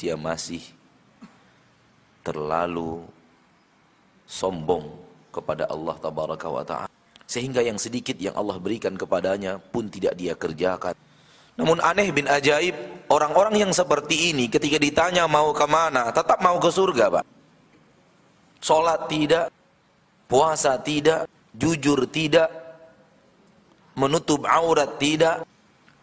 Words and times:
manusia 0.00 0.16
masih 0.16 0.64
terlalu 2.24 3.04
sombong 4.24 4.96
kepada 5.28 5.68
Allah 5.68 5.92
tabaraka 6.00 6.48
wa 6.48 6.64
taala. 6.64 6.92
Sehingga 7.28 7.60
yang 7.60 7.76
sedikit 7.76 8.16
yang 8.16 8.32
Allah 8.32 8.56
berikan 8.56 8.96
kepadanya 8.96 9.60
pun 9.60 9.92
tidak 9.92 10.16
dia 10.16 10.32
kerjakan. 10.32 10.96
Namun 11.60 11.84
aneh 11.84 12.08
bin 12.16 12.24
ajaib 12.24 12.72
orang-orang 13.12 13.60
yang 13.60 13.72
seperti 13.76 14.32
ini 14.32 14.48
ketika 14.48 14.80
ditanya 14.80 15.28
mau 15.28 15.52
ke 15.52 15.68
mana 15.68 16.08
tetap 16.08 16.40
mau 16.40 16.56
ke 16.56 16.72
surga 16.72 17.20
pak. 17.20 17.24
Sholat 18.64 19.04
tidak 19.04 19.52
puasa 20.24 20.80
tidak 20.80 21.28
jujur 21.52 22.08
tidak 22.08 22.48
menutup 24.00 24.48
aurat 24.48 24.96
tidak 24.96 25.44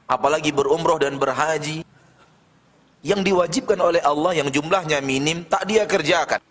apalagi 0.05 0.53
berumroh 0.53 1.01
dan 1.01 1.17
berhaji 1.17 1.81
yang 3.07 3.23
diwajibkan 3.23 3.79
oleh 3.79 4.03
Allah 4.03 4.43
yang 4.43 4.51
jumlahnya 4.51 4.99
minim 4.99 5.47
tak 5.47 5.63
dia 5.63 5.87
kerjakan. 5.87 6.43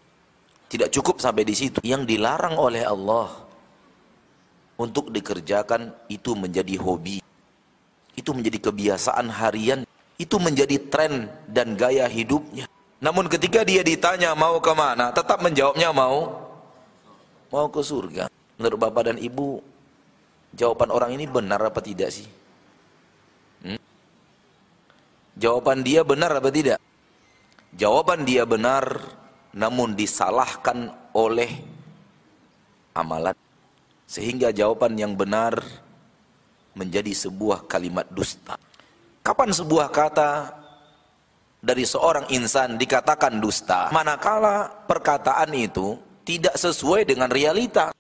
Tidak 0.73 0.89
cukup 0.89 1.21
sampai 1.21 1.45
di 1.45 1.53
situ. 1.53 1.85
Yang 1.85 2.17
dilarang 2.17 2.57
oleh 2.57 2.81
Allah 2.81 3.29
untuk 4.81 5.13
dikerjakan 5.13 5.93
itu 6.09 6.33
menjadi 6.33 6.81
hobi. 6.81 7.21
Itu 8.17 8.33
menjadi 8.33 8.73
kebiasaan 8.73 9.29
harian. 9.29 9.85
Itu 10.17 10.41
menjadi 10.41 10.81
tren 10.89 11.29
dan 11.45 11.77
gaya 11.77 12.09
hidupnya. 12.09 12.65
Namun 13.05 13.29
ketika 13.29 13.61
dia 13.61 13.85
ditanya 13.85 14.33
mau 14.33 14.57
ke 14.57 14.73
mana 14.73 15.13
tetap 15.13 15.45
menjawabnya 15.45 15.93
mau 15.93 16.49
mau 17.53 17.69
ke 17.69 17.85
surga. 17.85 18.33
Menurut 18.57 18.81
bapak 18.81 19.13
dan 19.13 19.21
ibu 19.21 19.61
jawaban 20.57 20.89
orang 20.89 21.13
ini 21.13 21.29
benar 21.29 21.61
apa 21.61 21.85
tidak 21.85 22.09
sih? 22.09 22.25
Jawaban 25.37 25.85
dia 25.85 26.03
benar 26.03 26.33
apa 26.33 26.49
tidak 26.51 26.81
jawaban 27.77 28.25
dia 28.25 28.49
benar 28.49 28.99
namun 29.57 29.97
disalahkan 29.97 30.93
oleh 31.17 31.49
amalan 32.97 33.37
sehingga 34.09 34.53
jawaban 34.53 34.97
yang 34.97 35.13
benar 35.13 35.61
menjadi 36.77 37.11
sebuah 37.11 37.65
kalimat 37.65 38.05
dusta. 38.13 38.61
Kapan 39.25 39.51
sebuah 39.51 39.89
kata 39.91 40.55
dari 41.59 41.83
seorang 41.83 42.31
insan 42.31 42.77
dikatakan 42.79 43.41
dusta? 43.43 43.91
Manakala 43.91 44.87
perkataan 44.87 45.51
itu 45.57 45.99
tidak 46.23 46.55
sesuai 46.55 47.09
dengan 47.09 47.33
realita. 47.33 47.91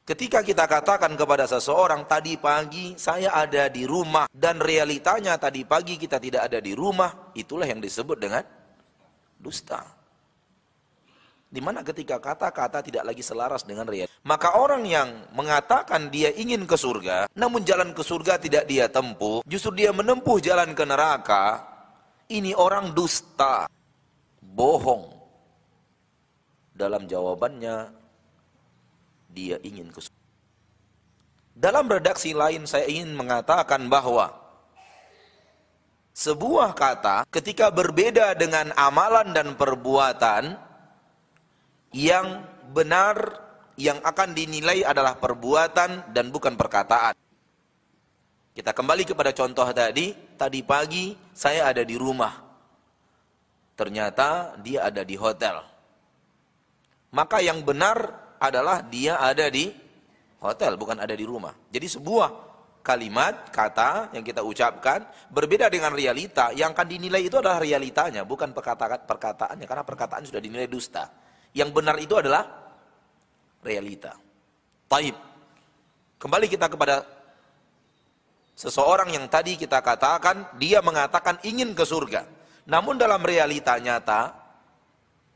Ketika 0.00 0.42
kita 0.42 0.64
katakan 0.66 1.14
kepada 1.14 1.46
seseorang 1.46 2.08
tadi 2.08 2.34
pagi 2.40 2.98
saya 2.98 3.30
ada 3.36 3.70
di 3.70 3.86
rumah 3.86 4.26
dan 4.32 4.58
realitanya 4.58 5.38
tadi 5.38 5.62
pagi 5.62 5.94
kita 6.00 6.18
tidak 6.18 6.50
ada 6.50 6.58
di 6.58 6.74
rumah, 6.74 7.30
itulah 7.36 7.68
yang 7.68 7.78
disebut 7.78 8.16
dengan 8.18 8.42
dusta. 9.38 9.84
Di 11.50 11.58
mana 11.58 11.82
ketika 11.82 12.22
kata-kata 12.22 12.78
tidak 12.78 13.02
lagi 13.10 13.26
selaras 13.26 13.66
dengan 13.66 13.82
realita. 13.82 14.14
Maka 14.22 14.54
orang 14.54 14.86
yang 14.86 15.26
mengatakan 15.34 16.06
dia 16.06 16.30
ingin 16.30 16.62
ke 16.62 16.78
surga, 16.78 17.26
namun 17.34 17.66
jalan 17.66 17.90
ke 17.90 18.06
surga 18.06 18.38
tidak 18.38 18.70
dia 18.70 18.86
tempuh, 18.86 19.42
justru 19.50 19.82
dia 19.82 19.90
menempuh 19.90 20.38
jalan 20.38 20.70
ke 20.78 20.84
neraka, 20.86 21.66
ini 22.30 22.54
orang 22.54 22.94
dusta, 22.94 23.66
bohong. 24.38 25.10
Dalam 26.70 27.10
jawabannya, 27.10 27.99
dia 29.30 29.56
ingin. 29.62 29.90
Dalam 31.54 31.86
redaksi 31.86 32.34
lain 32.34 32.64
saya 32.66 32.86
ingin 32.86 33.14
mengatakan 33.14 33.86
bahwa 33.90 34.32
sebuah 36.14 36.74
kata 36.76 37.24
ketika 37.30 37.72
berbeda 37.72 38.34
dengan 38.36 38.74
amalan 38.76 39.32
dan 39.32 39.54
perbuatan, 39.54 40.58
yang 41.90 42.46
benar 42.70 43.16
yang 43.80 43.98
akan 44.04 44.36
dinilai 44.36 44.84
adalah 44.84 45.16
perbuatan 45.16 46.12
dan 46.12 46.28
bukan 46.28 46.54
perkataan. 46.54 47.16
Kita 48.50 48.76
kembali 48.76 49.08
kepada 49.08 49.32
contoh 49.32 49.64
tadi, 49.72 50.12
tadi 50.36 50.60
pagi 50.60 51.16
saya 51.32 51.70
ada 51.70 51.80
di 51.80 51.96
rumah. 51.96 52.34
Ternyata 53.78 54.60
dia 54.60 54.84
ada 54.84 55.00
di 55.00 55.16
hotel. 55.16 55.64
Maka 57.10 57.40
yang 57.40 57.64
benar 57.64 57.96
adalah 58.40 58.80
dia 58.80 59.20
ada 59.20 59.52
di 59.52 59.68
hotel, 60.40 60.80
bukan 60.80 60.96
ada 60.96 61.12
di 61.12 61.28
rumah. 61.28 61.52
Jadi 61.68 61.86
sebuah 61.86 62.28
kalimat, 62.80 63.52
kata 63.52 64.16
yang 64.16 64.24
kita 64.24 64.40
ucapkan 64.40 65.04
berbeda 65.28 65.68
dengan 65.68 65.92
realita. 65.92 66.48
Yang 66.56 66.72
akan 66.72 66.86
dinilai 66.88 67.22
itu 67.28 67.36
adalah 67.36 67.60
realitanya, 67.60 68.24
bukan 68.24 68.56
perkataan 68.56 69.04
perkataannya. 69.04 69.66
Karena 69.68 69.84
perkataan 69.84 70.24
sudah 70.24 70.40
dinilai 70.40 70.66
dusta. 70.66 71.12
Yang 71.52 71.70
benar 71.76 71.96
itu 72.00 72.16
adalah 72.16 72.48
realita. 73.60 74.16
Taib. 74.88 75.16
Kembali 76.20 76.46
kita 76.48 76.68
kepada 76.68 77.04
seseorang 78.56 79.12
yang 79.12 79.24
tadi 79.28 79.56
kita 79.56 79.80
katakan 79.80 80.56
dia 80.56 80.80
mengatakan 80.80 81.36
ingin 81.44 81.76
ke 81.76 81.84
surga. 81.84 82.24
Namun 82.68 82.96
dalam 83.00 83.20
realita 83.24 83.76
nyata 83.80 84.36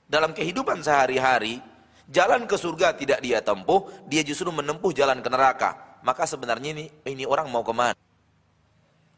dalam 0.05 0.37
kehidupan 0.37 0.85
sehari-hari 0.85 1.74
jalan 2.11 2.49
ke 2.49 2.57
surga 2.57 2.97
tidak 2.97 3.21
dia 3.25 3.41
tempuh, 3.45 3.89
dia 4.09 4.25
justru 4.25 4.49
menempuh 4.49 4.91
jalan 4.93 5.21
ke 5.21 5.29
neraka. 5.29 6.01
Maka 6.05 6.29
sebenarnya 6.29 6.77
ini 6.77 6.85
ini 7.09 7.25
orang 7.25 7.49
mau 7.49 7.65
ke 7.65 7.73
mana? 7.73 7.97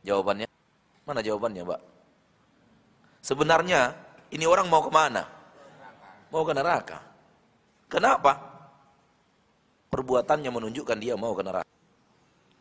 Jawabannya 0.07 0.47
mana 1.07 1.21
jawabannya, 1.23 1.63
Mbak? 1.63 1.81
Sebenarnya 3.23 3.95
ini 4.31 4.45
orang 4.47 4.67
mau 4.71 4.83
ke 4.83 4.91
mana? 4.91 5.37
mau 6.31 6.43
ke 6.43 6.53
neraka. 6.55 6.99
Kenapa? 7.87 8.33
Perbuatannya 9.89 10.51
menunjukkan 10.51 10.99
dia 10.99 11.15
mau 11.15 11.33
ke 11.33 11.43
neraka. 11.47 11.71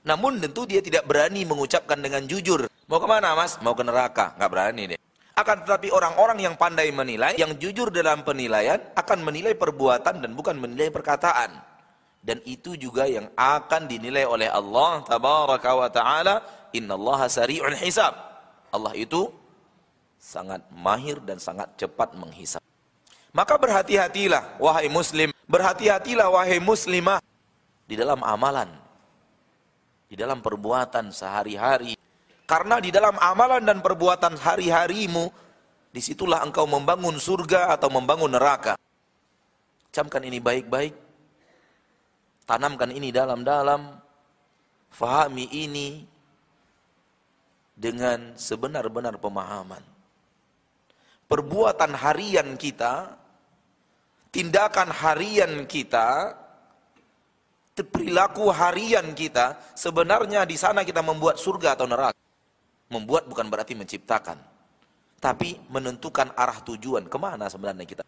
Namun 0.05 0.37
tentu 0.37 0.69
dia 0.69 0.85
tidak 0.85 1.09
berani 1.09 1.41
mengucapkan 1.43 1.97
dengan 1.97 2.29
jujur. 2.29 2.69
Mau 2.85 3.01
ke 3.01 3.07
mana 3.09 3.33
mas? 3.33 3.57
Mau 3.65 3.73
ke 3.73 3.81
neraka. 3.81 4.37
Nggak 4.37 4.51
berani 4.53 4.83
deh. 4.93 4.99
Akan 5.35 5.67
tetapi 5.67 5.91
orang-orang 5.91 6.39
yang 6.47 6.55
pandai 6.55 6.95
menilai, 6.95 7.35
yang 7.35 7.59
jujur 7.59 7.91
dalam 7.91 8.23
penilaian, 8.23 8.79
akan 8.95 9.19
menilai 9.19 9.51
perbuatan 9.51 10.23
dan 10.23 10.31
bukan 10.31 10.55
menilai 10.55 10.87
perkataan. 10.87 11.59
Dan 12.23 12.39
itu 12.47 12.79
juga 12.79 13.03
yang 13.03 13.27
akan 13.35 13.83
dinilai 13.83 14.23
oleh 14.23 14.47
Allah 14.47 15.03
tabaraka 15.03 15.69
wa 15.75 15.89
ta'ala. 15.91 16.35
Inna 16.71 16.95
Allah 16.95 17.27
sari'un 17.27 17.75
hisab. 17.75 18.15
Allah 18.71 18.95
itu 18.95 19.27
sangat 20.15 20.63
mahir 20.71 21.19
dan 21.21 21.35
sangat 21.35 21.67
cepat 21.75 22.15
menghisap. 22.15 22.63
Maka 23.35 23.59
berhati-hatilah 23.59 24.55
wahai 24.63 24.87
muslim, 24.87 25.35
berhati-hatilah 25.51 26.31
wahai 26.31 26.63
muslimah 26.63 27.19
di 27.83 27.99
dalam 27.99 28.23
amalan, 28.23 28.71
di 30.07 30.15
dalam 30.15 30.39
perbuatan 30.39 31.11
sehari-hari. 31.11 31.99
Karena 32.45 32.77
di 32.77 32.93
dalam 32.93 33.17
amalan 33.17 33.65
dan 33.65 33.81
perbuatan 33.81 34.37
hari-harimu, 34.37 35.29
di 35.89 36.01
situlah 36.01 36.45
engkau 36.45 36.69
membangun 36.69 37.17
surga 37.17 37.73
atau 37.73 37.89
membangun 37.89 38.29
neraka. 38.29 38.77
Camkan 39.89 40.21
ini 40.27 40.37
baik-baik, 40.37 40.93
tanamkan 42.45 42.93
ini 42.93 43.09
dalam-dalam, 43.09 43.97
fahami 44.93 45.49
ini 45.49 46.05
dengan 47.73 48.37
sebenar-benar 48.37 49.17
pemahaman. 49.17 49.81
Perbuatan 51.25 51.97
harian 51.97 52.53
kita 52.59 53.25
tindakan 54.35 54.91
harian 54.91 55.63
kita, 55.63 56.35
perilaku 57.71 58.51
harian 58.51 59.15
kita, 59.15 59.55
sebenarnya 59.79 60.43
di 60.43 60.59
sana 60.59 60.83
kita 60.83 60.99
membuat 60.99 61.39
surga 61.39 61.79
atau 61.79 61.87
neraka. 61.87 62.24
Membuat 62.90 63.30
bukan 63.30 63.46
berarti 63.46 63.78
menciptakan. 63.78 64.38
Tapi 65.20 65.60
menentukan 65.68 66.32
arah 66.34 66.58
tujuan, 66.64 67.06
kemana 67.06 67.46
sebenarnya 67.46 67.86
kita. 67.86 68.02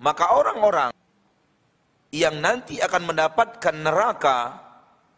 Maka 0.00 0.32
orang-orang 0.32 0.90
yang 2.14 2.38
nanti 2.40 2.78
akan 2.80 3.02
mendapatkan 3.10 3.74
neraka, 3.74 4.38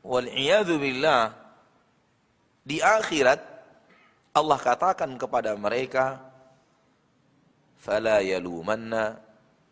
billah, 0.03 1.35
di 2.65 2.81
akhirat, 2.81 3.41
Allah 4.33 4.59
katakan 4.59 5.15
kepada 5.21 5.55
mereka, 5.55 6.25
فَلَا 7.79 8.19
يَلُومَنَّ 8.27 8.93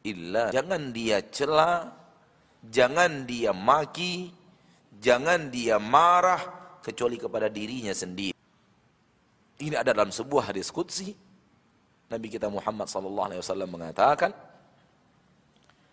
illa 0.06 0.54
jangan 0.54 0.94
dia 0.94 1.18
cela, 1.26 1.90
jangan 2.62 3.26
dia 3.26 3.50
maki, 3.50 4.30
jangan 5.02 5.50
dia 5.50 5.82
marah 5.82 6.40
kecuali 6.80 7.18
kepada 7.18 7.50
dirinya 7.50 7.90
sendiri. 7.90 8.38
Ini 9.61 9.77
ada 9.77 9.93
dalam 9.93 10.09
sebuah 10.09 10.49
hadis 10.49 10.73
qudsi. 10.73 11.13
Nabi 12.09 12.27
kita 12.27 12.49
Muhammad 12.49 12.89
sallallahu 12.89 13.27
alaihi 13.31 13.41
wasallam 13.45 13.69
mengatakan, 13.69 14.33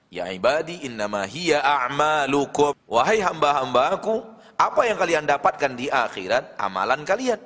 "Ya 0.08 0.26
ibadi 0.32 0.88
innama 0.88 1.28
hiya 1.28 1.60
a'malukum." 1.60 2.72
Wahai 2.88 3.20
hamba-hambaku, 3.20 4.24
apa 4.56 4.80
yang 4.88 4.96
kalian 4.96 5.24
dapatkan 5.28 5.76
di 5.76 5.92
akhirat 5.92 6.56
amalan 6.56 7.04
kalian. 7.04 7.38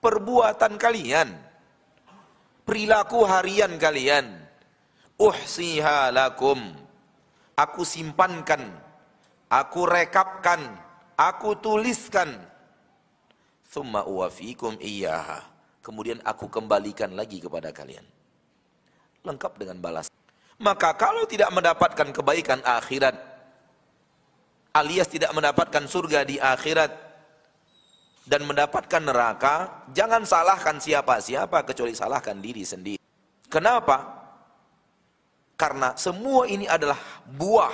Perbuatan 0.00 0.80
kalian 0.80 1.48
perilaku 2.68 3.24
harian 3.24 3.80
kalian. 3.80 4.44
Uhsiha 5.16 6.12
lakum. 6.12 6.60
Aku 7.58 7.82
simpankan, 7.82 8.70
aku 9.50 9.88
rekapkan, 9.88 10.62
aku 11.18 11.58
tuliskan. 11.58 12.38
Thumma 13.78 14.02
uwafikum 14.02 14.74
iyyaha. 14.82 15.46
Kemudian 15.86 16.18
aku 16.26 16.50
kembalikan 16.50 17.14
lagi 17.14 17.38
kepada 17.38 17.70
kalian. 17.70 18.02
Lengkap 19.22 19.54
dengan 19.54 19.78
balas. 19.78 20.10
Maka 20.58 20.98
kalau 20.98 21.22
tidak 21.30 21.54
mendapatkan 21.54 22.10
kebaikan 22.10 22.58
akhirat, 22.66 23.14
alias 24.74 25.06
tidak 25.06 25.30
mendapatkan 25.30 25.86
surga 25.86 26.26
di 26.26 26.42
akhirat, 26.42 26.90
dan 28.26 28.42
mendapatkan 28.42 28.98
neraka, 28.98 29.86
jangan 29.94 30.26
salahkan 30.26 30.82
siapa-siapa 30.82 31.62
kecuali 31.62 31.94
salahkan 31.94 32.34
diri 32.42 32.66
sendiri. 32.66 32.98
Kenapa? 33.46 34.02
Karena 35.54 35.94
semua 35.94 36.50
ini 36.50 36.66
adalah 36.66 36.98
buah 37.30 37.72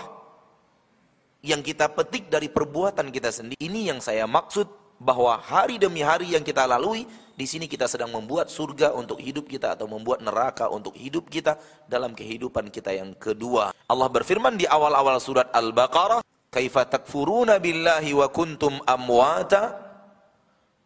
yang 1.40 1.64
kita 1.64 1.88
petik 1.88 2.28
dari 2.28 2.52
perbuatan 2.52 3.08
kita 3.08 3.32
sendiri. 3.32 3.56
Ini 3.56 3.96
yang 3.96 4.04
saya 4.04 4.28
maksud 4.28 4.83
bahwa 4.98 5.36
hari 5.38 5.76
demi 5.76 6.00
hari 6.00 6.32
yang 6.32 6.42
kita 6.42 6.64
lalui 6.64 7.04
di 7.34 7.50
sini 7.50 7.66
kita 7.66 7.90
sedang 7.90 8.14
membuat 8.14 8.46
surga 8.46 8.94
untuk 8.94 9.18
hidup 9.18 9.50
kita 9.50 9.74
atau 9.74 9.90
membuat 9.90 10.22
neraka 10.22 10.70
untuk 10.70 10.94
hidup 10.94 11.26
kita 11.26 11.58
dalam 11.90 12.14
kehidupan 12.14 12.70
kita 12.70 12.94
yang 12.94 13.10
kedua. 13.18 13.74
Allah 13.90 14.08
berfirman 14.08 14.54
di 14.54 14.70
awal-awal 14.70 15.18
surat 15.18 15.50
Al-Baqarah, 15.50 16.22
"Kaifa 16.54 16.86
takfuruna 16.86 17.58
billahi 17.58 18.14
wa 18.14 18.30
kuntum 18.30 18.78
amwata 18.86 19.74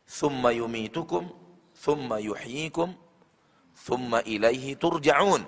thumma 0.08 0.56
yumitukum 0.56 1.28
thumma 1.76 2.16
yuhyikum 2.16 2.96
thumma 3.76 4.24
ilaihi 4.24 4.72
turja'un." 4.80 5.44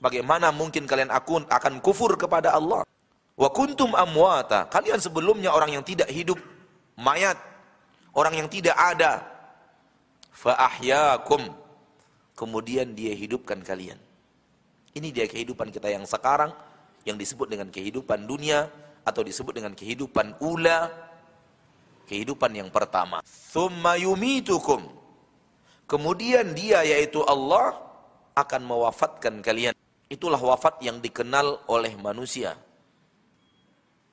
Bagaimana 0.00 0.48
mungkin 0.48 0.88
kalian 0.88 1.12
akun 1.12 1.44
akan 1.44 1.84
kufur 1.84 2.16
kepada 2.16 2.56
Allah? 2.56 2.88
Wa 3.36 3.52
kuntum 3.52 3.92
amwata. 3.92 4.64
Kalian 4.72 4.96
sebelumnya 4.96 5.52
orang 5.52 5.76
yang 5.76 5.84
tidak 5.84 6.08
hidup, 6.08 6.40
mayat, 6.96 7.36
orang 8.16 8.40
yang 8.40 8.48
tidak 8.48 8.74
ada. 8.74 9.20
Fa 10.32 10.56
ahyakum. 10.56 11.44
Kemudian 12.36 12.92
dia 12.92 13.12
hidupkan 13.16 13.60
kalian. 13.64 13.96
Ini 14.96 15.08
dia 15.12 15.28
kehidupan 15.28 15.68
kita 15.72 15.92
yang 15.92 16.04
sekarang 16.08 16.52
yang 17.04 17.16
disebut 17.20 17.48
dengan 17.52 17.68
kehidupan 17.68 18.24
dunia 18.24 18.68
atau 19.06 19.22
disebut 19.22 19.56
dengan 19.56 19.72
kehidupan 19.72 20.40
ula, 20.42 20.90
kehidupan 22.10 22.52
yang 22.56 22.68
pertama. 22.68 23.22
Thumma. 23.24 23.94
Kemudian 25.86 26.50
dia 26.52 26.82
yaitu 26.82 27.22
Allah 27.24 27.78
akan 28.34 28.62
mewafatkan 28.66 29.38
kalian. 29.40 29.72
Itulah 30.10 30.38
wafat 30.38 30.82
yang 30.82 30.98
dikenal 30.98 31.62
oleh 31.70 31.94
manusia. 31.96 32.58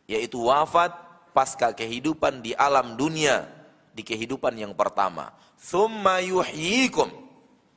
Yaitu 0.05 0.37
wafat 0.45 0.93
pasca 1.33 1.73
kehidupan 1.73 2.45
di 2.45 2.53
alam 2.53 2.93
dunia. 2.93 3.49
Di 3.93 4.01
kehidupan 4.01 4.57
yang 4.57 4.73
pertama. 4.73 5.29
Thumma 5.57 6.17
yuhyikum. 6.19 7.09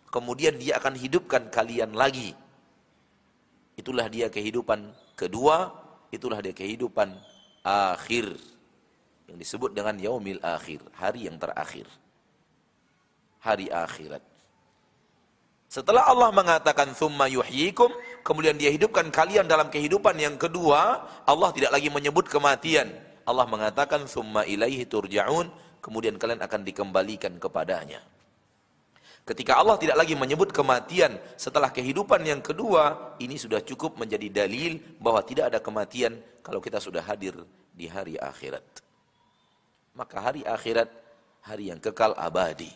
Kemudian 0.08 0.56
dia 0.56 0.80
akan 0.80 0.96
hidupkan 0.96 1.52
kalian 1.52 1.92
lagi. 1.92 2.32
Itulah 3.76 4.08
dia 4.08 4.32
kehidupan 4.32 4.90
kedua. 5.12 5.76
Itulah 6.08 6.40
dia 6.40 6.56
kehidupan 6.56 7.12
akhir. 7.62 8.40
Yang 9.28 9.38
disebut 9.44 9.70
dengan 9.76 10.00
yaumil 10.00 10.40
akhir. 10.40 10.80
Hari 10.96 11.28
yang 11.28 11.36
terakhir. 11.36 11.84
Hari 13.44 13.68
akhirat. 13.68 14.24
Setelah 15.66 16.06
Allah 16.08 16.30
mengatakan 16.30 16.94
thumma 16.94 17.26
yuhyikum, 17.26 17.90
kemudian 18.22 18.54
dia 18.54 18.70
hidupkan 18.70 19.10
kalian 19.10 19.50
dalam 19.50 19.66
kehidupan 19.66 20.14
yang 20.16 20.38
kedua, 20.38 21.04
Allah 21.26 21.50
tidak 21.52 21.74
lagi 21.74 21.90
menyebut 21.90 22.30
kematian. 22.30 22.86
Allah 23.26 23.44
mengatakan 23.50 24.06
thumma 24.06 24.46
ilaihi 24.46 24.86
turja'un, 24.86 25.50
kemudian 25.86 26.18
kalian 26.18 26.42
akan 26.42 26.66
dikembalikan 26.66 27.38
kepadanya. 27.38 28.02
Ketika 29.22 29.58
Allah 29.58 29.78
tidak 29.78 30.02
lagi 30.02 30.18
menyebut 30.18 30.50
kematian 30.50 31.14
setelah 31.38 31.70
kehidupan 31.70 32.26
yang 32.26 32.42
kedua, 32.42 33.14
ini 33.22 33.38
sudah 33.38 33.62
cukup 33.62 33.94
menjadi 33.94 34.42
dalil 34.42 34.82
bahwa 34.98 35.22
tidak 35.22 35.54
ada 35.54 35.62
kematian 35.62 36.18
kalau 36.42 36.58
kita 36.58 36.82
sudah 36.82 37.02
hadir 37.06 37.38
di 37.70 37.86
hari 37.86 38.18
akhirat. 38.18 38.62
Maka 39.94 40.16
hari 40.18 40.42
akhirat, 40.42 40.90
hari 41.42 41.70
yang 41.70 41.78
kekal 41.78 42.14
abadi. 42.18 42.70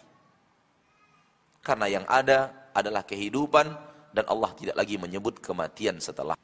Karena 1.63 1.87
yang 1.91 2.06
ada 2.06 2.71
adalah 2.75 3.03
kehidupan 3.03 3.67
dan 4.11 4.25
Allah 4.27 4.51
tidak 4.55 4.75
lagi 4.79 4.99
menyebut 4.99 5.39
kematian 5.39 5.99
setelah. 6.03 6.35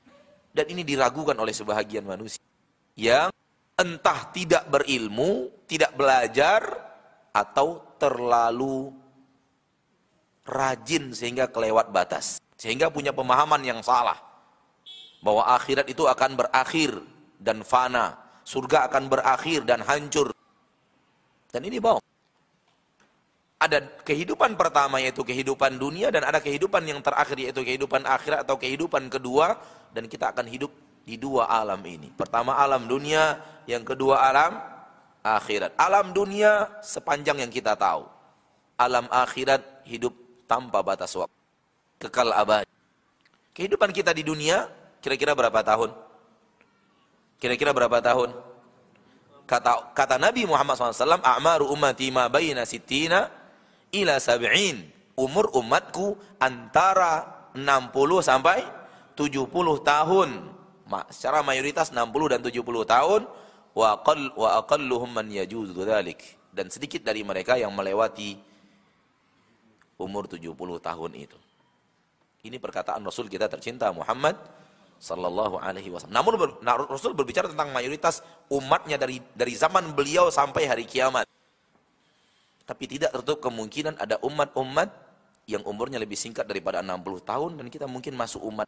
Dan 0.51 0.67
ini 0.71 0.83
diragukan 0.87 1.35
oleh 1.35 1.55
sebahagian 1.55 2.07
manusia 2.07 2.43
yang 2.95 3.31
entah 3.77 4.33
tidak 4.33 4.65
berilmu, 4.73 5.53
tidak 5.69 5.93
belajar 5.93 6.65
atau 7.31 7.85
terlalu 8.01 8.93
rajin 10.49 11.13
sehingga 11.13 11.49
kelewat 11.53 11.93
batas. 11.93 12.41
Sehingga 12.57 12.89
punya 12.89 13.13
pemahaman 13.13 13.61
yang 13.61 13.85
salah 13.85 14.17
bahwa 15.21 15.45
akhirat 15.53 15.85
itu 15.93 16.09
akan 16.09 16.41
berakhir 16.41 16.97
dan 17.37 17.61
fana, 17.61 18.17
surga 18.49 18.89
akan 18.89 19.13
berakhir 19.13 19.69
dan 19.69 19.85
hancur. 19.85 20.33
Dan 21.53 21.69
ini 21.69 21.77
bohong 21.77 22.07
ada 23.57 23.81
kehidupan 24.05 24.53
pertama 24.53 25.01
yaitu 25.01 25.25
kehidupan 25.25 25.81
dunia 25.81 26.13
dan 26.13 26.29
ada 26.29 26.45
kehidupan 26.45 26.85
yang 26.85 27.01
terakhir 27.01 27.41
yaitu 27.41 27.65
kehidupan 27.65 28.05
akhirat 28.05 28.45
atau 28.45 28.61
kehidupan 28.61 29.09
kedua 29.09 29.57
dan 29.97 30.05
kita 30.05 30.29
akan 30.29 30.45
hidup 30.45 30.69
di 31.07 31.15
dua 31.15 31.47
alam 31.47 31.79
ini. 31.87 32.11
Pertama 32.11 32.59
alam 32.59 32.91
dunia, 32.91 33.39
yang 33.71 33.87
kedua 33.87 34.27
alam 34.27 34.59
akhirat. 35.23 35.79
Alam 35.79 36.11
dunia 36.11 36.83
sepanjang 36.83 37.47
yang 37.47 37.51
kita 37.55 37.79
tahu. 37.79 38.11
Alam 38.75 39.07
akhirat 39.09 39.87
hidup 39.87 40.13
tanpa 40.51 40.83
batas 40.83 41.15
waktu. 41.15 41.39
Kekal 42.03 42.35
abadi. 42.35 42.69
Kehidupan 43.55 43.95
kita 43.95 44.11
di 44.13 44.27
dunia 44.27 44.69
kira-kira 45.01 45.33
berapa 45.33 45.63
tahun? 45.63 45.95
Kira-kira 47.39 47.71
berapa 47.71 48.03
tahun? 48.03 48.35
Kata 49.47 49.95
kata 49.95 50.19
Nabi 50.19 50.43
Muhammad 50.45 50.75
SAW, 50.75 51.23
"A'maru 51.23 51.71
ummati 51.71 52.11
ma 52.11 52.27
bayna 52.27 52.67
sittina 52.67 53.31
ila 53.95 54.19
sab'in. 54.19 54.91
Umur 55.17 55.55
umatku 55.57 56.19
antara 56.37 57.49
60 57.57 58.21
sampai 58.21 58.61
70 59.17 59.81
tahun. 59.81 60.56
Secara 61.11 61.43
mayoritas 61.43 61.91
60 61.91 62.33
dan 62.33 62.41
70 62.41 62.63
tahun 62.87 63.23
wa 63.75 63.87
aqall 63.99 64.23
wa 64.39 64.49
aqalluhum 64.63 65.11
man. 65.11 65.29
Dan 66.57 66.67
sedikit 66.73 67.05
dari 67.05 67.21
mereka 67.21 67.59
yang 67.61 67.75
melewati 67.75 68.39
umur 70.01 70.31
70 70.31 70.55
tahun 70.81 71.13
itu. 71.17 71.39
Ini 72.47 72.63
perkataan 72.63 73.03
Rasul 73.03 73.27
kita 73.27 73.51
tercinta 73.51 73.91
Muhammad 73.91 74.39
sallallahu 74.97 75.61
alaihi 75.61 75.93
wasallam. 75.93 76.17
Namun 76.17 76.33
Rasul 76.89 77.13
berbicara 77.13 77.51
tentang 77.51 77.75
mayoritas 77.75 78.25
umatnya 78.49 78.97
dari 78.97 79.21
dari 79.35 79.53
zaman 79.53 79.93
beliau 79.93 80.31
sampai 80.31 80.65
hari 80.65 80.87
kiamat. 80.89 81.29
Tapi 82.67 82.85
tidak 82.87 83.15
tertutup 83.15 83.47
kemungkinan 83.47 83.99
ada 84.01 84.19
umat-umat 84.23 84.91
yang 85.47 85.63
umurnya 85.63 86.03
lebih 86.03 86.19
singkat 86.19 86.43
daripada 86.49 86.83
60 86.83 87.23
tahun 87.23 87.51
dan 87.63 87.67
kita 87.71 87.87
mungkin 87.87 88.19
masuk 88.19 88.43
umat. 88.43 88.67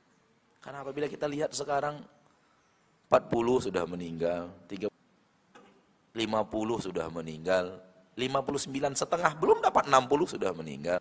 Karena 0.58 0.82
apabila 0.82 1.06
kita 1.06 1.30
lihat 1.30 1.54
sekarang 1.54 2.02
40 3.08 3.70
sudah 3.70 3.84
meninggal, 3.86 4.52
30, 4.66 4.90
50 6.18 6.86
sudah 6.90 7.06
meninggal, 7.08 7.78
59 8.18 8.98
setengah 8.98 9.32
belum 9.38 9.62
dapat 9.62 9.86
60 9.86 10.34
sudah 10.34 10.50
meninggal. 10.52 10.98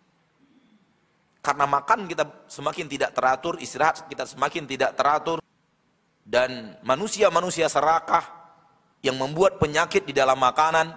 Karena 1.42 1.66
makan 1.66 2.06
kita 2.06 2.46
semakin 2.46 2.86
tidak 2.86 3.12
teratur, 3.18 3.58
istirahat 3.58 4.06
kita 4.06 4.30
semakin 4.30 4.64
tidak 4.70 4.94
teratur 4.94 5.40
dan 6.28 6.76
manusia-manusia 6.84 7.72
serakah 7.72 8.24
yang 9.00 9.16
membuat 9.16 9.58
penyakit 9.58 10.04
di 10.04 10.12
dalam 10.12 10.36
makanan 10.38 10.92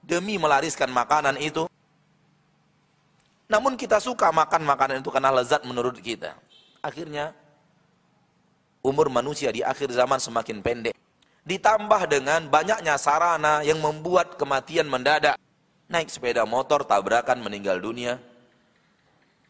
demi 0.00 0.40
melariskan 0.40 0.88
makanan 0.88 1.36
itu. 1.36 1.68
Namun 3.50 3.76
kita 3.76 4.00
suka 4.00 4.32
makan 4.32 4.64
makanan 4.64 5.04
itu 5.04 5.10
karena 5.12 5.30
lezat 5.34 5.62
menurut 5.68 5.98
kita. 6.00 6.38
Akhirnya 6.80 7.36
umur 8.80 9.12
manusia 9.12 9.52
di 9.52 9.60
akhir 9.64 9.92
zaman 9.92 10.20
semakin 10.20 10.60
pendek. 10.64 10.94
Ditambah 11.44 12.06
dengan 12.08 12.46
banyaknya 12.48 13.00
sarana 13.00 13.64
yang 13.64 13.80
membuat 13.80 14.36
kematian 14.36 14.88
mendadak. 14.88 15.36
Naik 15.90 16.12
sepeda 16.12 16.46
motor 16.46 16.86
tabrakan 16.86 17.42
meninggal 17.42 17.80
dunia. 17.82 18.20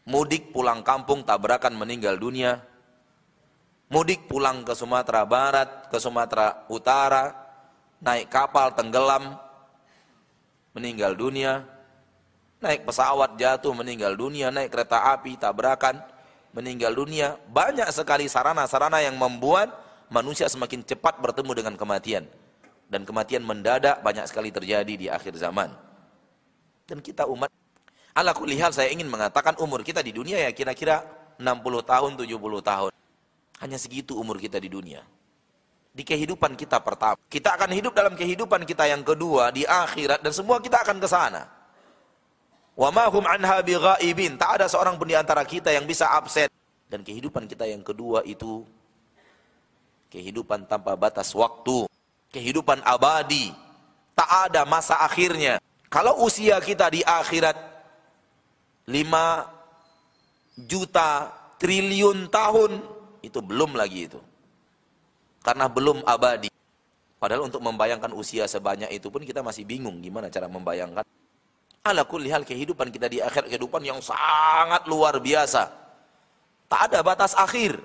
Mudik 0.07 0.49
pulang 0.49 0.81
kampung 0.81 1.21
tabrakan 1.21 1.77
meninggal 1.77 2.17
dunia. 2.17 2.63
Mudik 3.91 4.25
pulang 4.25 4.63
ke 4.63 4.73
Sumatera 4.73 5.27
Barat, 5.27 5.91
ke 5.91 5.99
Sumatera 5.99 6.63
Utara, 6.71 7.35
naik 7.99 8.31
kapal 8.31 8.71
tenggelam, 8.71 9.35
meninggal 10.73 11.13
dunia, 11.13 11.67
Naik 12.61 12.85
pesawat 12.85 13.41
jatuh 13.41 13.73
meninggal 13.73 14.13
dunia, 14.13 14.53
naik 14.53 14.69
kereta 14.69 15.17
api 15.17 15.33
tabrakan 15.33 15.97
meninggal 16.55 16.95
dunia. 16.95 17.39
Banyak 17.51 17.87
sekali 17.91 18.27
sarana-sarana 18.27 18.99
yang 19.03 19.15
membuat 19.15 19.71
manusia 20.11 20.47
semakin 20.51 20.83
cepat 20.83 21.19
bertemu 21.19 21.51
dengan 21.63 21.73
kematian. 21.79 22.27
Dan 22.91 23.07
kematian 23.07 23.43
mendadak 23.47 24.03
banyak 24.03 24.27
sekali 24.27 24.51
terjadi 24.51 24.93
di 24.99 25.07
akhir 25.07 25.39
zaman. 25.39 25.71
Dan 26.83 26.99
kita 26.99 27.23
umat, 27.23 27.47
ala 28.11 28.35
kulihal 28.35 28.75
saya 28.75 28.91
ingin 28.91 29.07
mengatakan 29.07 29.55
umur 29.63 29.79
kita 29.79 30.03
di 30.03 30.11
dunia 30.11 30.35
ya 30.43 30.51
kira-kira 30.51 31.07
60 31.39 31.87
tahun, 31.87 32.11
70 32.19 32.35
tahun. 32.59 32.91
Hanya 33.63 33.77
segitu 33.79 34.19
umur 34.19 34.35
kita 34.35 34.59
di 34.59 34.67
dunia. 34.67 35.07
Di 35.91 36.03
kehidupan 36.03 36.59
kita 36.59 36.83
pertama. 36.83 37.15
Kita 37.31 37.55
akan 37.55 37.71
hidup 37.71 37.95
dalam 37.95 38.15
kehidupan 38.15 38.67
kita 38.67 38.91
yang 38.91 39.07
kedua, 39.07 39.55
di 39.55 39.63
akhirat, 39.63 40.19
dan 40.19 40.31
semua 40.35 40.59
kita 40.59 40.83
akan 40.83 40.99
ke 40.99 41.07
sana. 41.07 41.60
Wa 42.81 42.89
ma 42.89 43.05
hum 43.13 43.21
anha 43.29 43.61
bighaibin. 43.61 44.41
Tak 44.41 44.57
ada 44.57 44.65
seorang 44.65 44.97
pun 44.97 45.05
di 45.05 45.13
antara 45.13 45.45
kita 45.45 45.69
yang 45.69 45.85
bisa 45.85 46.09
absen. 46.09 46.49
Dan 46.89 47.05
kehidupan 47.05 47.45
kita 47.45 47.69
yang 47.69 47.85
kedua 47.85 48.25
itu 48.25 48.65
kehidupan 50.09 50.65
tanpa 50.65 50.97
batas 50.97 51.29
waktu, 51.37 51.85
kehidupan 52.33 52.81
abadi. 52.81 53.53
Tak 54.17 54.49
ada 54.49 54.65
masa 54.65 54.97
akhirnya. 54.97 55.61
Kalau 55.93 56.25
usia 56.25 56.57
kita 56.57 56.89
di 56.89 57.05
akhirat 57.05 57.53
5 58.89 60.65
juta 60.65 61.29
triliun 61.61 62.33
tahun 62.33 62.81
itu 63.21 63.39
belum 63.45 63.77
lagi 63.77 64.09
itu. 64.09 64.17
Karena 65.45 65.69
belum 65.69 66.01
abadi. 66.01 66.49
Padahal 67.21 67.45
untuk 67.45 67.61
membayangkan 67.61 68.09
usia 68.17 68.49
sebanyak 68.49 68.89
itu 68.89 69.13
pun 69.13 69.21
kita 69.21 69.45
masih 69.45 69.69
bingung 69.69 70.01
gimana 70.01 70.33
cara 70.33 70.49
membayangkan. 70.49 71.05
Ala 71.81 72.05
kulli 72.05 72.29
hal 72.29 72.45
kehidupan 72.45 72.93
kita 72.93 73.09
di 73.09 73.25
akhir 73.25 73.49
kehidupan 73.49 73.81
yang 73.81 73.97
sangat 74.05 74.85
luar 74.85 75.17
biasa. 75.17 75.65
Tak 76.69 76.93
ada 76.93 77.01
batas 77.01 77.33
akhir. 77.33 77.81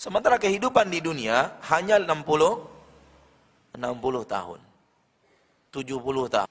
Sementara 0.00 0.40
kehidupan 0.40 0.88
di 0.88 1.04
dunia 1.04 1.52
hanya 1.68 2.00
60 2.00 3.76
60 3.76 4.24
tahun. 4.24 4.60
70 5.68 6.32
tahun. 6.32 6.50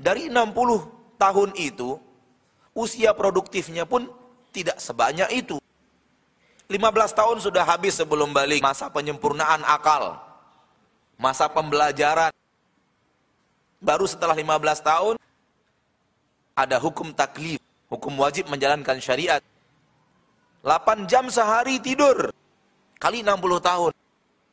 Dari 0.00 0.32
60 0.32 1.20
tahun 1.20 1.50
itu 1.60 2.00
usia 2.72 3.12
produktifnya 3.12 3.84
pun 3.84 4.08
tidak 4.56 4.80
sebanyak 4.80 5.28
itu. 5.36 5.60
15 6.72 6.80
tahun 7.12 7.36
sudah 7.44 7.68
habis 7.68 8.00
sebelum 8.00 8.32
balik 8.32 8.64
masa 8.64 8.88
penyempurnaan 8.88 9.60
akal. 9.68 10.16
Masa 11.20 11.44
pembelajaran. 11.52 12.32
Baru 13.84 14.08
setelah 14.08 14.32
15 14.32 14.80
tahun 14.80 15.21
ada 16.52 16.76
hukum 16.76 17.12
taklif, 17.16 17.60
hukum 17.88 18.12
wajib 18.20 18.48
menjalankan 18.48 19.00
syariat. 19.00 19.40
8 20.62 21.10
jam 21.10 21.26
sehari 21.26 21.82
tidur, 21.82 22.30
kali 23.02 23.24
60 23.24 23.58
tahun. 23.58 23.92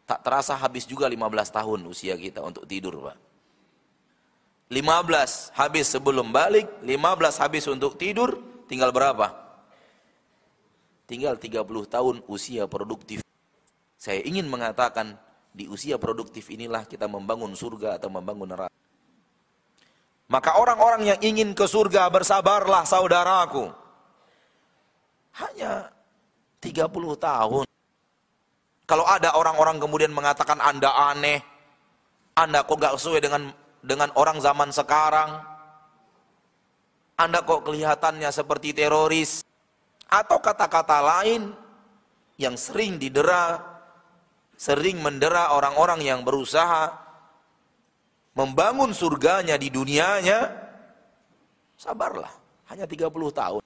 Tak 0.10 0.26
terasa 0.26 0.58
habis 0.58 0.90
juga 0.90 1.06
15 1.06 1.22
tahun 1.54 1.80
usia 1.86 2.18
kita 2.18 2.42
untuk 2.42 2.66
tidur, 2.66 2.98
Pak. 2.98 3.18
15 4.70 5.54
habis 5.54 5.86
sebelum 5.86 6.34
balik, 6.34 6.66
15 6.82 7.42
habis 7.42 7.66
untuk 7.70 7.94
tidur, 7.98 8.42
tinggal 8.66 8.90
berapa? 8.90 9.34
Tinggal 11.06 11.38
30 11.38 11.66
tahun 11.90 12.16
usia 12.26 12.66
produktif. 12.66 13.22
Saya 13.98 14.22
ingin 14.26 14.50
mengatakan, 14.50 15.18
di 15.50 15.66
usia 15.66 15.98
produktif 15.98 16.50
inilah 16.54 16.86
kita 16.86 17.10
membangun 17.10 17.54
surga 17.58 17.98
atau 17.98 18.14
membangun 18.14 18.50
neraka. 18.50 18.74
Maka 20.30 20.62
orang-orang 20.62 21.10
yang 21.10 21.20
ingin 21.26 21.58
ke 21.58 21.66
surga 21.66 22.06
bersabarlah 22.14 22.86
saudaraku. 22.86 23.74
Hanya 25.42 25.90
30 26.62 26.86
tahun. 27.18 27.66
Kalau 28.86 29.06
ada 29.10 29.34
orang-orang 29.34 29.82
kemudian 29.82 30.14
mengatakan 30.14 30.62
Anda 30.62 30.94
aneh, 30.94 31.42
Anda 32.38 32.62
kok 32.62 32.78
gak 32.78 32.94
sesuai 33.02 33.26
dengan 33.26 33.50
dengan 33.82 34.14
orang 34.14 34.38
zaman 34.38 34.70
sekarang, 34.70 35.42
Anda 37.18 37.42
kok 37.42 37.66
kelihatannya 37.66 38.30
seperti 38.30 38.78
teroris, 38.78 39.42
atau 40.10 40.38
kata-kata 40.38 41.00
lain 41.00 41.54
yang 42.38 42.54
sering 42.54 43.02
didera, 43.02 43.62
sering 44.58 45.02
mendera 45.02 45.58
orang-orang 45.58 46.06
yang 46.06 46.22
berusaha 46.22 47.09
membangun 48.34 48.94
surganya 48.94 49.56
di 49.56 49.72
dunianya, 49.74 50.50
sabarlah. 51.80 52.30
Hanya 52.70 52.86
30 52.86 53.10
tahun. 53.34 53.64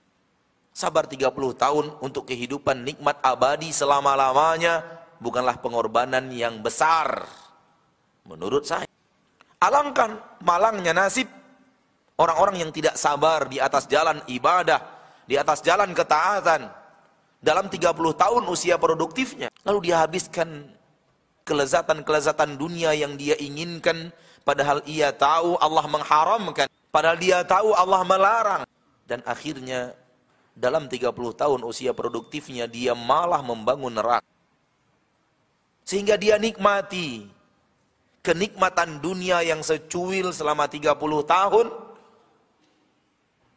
Sabar 0.74 1.06
30 1.06 1.30
tahun 1.54 1.86
untuk 2.02 2.26
kehidupan 2.26 2.82
nikmat 2.82 3.20
abadi 3.22 3.70
selama-lamanya 3.70 4.82
bukanlah 5.22 5.60
pengorbanan 5.60 6.32
yang 6.32 6.64
besar. 6.64 7.28
Menurut 8.26 8.64
saya. 8.66 8.88
Alangkan 9.60 10.20
malangnya 10.44 10.92
nasib 10.92 11.28
orang-orang 12.20 12.68
yang 12.68 12.72
tidak 12.72 13.00
sabar 13.00 13.48
di 13.48 13.60
atas 13.64 13.88
jalan 13.88 14.20
ibadah, 14.28 14.80
di 15.24 15.40
atas 15.40 15.64
jalan 15.64 15.92
ketaatan. 15.96 16.68
Dalam 17.44 17.68
30 17.68 17.92
tahun 18.16 18.44
usia 18.48 18.80
produktifnya. 18.80 19.52
Lalu 19.68 19.92
dia 19.92 20.00
habiskan 20.00 20.64
kelezatan-kelezatan 21.44 22.56
dunia 22.56 22.96
yang 22.96 23.20
dia 23.20 23.36
inginkan 23.36 24.16
padahal 24.44 24.84
ia 24.86 25.10
tahu 25.12 25.56
Allah 25.58 25.86
mengharamkan, 25.88 26.68
padahal 26.92 27.18
dia 27.20 27.42
tahu 27.44 27.76
Allah 27.76 28.02
melarang. 28.04 28.64
Dan 29.04 29.20
akhirnya 29.28 29.92
dalam 30.54 30.86
30 30.88 31.10
tahun 31.34 31.60
usia 31.66 31.92
produktifnya 31.92 32.70
dia 32.70 32.94
malah 32.94 33.42
membangun 33.42 33.92
neraka. 33.92 34.28
Sehingga 35.84 36.16
dia 36.16 36.40
nikmati 36.40 37.28
kenikmatan 38.24 39.04
dunia 39.04 39.44
yang 39.44 39.60
secuil 39.60 40.32
selama 40.32 40.72
30 40.72 40.96
tahun 41.28 41.68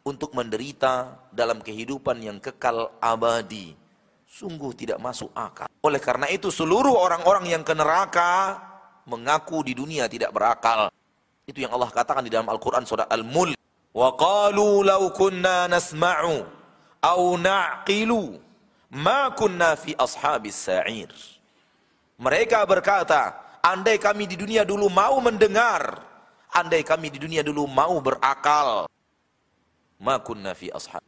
untuk 0.03 0.35
menderita 0.35 1.15
dalam 1.31 1.63
kehidupan 1.63 2.19
yang 2.19 2.37
kekal 2.43 2.91
abadi. 2.99 3.75
Sungguh 4.27 4.75
tidak 4.75 4.99
masuk 4.99 5.31
akal. 5.31 5.71
Oleh 5.79 6.03
karena 6.03 6.27
itu 6.27 6.51
seluruh 6.51 6.99
orang-orang 6.99 7.47
yang 7.47 7.63
ke 7.63 7.71
neraka 7.71 8.59
mengaku 9.07 9.63
di 9.63 9.73
dunia 9.73 10.11
tidak 10.11 10.35
berakal. 10.35 10.91
Itu 11.47 11.63
yang 11.63 11.71
Allah 11.71 11.87
katakan 11.87 12.27
di 12.27 12.29
dalam 12.29 12.51
Al-Quran 12.51 12.83
surah 12.83 13.07
Al-Mulk. 13.07 13.55
Qalu 13.95 14.85
law 14.85 15.03
kunna 15.15 15.65
nasma'u 15.65 16.45
aw 17.01 17.19
na'qilu 17.39 18.35
ma 18.93 19.31
kunna 19.33 19.73
fi 19.73 19.95
ashabis 19.97 20.69
sa'ir. 20.69 21.09
Mereka 22.21 22.61
berkata, 22.69 23.57
andai 23.63 23.97
kami 23.97 24.29
di 24.29 24.37
dunia 24.37 24.61
dulu 24.67 24.89
mau 24.89 25.17
mendengar, 25.17 26.03
andai 26.53 26.85
kami 26.85 27.09
di 27.09 27.17
dunia 27.21 27.41
dulu 27.41 27.65
mau 27.65 27.97
berakal, 28.01 28.85
ma 29.97 30.21
kunna 30.21 30.53
fi 30.53 30.69
ashab. 30.69 31.01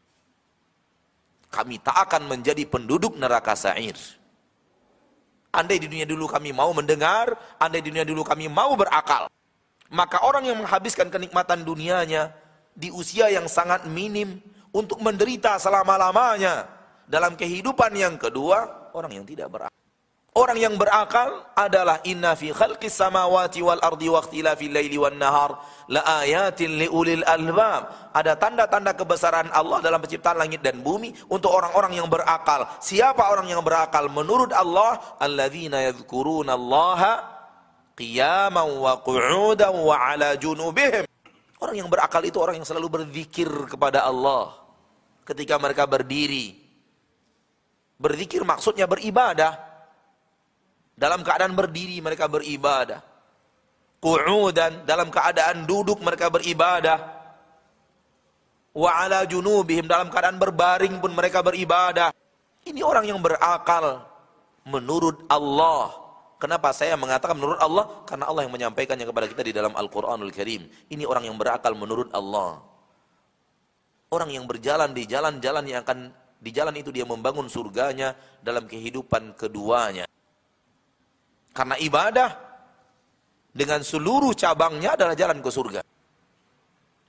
Kami 1.49 1.81
tak 1.81 1.97
akan 2.09 2.29
menjadi 2.29 2.61
penduduk 2.69 3.17
neraka 3.17 3.57
sa'ir. 3.57 3.97
Andai 5.49 5.81
di 5.81 5.89
dunia 5.89 6.05
dulu 6.05 6.29
kami 6.29 6.53
mau 6.53 6.69
mendengar, 6.77 7.33
andai 7.57 7.81
di 7.81 7.89
dunia 7.89 8.05
dulu 8.05 8.21
kami 8.21 8.45
mau 8.45 8.77
berakal. 8.77 9.25
Maka 9.89 10.21
orang 10.21 10.45
yang 10.45 10.61
menghabiskan 10.61 11.09
kenikmatan 11.09 11.65
dunianya 11.65 12.29
di 12.77 12.93
usia 12.93 13.33
yang 13.33 13.49
sangat 13.49 13.89
minim 13.89 14.37
untuk 14.69 15.01
menderita 15.01 15.57
selama-lamanya 15.57 16.69
dalam 17.09 17.33
kehidupan 17.33 17.97
yang 17.97 18.21
kedua, 18.21 18.89
orang 18.93 19.17
yang 19.17 19.25
tidak 19.25 19.49
berakal. 19.49 19.88
Orang 20.29 20.61
yang 20.61 20.77
berakal 20.77 21.41
adalah 21.57 22.05
inna 22.05 22.37
fi 22.37 22.53
khalqis 22.53 22.93
samawati 22.93 23.65
wal 23.65 23.81
ardi 23.81 24.13
wa 24.13 24.21
ikhtilafil 24.21 24.69
laili 24.69 24.93
wan 25.01 25.17
nahar 25.17 25.57
la 25.89 26.05
ayatin 26.21 26.77
li 26.77 26.85
ulil 26.85 27.25
albab. 27.25 28.13
Ada 28.13 28.37
tanda-tanda 28.37 28.93
kebesaran 28.93 29.49
Allah 29.49 29.81
dalam 29.81 29.97
penciptaan 29.97 30.37
langit 30.37 30.61
dan 30.61 30.85
bumi 30.85 31.17
untuk 31.33 31.49
orang-orang 31.49 31.97
yang 31.97 32.05
berakal. 32.05 32.69
Siapa 32.77 33.25
orang 33.25 33.49
yang 33.49 33.65
berakal? 33.65 34.05
Menurut 34.05 34.53
Allah, 34.53 35.01
alladzina 35.17 35.81
yadhkuruna 35.89 36.53
Allah 36.53 37.25
qiyaman 37.97 38.69
wa 38.79 39.01
qu'udan 39.01 39.73
wa 39.81 39.95
ala 39.97 40.37
junubihim. 40.37 41.09
Orang 41.57 41.75
yang 41.75 41.89
berakal 41.89 42.21
itu 42.23 42.37
orang 42.39 42.61
yang 42.61 42.69
selalu 42.69 43.01
berzikir 43.01 43.49
kepada 43.65 44.05
Allah 44.05 44.55
ketika 45.25 45.57
mereka 45.57 45.89
berdiri. 45.89 46.53
Berzikir 47.99 48.47
maksudnya 48.47 48.87
beribadah 48.87 49.68
dalam 50.99 51.23
keadaan 51.23 51.55
berdiri 51.55 52.03
mereka 52.03 52.27
beribadah. 52.27 52.99
Qu'udan 54.03 54.83
dalam 54.83 55.07
keadaan 55.07 55.63
duduk 55.63 56.03
mereka 56.03 56.27
beribadah. 56.27 56.99
Wa 58.75 59.07
ala 59.07 59.23
junubihim 59.23 59.87
dalam 59.87 60.11
keadaan 60.11 60.35
berbaring 60.35 60.99
pun 60.99 61.15
mereka 61.15 61.39
beribadah. 61.39 62.11
Ini 62.67 62.83
orang 62.83 63.07
yang 63.07 63.19
berakal 63.23 64.03
menurut 64.67 65.23
Allah. 65.31 65.95
Kenapa 66.39 66.71
saya 66.71 66.95
mengatakan 66.95 67.35
menurut 67.35 67.59
Allah? 67.59 68.03
Karena 68.07 68.31
Allah 68.31 68.47
yang 68.47 68.53
menyampaikannya 68.55 69.03
kepada 69.03 69.27
kita 69.27 69.43
di 69.43 69.51
dalam 69.51 69.75
Al-Quranul 69.75 70.31
Karim. 70.31 70.67
Ini 70.87 71.03
orang 71.03 71.27
yang 71.27 71.35
berakal 71.35 71.75
menurut 71.75 72.07
Allah. 72.15 72.63
Orang 74.07 74.31
yang 74.31 74.47
berjalan 74.47 74.95
di 74.95 75.03
jalan-jalan 75.03 75.63
yang 75.67 75.83
akan 75.83 76.15
di 76.39 76.55
jalan 76.55 76.71
itu 76.79 76.95
dia 76.95 77.03
membangun 77.03 77.51
surganya 77.51 78.15
dalam 78.39 78.63
kehidupan 78.63 79.35
keduanya. 79.35 80.07
Karena 81.59 81.75
ibadah 81.75 82.29
dengan 83.51 83.83
seluruh 83.83 84.31
cabangnya 84.31 84.95
adalah 84.95 85.11
jalan 85.11 85.43
ke 85.43 85.51
surga. 85.51 85.83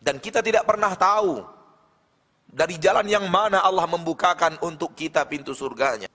Dan 0.03 0.19
kita 0.19 0.43
tidak 0.43 0.67
pernah 0.67 0.91
tahu 0.99 1.39
dari 2.51 2.75
jalan 2.83 3.07
yang 3.07 3.31
mana 3.31 3.63
Allah 3.63 3.87
membukakan 3.87 4.59
untuk 4.67 4.99
kita 4.99 5.23
pintu 5.31 5.55
surganya. 5.55 6.11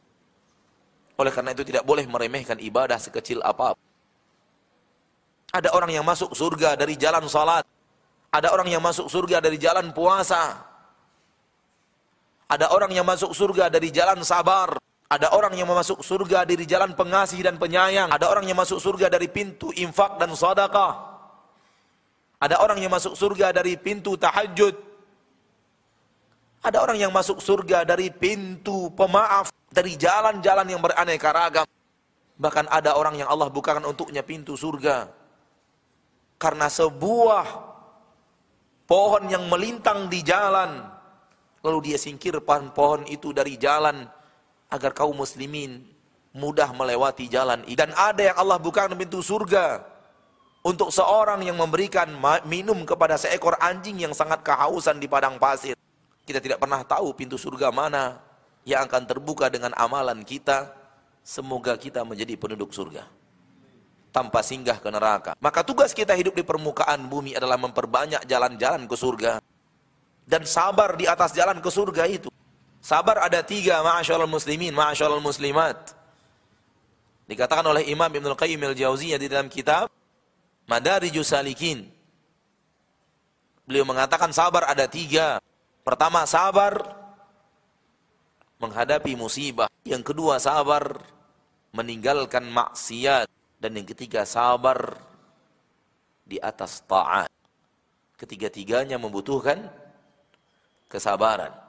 Oleh 1.15 1.31
karena 1.31 1.55
itu 1.55 1.63
tidak 1.63 1.87
boleh 1.87 2.03
meremehkan 2.03 2.59
ibadah 2.59 2.99
sekecil 2.99 3.39
apa 3.39 3.71
pun. 3.71 3.87
Ada 5.55 5.71
orang 5.71 5.95
yang 5.95 6.03
masuk 6.03 6.35
surga 6.35 6.75
dari 6.75 6.99
jalan 6.99 7.23
salat. 7.31 7.63
Ada 8.35 8.51
orang 8.51 8.67
yang 8.67 8.83
masuk 8.83 9.07
surga 9.07 9.39
dari 9.39 9.55
jalan 9.55 9.95
puasa. 9.95 10.59
Ada 12.51 12.67
orang 12.75 12.91
yang 12.91 13.07
masuk 13.07 13.31
surga 13.31 13.71
dari 13.71 13.95
jalan 13.95 14.19
sabar. 14.27 14.75
Ada 15.05 15.37
orang 15.37 15.53
yang 15.53 15.69
masuk 15.69 16.01
surga 16.01 16.49
dari 16.49 16.65
jalan 16.65 16.97
pengasih 16.97 17.37
dan 17.45 17.61
penyayang. 17.61 18.09
Ada 18.09 18.25
orang 18.25 18.49
yang 18.49 18.57
masuk 18.57 18.81
surga 18.81 19.05
dari 19.05 19.29
pintu 19.29 19.69
infak 19.77 20.17
dan 20.17 20.33
sadaqah. 20.33 21.13
Ada 22.41 22.57
orang 22.57 22.81
yang 22.81 22.89
masuk 22.89 23.13
surga 23.13 23.53
dari 23.53 23.77
pintu 23.77 24.17
tahajud. 24.17 24.73
Ada 26.65 26.81
orang 26.81 26.97
yang 26.97 27.13
masuk 27.13 27.37
surga 27.37 27.85
dari 27.85 28.09
pintu 28.09 28.89
pemaaf, 28.97 29.53
dari 29.69 29.93
jalan-jalan 29.93 30.65
yang 30.65 30.81
beraneka 30.81 31.29
ragam. 31.29 31.69
Bahkan 32.41 32.65
ada 32.73 32.97
orang 32.97 33.21
yang 33.21 33.29
Allah 33.29 33.53
bukakan 33.53 33.85
untuknya 33.85 34.25
pintu 34.25 34.57
surga. 34.57 35.13
Karena 36.41 36.65
sebuah 36.65 37.45
pohon 38.89 39.29
yang 39.29 39.45
melintang 39.53 40.09
di 40.09 40.25
jalan, 40.25 40.81
lalu 41.61 41.93
dia 41.93 41.97
singkirkan 42.01 42.73
pohon 42.73 43.05
itu 43.05 43.29
dari 43.29 43.61
jalan 43.61 44.09
agar 44.69 44.91
kaum 44.91 45.15
muslimin 45.15 45.85
mudah 46.35 46.69
melewati 46.75 47.31
jalan 47.31 47.63
itu. 47.63 47.79
Dan 47.79 47.95
ada 47.95 48.21
yang 48.33 48.37
Allah 48.37 48.59
bukakan 48.59 48.99
pintu 48.99 49.23
surga 49.23 49.81
untuk 50.65 50.89
seorang 50.89 51.45
yang 51.45 51.55
memberikan 51.55 52.09
minum 52.43 52.83
kepada 52.83 53.15
seekor 53.15 53.55
anjing 53.61 54.01
yang 54.01 54.11
sangat 54.11 54.43
kehausan 54.43 54.99
di 54.99 55.07
padang 55.07 55.39
pasir. 55.39 55.77
Kita 56.25 56.41
tidak 56.41 56.57
pernah 56.57 56.81
tahu 56.81 57.13
pintu 57.13 57.37
surga 57.37 57.69
mana 57.69 58.17
yang 58.65 58.83
akan 58.89 59.05
terbuka 59.05 59.47
dengan 59.47 59.71
amalan 59.77 60.25
kita. 60.25 60.73
Semoga 61.25 61.73
kita 61.77 62.01
menjadi 62.05 62.37
penduduk 62.37 62.73
surga. 62.73 63.05
Tanpa 64.13 64.41
singgah 64.45 64.77
ke 64.77 64.89
neraka. 64.89 65.31
Maka 65.41 65.61
tugas 65.65 65.93
kita 65.93 66.13
hidup 66.13 66.37
di 66.37 66.45
permukaan 66.45 67.05
bumi 67.09 67.33
adalah 67.37 67.57
memperbanyak 67.57 68.25
jalan-jalan 68.25 68.85
ke 68.89 68.95
surga. 68.97 69.41
Dan 70.25 70.45
sabar 70.49 70.97
di 70.97 71.05
atas 71.05 71.33
jalan 71.33 71.61
ke 71.61 71.69
surga 71.69 72.03
itu. 72.09 72.29
Sabar 72.85 73.17
ada 73.17 73.41
tiga, 73.41 73.81
ma'asyarul 73.81 74.29
muslimin, 74.29 74.69
ma'asyarul 74.69 75.17
muslimat. 75.17 75.97
Dikatakan 77.25 77.65
oleh 77.65 77.89
Imam 77.89 78.13
Ibn 78.13 78.37
Qayyim 78.37 78.61
al-Jauziyah 78.61 79.17
di 79.17 79.25
dalam 79.25 79.49
kitab, 79.49 79.89
Madarijus 80.69 81.33
Salikin. 81.33 81.89
Beliau 83.65 83.89
mengatakan 83.89 84.29
sabar 84.29 84.69
ada 84.69 84.85
tiga. 84.85 85.41
Pertama 85.81 86.29
sabar 86.29 86.77
menghadapi 88.61 89.17
musibah. 89.17 89.65
Yang 89.81 90.13
kedua 90.13 90.37
sabar 90.37 91.01
meninggalkan 91.73 92.45
maksiat. 92.45 93.25
Dan 93.57 93.81
yang 93.81 93.89
ketiga 93.89 94.29
sabar 94.29 94.93
di 96.21 96.37
atas 96.37 96.85
taat. 96.85 97.33
Ketiga-tiganya 98.21 99.01
membutuhkan 99.01 99.73
kesabaran. 100.85 101.64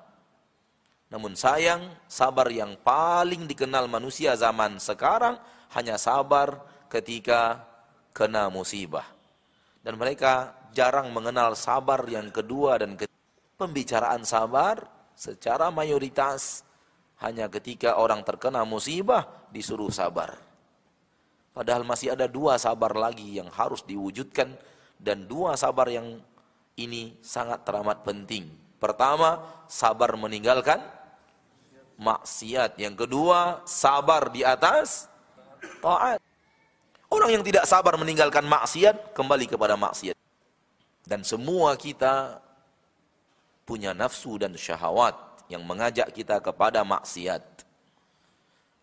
Namun 1.06 1.38
sayang, 1.38 1.86
sabar 2.10 2.50
yang 2.50 2.74
paling 2.82 3.46
dikenal 3.46 3.86
manusia 3.86 4.34
zaman 4.34 4.82
sekarang 4.82 5.38
hanya 5.78 5.94
sabar 5.98 6.58
ketika 6.90 7.62
kena 8.10 8.50
musibah. 8.50 9.06
Dan 9.86 9.94
mereka 10.00 10.50
jarang 10.74 11.14
mengenal 11.14 11.54
sabar 11.54 12.02
yang 12.10 12.32
kedua 12.34 12.82
dan 12.82 12.98
ketiga. 12.98 13.14
Pembicaraan 13.56 14.20
sabar 14.26 14.84
secara 15.16 15.72
mayoritas 15.72 16.60
hanya 17.24 17.48
ketika 17.48 17.96
orang 17.96 18.20
terkena 18.20 18.66
musibah 18.68 19.48
disuruh 19.48 19.88
sabar. 19.88 20.36
Padahal 21.56 21.88
masih 21.88 22.12
ada 22.12 22.28
dua 22.28 22.60
sabar 22.60 22.92
lagi 22.92 23.40
yang 23.40 23.48
harus 23.48 23.80
diwujudkan 23.80 24.52
dan 25.00 25.24
dua 25.24 25.56
sabar 25.56 25.88
yang 25.88 26.20
ini 26.76 27.16
sangat 27.24 27.64
teramat 27.64 28.04
penting. 28.04 28.52
Pertama, 28.76 29.40
sabar 29.64 30.12
meninggalkan 30.20 30.84
maksiat. 31.96 32.76
Yang 32.80 33.04
kedua, 33.06 33.64
sabar 33.64 34.28
di 34.32 34.44
atas 34.44 35.08
taat. 35.80 36.20
Orang 37.06 37.30
yang 37.32 37.44
tidak 37.46 37.64
sabar 37.64 37.96
meninggalkan 37.96 38.44
maksiat, 38.44 39.14
kembali 39.16 39.46
kepada 39.48 39.74
maksiat. 39.78 40.16
Dan 41.06 41.22
semua 41.22 41.78
kita 41.78 42.42
punya 43.62 43.94
nafsu 43.94 44.38
dan 44.38 44.54
syahwat 44.58 45.14
yang 45.46 45.62
mengajak 45.62 46.10
kita 46.10 46.42
kepada 46.42 46.82
maksiat. 46.82 47.42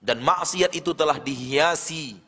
Dan 0.03 0.19
maksiat 0.19 0.75
itu 0.75 0.91
telah 0.91 1.15
dihiasi 1.19 2.19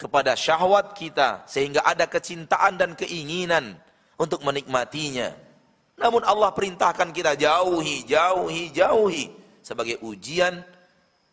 kepada 0.00 0.32
syahwat 0.32 0.96
kita 0.96 1.44
sehingga 1.44 1.84
ada 1.84 2.08
kecintaan 2.08 2.80
dan 2.80 2.96
keinginan 2.96 3.78
untuk 4.16 4.42
menikmatinya. 4.42 5.49
Namun 6.00 6.24
Allah 6.24 6.48
perintahkan 6.48 7.12
kita 7.12 7.36
jauhi, 7.36 8.08
jauhi, 8.08 8.72
jauhi 8.72 9.24
sebagai 9.60 10.00
ujian 10.00 10.64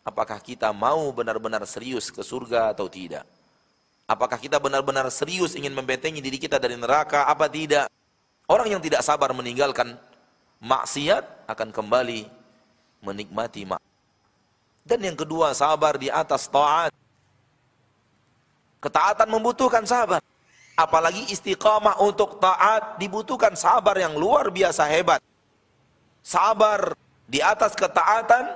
apakah 0.04 0.36
kita 0.44 0.68
mau 0.76 1.08
benar-benar 1.08 1.64
serius 1.64 2.12
ke 2.12 2.20
surga 2.20 2.76
atau 2.76 2.84
tidak. 2.84 3.24
Apakah 4.04 4.36
kita 4.36 4.60
benar-benar 4.60 5.08
serius 5.08 5.56
ingin 5.56 5.72
membentengi 5.72 6.20
diri 6.20 6.36
kita 6.36 6.60
dari 6.60 6.76
neraka 6.76 7.24
apa 7.28 7.48
tidak. 7.48 7.88
Orang 8.48 8.68
yang 8.68 8.80
tidak 8.80 9.04
sabar 9.04 9.32
meninggalkan 9.36 9.96
maksiat 10.60 11.48
akan 11.48 11.68
kembali 11.72 12.24
menikmati 13.04 13.68
mak. 13.68 13.80
Dan 14.84 15.04
yang 15.04 15.16
kedua 15.16 15.52
sabar 15.52 16.00
di 16.00 16.08
atas 16.08 16.48
taat. 16.48 16.92
Ketaatan 18.80 19.28
membutuhkan 19.28 19.84
sabar. 19.84 20.24
Apalagi 20.78 21.26
istiqamah 21.34 21.98
untuk 21.98 22.38
taat 22.38 23.02
dibutuhkan 23.02 23.58
sabar 23.58 23.98
yang 23.98 24.14
luar 24.14 24.46
biasa 24.54 24.86
hebat. 24.86 25.18
Sabar 26.22 26.94
di 27.26 27.42
atas 27.42 27.74
ketaatan 27.74 28.46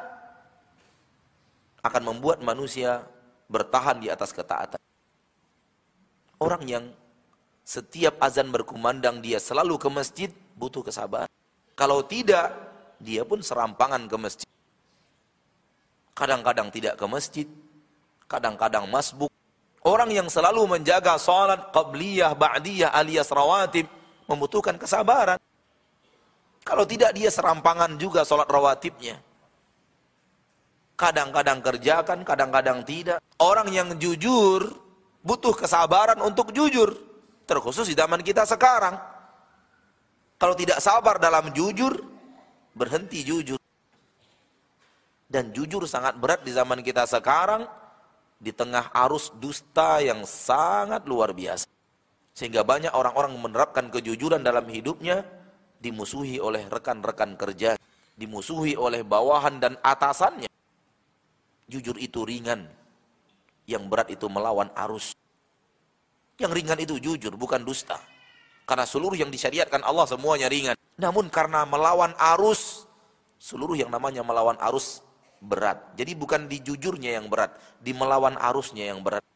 akan 1.83 2.03
membuat 2.07 2.39
manusia 2.47 3.03
bertahan 3.51 3.99
di 3.99 4.07
atas 4.07 4.31
ketaatan. 4.31 4.79
Orang 6.39 6.63
yang 6.71 6.95
setiap 7.67 8.23
azan 8.23 8.55
berkumandang 8.55 9.19
dia 9.19 9.43
selalu 9.43 9.75
ke 9.83 9.89
masjid 9.91 10.31
butuh 10.55 10.87
kesabaran. 10.87 11.31
Kalau 11.75 12.07
tidak, 12.07 12.55
dia 13.03 13.27
pun 13.27 13.43
serampangan 13.43 14.07
ke 14.07 14.17
masjid. 14.19 14.51
Kadang-kadang 16.15 16.71
tidak 16.71 16.95
ke 16.95 17.07
masjid, 17.11 17.47
kadang-kadang 18.31 18.87
masbuk. 18.87 19.33
Orang 19.83 20.15
yang 20.15 20.31
selalu 20.31 20.79
menjaga 20.79 21.19
salat 21.19 21.75
qabliyah, 21.75 22.39
ba'diyah 22.39 22.95
alias 22.95 23.27
rawatib 23.35 23.91
membutuhkan 24.31 24.79
kesabaran. 24.79 25.43
Kalau 26.63 26.87
tidak 26.87 27.11
dia 27.19 27.27
serampangan 27.27 27.99
juga 27.99 28.23
salat 28.23 28.47
rawatibnya. 28.47 29.19
Kadang-kadang 30.95 31.59
kerjakan, 31.59 32.23
kadang-kadang 32.23 32.87
tidak. 32.87 33.19
Orang 33.43 33.75
yang 33.75 33.99
jujur 33.99 34.71
butuh 35.27 35.51
kesabaran 35.51 36.23
untuk 36.23 36.55
jujur. 36.55 36.95
Terkhusus 37.43 37.91
di 37.91 37.99
zaman 37.99 38.23
kita 38.23 38.47
sekarang. 38.47 38.95
Kalau 40.39 40.55
tidak 40.55 40.79
sabar 40.79 41.19
dalam 41.19 41.51
jujur, 41.51 41.99
berhenti 42.71 43.27
jujur. 43.27 43.59
Dan 45.27 45.51
jujur 45.51 45.91
sangat 45.91 46.15
berat 46.23 46.47
di 46.47 46.55
zaman 46.55 46.79
kita 46.87 47.03
sekarang 47.11 47.67
di 48.43 48.51
tengah 48.51 48.91
arus 49.07 49.31
dusta 49.39 50.03
yang 50.03 50.27
sangat 50.27 51.07
luar 51.07 51.31
biasa. 51.31 51.71
Sehingga 52.35 52.67
banyak 52.67 52.91
orang-orang 52.91 53.39
menerapkan 53.39 53.87
kejujuran 53.87 54.43
dalam 54.43 54.67
hidupnya 54.67 55.23
dimusuhi 55.79 56.43
oleh 56.43 56.67
rekan-rekan 56.67 57.39
kerja, 57.39 57.79
dimusuhi 58.19 58.75
oleh 58.75 59.07
bawahan 59.07 59.63
dan 59.63 59.79
atasannya. 59.79 60.51
Jujur 61.71 61.95
itu 62.03 62.27
ringan. 62.27 62.67
Yang 63.63 63.83
berat 63.87 64.09
itu 64.11 64.27
melawan 64.27 64.75
arus. 64.75 65.15
Yang 66.35 66.53
ringan 66.59 66.79
itu 66.83 66.99
jujur, 66.99 67.39
bukan 67.39 67.63
dusta. 67.63 68.03
Karena 68.67 68.83
seluruh 68.83 69.15
yang 69.15 69.31
disyariatkan 69.31 69.87
Allah 69.87 70.11
semuanya 70.11 70.51
ringan. 70.51 70.75
Namun 70.99 71.31
karena 71.31 71.63
melawan 71.63 72.11
arus, 72.35 72.91
seluruh 73.39 73.79
yang 73.79 73.91
namanya 73.93 74.27
melawan 74.27 74.59
arus 74.67 74.99
berat. 75.43 75.99
Jadi 75.99 76.15
bukan 76.15 76.47
di 76.47 76.63
jujurnya 76.63 77.19
yang 77.19 77.27
berat, 77.27 77.59
di 77.83 77.91
melawan 77.91 78.39
arusnya 78.39 78.87
yang 78.95 79.03
berat. 79.03 79.27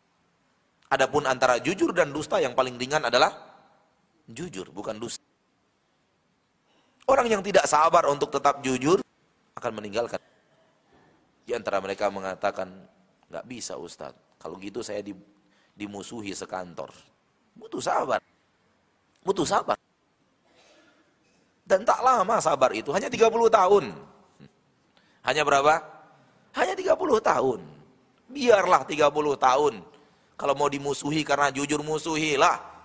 Adapun 0.86 1.26
antara 1.26 1.58
jujur 1.58 1.90
dan 1.90 2.14
dusta 2.14 2.38
yang 2.38 2.54
paling 2.54 2.78
ringan 2.78 3.02
adalah 3.02 3.34
jujur, 4.30 4.70
bukan 4.70 5.02
dusta. 5.02 5.22
Orang 7.10 7.26
yang 7.26 7.42
tidak 7.42 7.66
sabar 7.66 8.06
untuk 8.06 8.30
tetap 8.30 8.62
jujur 8.62 9.02
akan 9.58 9.72
meninggalkan. 9.74 10.22
Di 11.42 11.54
antara 11.54 11.82
mereka 11.82 12.10
mengatakan, 12.10 12.70
nggak 13.30 13.46
bisa 13.46 13.74
Ustadz. 13.74 14.38
Kalau 14.38 14.58
gitu 14.62 14.82
saya 14.82 15.02
di, 15.02 15.14
dimusuhi 15.74 16.34
sekantor. 16.34 16.90
Butuh 17.54 17.82
sabar. 17.82 18.22
Butuh 19.26 19.46
sabar. 19.46 19.78
Dan 21.66 21.82
tak 21.82 21.98
lama 21.98 22.38
sabar 22.38 22.70
itu, 22.70 22.94
hanya 22.94 23.10
30 23.10 23.26
tahun. 23.50 23.84
Hanya 25.26 25.42
berapa? 25.42 25.95
Hanya 26.56 26.72
30 26.72 26.96
tahun. 27.20 27.60
Biarlah 28.32 28.82
30 28.88 29.12
tahun. 29.36 29.74
Kalau 30.36 30.54
mau 30.56 30.68
dimusuhi 30.72 31.20
karena 31.20 31.52
jujur 31.52 31.84
musuhilah. 31.84 32.76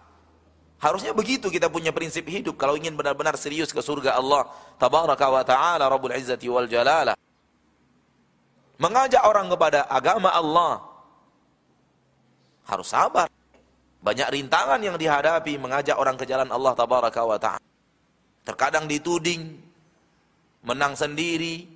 Harusnya 0.82 1.14
begitu 1.14 1.48
kita 1.48 1.70
punya 1.70 1.94
prinsip 1.94 2.26
hidup 2.26 2.58
kalau 2.58 2.74
ingin 2.74 2.98
benar-benar 2.98 3.38
serius 3.38 3.70
ke 3.70 3.86
surga 3.86 4.18
Allah 4.18 4.50
tabaraka 4.82 5.30
wa 5.30 5.46
taala 5.46 5.86
rabbul 5.86 6.10
izzati 6.10 6.50
wal 6.50 6.66
jalalah. 6.66 7.14
Mengajak 8.82 9.22
orang 9.22 9.46
kepada 9.46 9.86
agama 9.86 10.34
Allah 10.34 10.82
harus 12.66 12.90
sabar. 12.90 13.30
Banyak 14.02 14.34
rintangan 14.34 14.82
yang 14.82 14.98
dihadapi 14.98 15.62
mengajak 15.62 15.94
orang 16.02 16.18
ke 16.18 16.26
jalan 16.26 16.50
Allah 16.50 16.74
tabaraka 16.74 17.22
wa 17.22 17.38
taala. 17.38 17.68
Terkadang 18.42 18.90
dituding 18.90 19.54
menang 20.66 20.98
sendiri, 20.98 21.70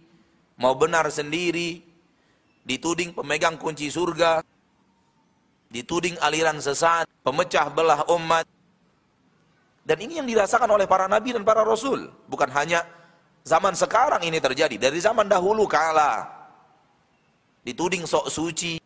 mau 0.60 0.76
benar 0.76 1.08
sendiri, 1.12 1.84
dituding 2.63 3.13
pemegang 3.13 3.56
kunci 3.60 3.91
surga, 3.91 4.41
dituding 5.70 6.15
aliran 6.24 6.58
sesat, 6.60 7.06
pemecah 7.22 7.68
belah 7.72 8.08
umat. 8.15 8.48
Dan 9.86 10.02
ini 10.02 10.18
yang 10.18 10.26
dirasakan 10.26 10.72
oleh 10.74 10.89
para 10.89 11.06
nabi 11.06 11.36
dan 11.36 11.46
para 11.46 11.62
rasul. 11.62 12.10
Bukan 12.26 12.50
hanya 12.50 12.82
zaman 13.46 13.78
sekarang 13.78 14.26
ini 14.26 14.41
terjadi. 14.41 14.82
Dari 14.82 14.98
zaman 14.98 15.30
dahulu 15.30 15.70
kala. 15.70 16.26
Dituding 17.62 18.10
sok 18.10 18.34
suci. 18.34 18.82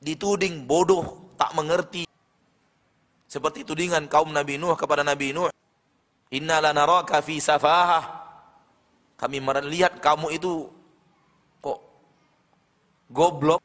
Dituding 0.00 0.64
bodoh, 0.64 1.36
tak 1.36 1.52
mengerti. 1.52 2.08
Seperti 3.28 3.68
tudingan 3.68 4.08
kaum 4.08 4.32
Nabi 4.32 4.56
Nuh 4.56 4.72
kepada 4.80 5.04
Nabi 5.04 5.36
Nuh. 5.36 5.52
Inna 6.32 6.58
fi 7.20 7.36
safahah. 7.36 8.19
Kami 9.20 9.36
melihat 9.36 10.00
kamu 10.00 10.32
itu 10.32 10.64
kok 11.60 11.76
goblok. 13.12 13.60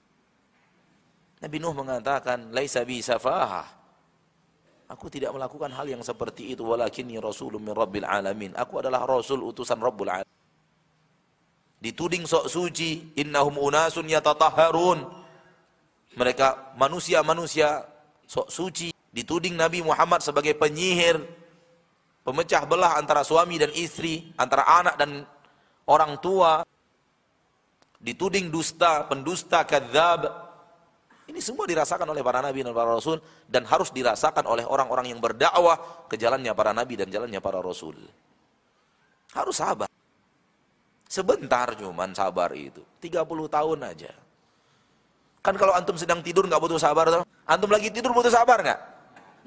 Nabi 1.39 1.55
Nuh 1.63 1.71
mengatakan, 1.71 2.51
"Laisa 2.51 2.83
bi 2.83 2.99
safahah." 2.99 3.63
Aku 4.91 5.07
tidak 5.07 5.31
melakukan 5.31 5.71
hal 5.71 5.87
yang 5.87 6.03
seperti 6.03 6.53
itu 6.53 6.61
walakinni 6.61 7.17
rasulun 7.17 7.63
min 7.63 7.71
rabbil 7.71 8.03
alamin. 8.03 8.51
Aku 8.53 8.83
adalah 8.83 9.07
rasul 9.07 9.41
utusan 9.41 9.81
Rabbul 9.81 10.11
alamin. 10.11 10.35
Dituding 11.81 12.29
sok 12.29 12.45
suci, 12.51 13.13
innahum 13.17 13.57
unasun 13.57 14.05
yatatahharun. 14.05 15.05
Mereka 16.19 16.77
manusia-manusia 16.77 17.81
sok 18.29 18.51
suci. 18.51 18.89
Dituding 19.09 19.57
Nabi 19.57 19.81
Muhammad 19.81 20.21
sebagai 20.21 20.53
penyihir, 20.53 21.17
pemecah 22.21 22.67
belah 22.67 22.99
antara 22.99 23.25
suami 23.25 23.57
dan 23.57 23.71
istri, 23.73 24.33
antara 24.37 24.67
anak 24.67 25.01
dan 25.01 25.23
orang 25.89 26.17
tua. 26.21 26.61
Dituding 28.05 28.53
dusta, 28.53 29.07
pendusta, 29.09 29.65
kadzab, 29.65 30.45
ini 31.25 31.41
semua 31.41 31.65
dirasakan 31.65 32.05
oleh 32.05 32.21
para 32.21 32.37
nabi 32.37 32.61
dan 32.61 32.69
para 32.69 32.93
rasul 32.93 33.17
dan 33.49 33.65
harus 33.65 33.89
dirasakan 33.89 34.45
oleh 34.45 34.61
orang-orang 34.61 35.09
yang 35.09 35.17
berdakwah 35.17 36.05
ke 36.05 36.21
jalannya 36.21 36.53
para 36.53 36.69
nabi 36.69 37.01
dan 37.01 37.09
jalannya 37.09 37.41
para 37.41 37.65
rasul. 37.65 37.97
Harus 39.33 39.57
sabar. 39.57 39.89
Sebentar 41.09 41.73
cuman 41.73 42.13
sabar 42.13 42.53
itu. 42.53 42.85
30 43.01 43.25
tahun 43.25 43.79
aja. 43.81 44.13
Kan 45.41 45.57
kalau 45.57 45.73
antum 45.73 45.97
sedang 45.97 46.21
tidur 46.21 46.45
nggak 46.45 46.61
butuh 46.61 46.77
sabar 46.77 47.09
tuh. 47.09 47.25
Antum 47.49 47.73
lagi 47.73 47.89
tidur 47.89 48.13
butuh 48.13 48.29
sabar 48.29 48.61
nggak? 48.61 48.79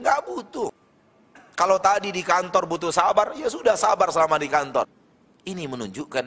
Nggak 0.03 0.19
butuh. 0.27 0.71
Kalau 1.55 1.79
tadi 1.79 2.15
di 2.15 2.23
kantor 2.23 2.71
butuh 2.71 2.95
sabar, 2.95 3.35
ya 3.35 3.51
sudah 3.51 3.75
sabar 3.75 4.11
selama 4.15 4.39
di 4.39 4.47
kantor. 4.47 4.87
Ini 5.47 5.65
menunjukkan 5.71 6.27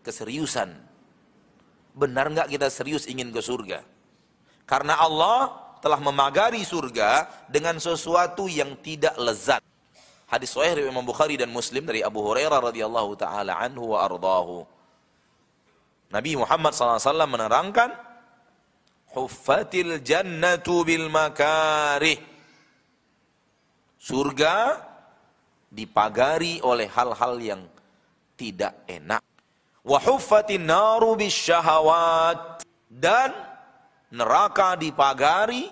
keseriusan. 0.00 0.70
Benar 1.96 2.32
nggak 2.32 2.48
kita 2.52 2.68
serius 2.68 3.08
ingin 3.08 3.32
ke 3.32 3.40
surga? 3.40 3.80
Karena 4.68 5.00
Allah 5.00 5.66
telah 5.80 6.00
memagari 6.02 6.66
surga 6.66 7.28
dengan 7.46 7.78
sesuatu 7.78 8.50
yang 8.50 8.74
tidak 8.82 9.14
lezat. 9.16 9.62
Hadis 10.26 10.50
sahih 10.50 10.74
dari 10.74 10.90
Imam 10.90 11.06
Bukhari 11.06 11.38
dan 11.38 11.54
Muslim 11.54 11.86
dari 11.86 12.02
Abu 12.02 12.18
Hurairah 12.18 12.58
radhiyallahu 12.58 13.14
taala 13.14 13.62
anhu 13.62 13.94
wa 13.94 14.02
ardahu. 14.02 14.66
Nabi 16.10 16.34
Muhammad 16.34 16.74
SAW 16.74 17.30
menerangkan, 17.30 17.94
Huffatil 19.14 20.02
jannatu 20.02 20.82
bil 20.82 21.06
makarih. 21.08 22.18
Surga 23.96 24.82
dipagari 25.70 26.58
oleh 26.62 26.90
hal-hal 26.90 27.34
yang 27.38 27.62
tidak 28.36 28.86
enak. 28.86 29.24
Wa 29.82 29.98
huffatin 29.98 30.68
naru 30.68 31.16
syahawat. 31.26 32.62
Dan 32.86 33.34
neraka 34.14 34.78
dipagari 34.78 35.66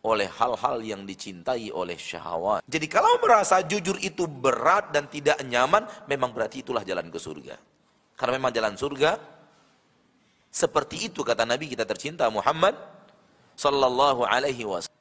oleh 0.00 0.28
hal-hal 0.28 0.80
yang 0.80 1.02
dicintai 1.04 1.72
oleh 1.72 1.96
syahwat. 1.96 2.64
Jadi 2.64 2.86
kalau 2.88 3.20
merasa 3.20 3.60
jujur 3.64 4.00
itu 4.00 4.24
berat 4.24 4.92
dan 4.92 5.08
tidak 5.08 5.40
nyaman, 5.44 5.84
memang 6.08 6.32
berarti 6.32 6.64
itulah 6.64 6.84
jalan 6.84 7.12
ke 7.12 7.20
surga. 7.20 7.56
Karena 8.16 8.32
memang 8.36 8.52
jalan 8.52 8.76
surga 8.76 9.16
seperti 10.50 11.06
itu 11.06 11.22
kata 11.22 11.46
Nabi 11.46 11.70
kita 11.70 11.86
tercinta 11.86 12.26
Muhammad 12.26 12.74
sallallahu 13.54 14.26
alaihi 14.26 14.66
wasallam. 14.66 14.98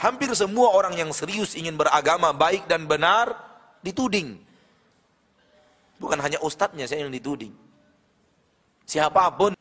Hampir 0.00 0.32
semua 0.32 0.72
orang 0.72 0.96
yang 0.96 1.12
serius 1.12 1.52
ingin 1.52 1.76
beragama 1.76 2.32
baik 2.32 2.64
dan 2.64 2.88
benar 2.88 3.36
dituding. 3.84 4.40
Bukan 5.98 6.18
hanya 6.22 6.38
ustadznya 6.40 6.86
saya 6.86 7.06
yang 7.06 7.12
dituding. 7.12 7.50
Siapa 8.88 9.28
pun 9.34 9.52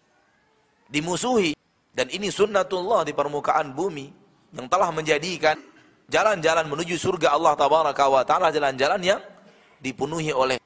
dimusuhi 0.88 1.58
dan 1.91 2.08
ini 2.13 2.30
sunnatullah 2.32 3.04
di 3.04 3.12
permukaan 3.12 3.73
bumi 3.73 4.08
yang 4.56 4.69
telah 4.71 4.93
menjadikan 4.93 5.58
jalan-jalan 6.08 6.69
menuju 6.69 6.95
surga 6.95 7.36
Allah 7.36 7.54
tabaraka 7.58 8.06
wa 8.08 8.23
taala 8.23 8.54
jalan-jalan 8.54 9.02
yang 9.04 9.21
dipenuhi 9.84 10.32
oleh 10.32 10.62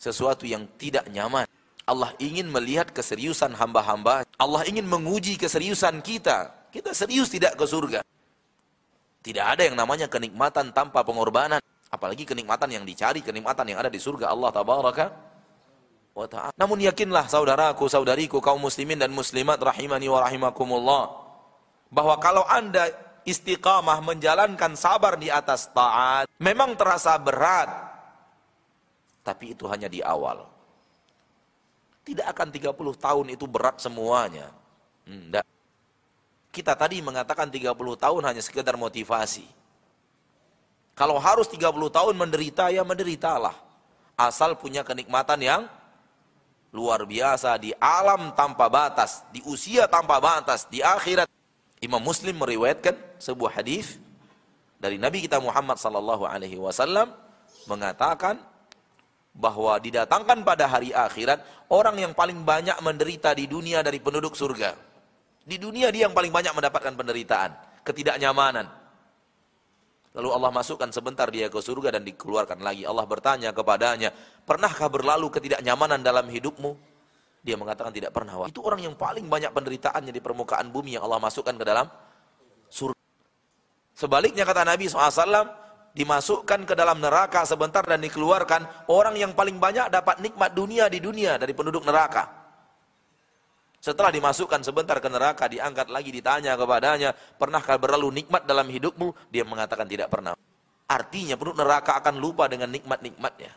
sesuatu 0.00 0.48
yang 0.48 0.64
tidak 0.80 1.04
nyaman. 1.12 1.44
Allah 1.84 2.16
ingin 2.16 2.48
melihat 2.48 2.88
keseriusan 2.88 3.52
hamba-hamba. 3.52 4.24
Allah 4.40 4.64
ingin 4.64 4.88
menguji 4.88 5.36
keseriusan 5.36 6.00
kita. 6.00 6.48
Kita 6.72 6.96
serius 6.96 7.28
tidak 7.28 7.60
ke 7.60 7.64
surga. 7.68 8.00
Tidak 9.20 9.44
ada 9.44 9.68
yang 9.68 9.76
namanya 9.76 10.08
kenikmatan 10.08 10.72
tanpa 10.72 11.04
pengorbanan. 11.04 11.60
Apalagi 11.94 12.26
kenikmatan 12.26 12.74
yang 12.74 12.82
dicari, 12.82 13.22
kenikmatan 13.22 13.70
yang 13.70 13.78
ada 13.78 13.86
di 13.86 14.02
surga 14.02 14.34
Allah 14.34 14.50
tabaraka 14.50 15.14
wa 16.10 16.26
ta'ala. 16.26 16.50
Namun 16.58 16.82
yakinlah 16.82 17.30
saudaraku, 17.30 17.86
saudariku, 17.86 18.42
kaum 18.42 18.58
muslimin 18.58 18.98
dan 18.98 19.14
muslimat 19.14 19.62
rahimani 19.62 20.10
wa 20.10 20.26
rahimakumullah. 20.26 21.04
Bahwa 21.94 22.18
kalau 22.18 22.42
anda 22.50 22.90
istiqamah 23.22 24.02
menjalankan 24.02 24.74
sabar 24.74 25.14
di 25.14 25.30
atas 25.30 25.70
taat, 25.70 26.26
memang 26.42 26.74
terasa 26.74 27.14
berat. 27.14 27.70
Tapi 29.22 29.54
itu 29.54 29.70
hanya 29.70 29.86
di 29.86 30.02
awal. 30.02 30.50
Tidak 32.02 32.26
akan 32.26 32.50
30 32.50 32.74
tahun 32.98 33.26
itu 33.38 33.46
berat 33.46 33.78
semuanya. 33.78 34.50
Tidak. 35.06 35.46
Kita 36.50 36.74
tadi 36.74 36.98
mengatakan 37.00 37.48
30 37.48 37.70
tahun 37.96 38.22
hanya 38.26 38.42
sekedar 38.42 38.74
motivasi. 38.74 39.63
Kalau 40.94 41.18
harus 41.18 41.50
30 41.50 41.74
tahun 41.90 42.14
menderita, 42.14 42.70
ya 42.70 42.86
menderitalah. 42.86 43.54
Asal 44.14 44.54
punya 44.54 44.86
kenikmatan 44.86 45.42
yang 45.42 45.62
luar 46.74 47.02
biasa 47.06 47.54
di 47.58 47.70
alam 47.78 48.34
tanpa 48.34 48.66
batas, 48.66 49.22
di 49.30 49.42
usia 49.46 49.86
tanpa 49.86 50.18
batas, 50.18 50.66
di 50.70 50.82
akhirat. 50.82 51.30
Imam 51.82 52.00
Muslim 52.00 52.38
meriwayatkan 52.38 52.96
sebuah 53.20 53.60
hadis 53.60 54.00
dari 54.80 54.96
Nabi 54.96 55.24
kita 55.24 55.36
Muhammad 55.40 55.76
sallallahu 55.76 56.24
alaihi 56.24 56.56
wasallam 56.56 57.12
mengatakan 57.68 58.40
bahwa 59.34 59.80
didatangkan 59.82 60.46
pada 60.46 60.64
hari 60.70 60.94
akhirat 60.94 61.42
orang 61.68 61.98
yang 61.98 62.12
paling 62.12 62.40
banyak 62.46 62.76
menderita 62.84 63.34
di 63.34 63.50
dunia 63.50 63.82
dari 63.82 63.98
penduduk 63.98 64.36
surga. 64.36 64.76
Di 65.44 65.60
dunia 65.60 65.92
dia 65.92 66.08
yang 66.08 66.14
paling 66.16 66.32
banyak 66.32 66.52
mendapatkan 66.56 66.94
penderitaan, 66.96 67.50
ketidaknyamanan. 67.84 68.83
Lalu 70.14 70.28
Allah 70.30 70.50
masukkan 70.54 70.86
sebentar 70.94 71.26
dia 71.26 71.50
ke 71.50 71.58
surga 71.58 71.98
dan 71.98 72.06
dikeluarkan 72.06 72.62
lagi. 72.62 72.86
Allah 72.86 73.02
bertanya 73.02 73.50
kepadanya, 73.50 74.14
pernahkah 74.46 74.86
berlalu 74.86 75.26
ketidaknyamanan 75.26 76.06
dalam 76.06 76.30
hidupmu? 76.30 76.78
Dia 77.42 77.58
mengatakan 77.58 77.90
tidak 77.90 78.14
pernah. 78.14 78.38
Itu 78.46 78.62
orang 78.62 78.80
yang 78.86 78.94
paling 78.94 79.26
banyak 79.26 79.50
penderitaannya 79.50 80.14
di 80.14 80.22
permukaan 80.22 80.70
bumi 80.70 80.96
yang 80.96 81.04
Allah 81.04 81.18
masukkan 81.18 81.52
ke 81.58 81.64
dalam 81.66 81.90
surga. 82.70 82.98
Sebaliknya 83.94 84.46
kata 84.46 84.62
Nabi 84.62 84.86
SAW, 84.86 85.50
dimasukkan 85.94 86.60
ke 86.66 86.74
dalam 86.74 86.98
neraka 86.98 87.46
sebentar 87.46 87.86
dan 87.86 88.02
dikeluarkan, 88.02 88.90
orang 88.90 89.14
yang 89.14 89.34
paling 89.34 89.62
banyak 89.62 89.90
dapat 89.90 90.18
nikmat 90.22 90.50
dunia 90.54 90.90
di 90.90 90.98
dunia 90.98 91.38
dari 91.38 91.54
penduduk 91.54 91.86
neraka. 91.86 92.33
Setelah 93.84 94.08
dimasukkan 94.08 94.64
sebentar 94.64 94.96
ke 94.96 95.12
neraka, 95.12 95.44
diangkat 95.44 95.92
lagi 95.92 96.08
ditanya 96.08 96.56
kepadanya, 96.56 97.12
pernahkah 97.12 97.76
berlalu 97.76 98.24
nikmat 98.24 98.48
dalam 98.48 98.64
hidupmu? 98.64 99.12
Dia 99.28 99.44
mengatakan 99.44 99.84
tidak 99.84 100.08
pernah. 100.08 100.32
Artinya 100.88 101.36
penduduk 101.36 101.60
neraka 101.60 102.00
akan 102.00 102.16
lupa 102.16 102.48
dengan 102.48 102.72
nikmat-nikmatnya. 102.72 103.52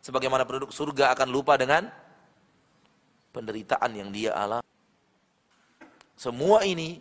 Sebagaimana 0.00 0.48
penduduk 0.48 0.72
surga 0.72 1.12
akan 1.12 1.28
lupa 1.28 1.60
dengan 1.60 1.92
penderitaan 3.36 3.92
yang 3.92 4.08
dia 4.08 4.32
alami. 4.32 4.64
Semua 6.16 6.64
ini 6.64 6.96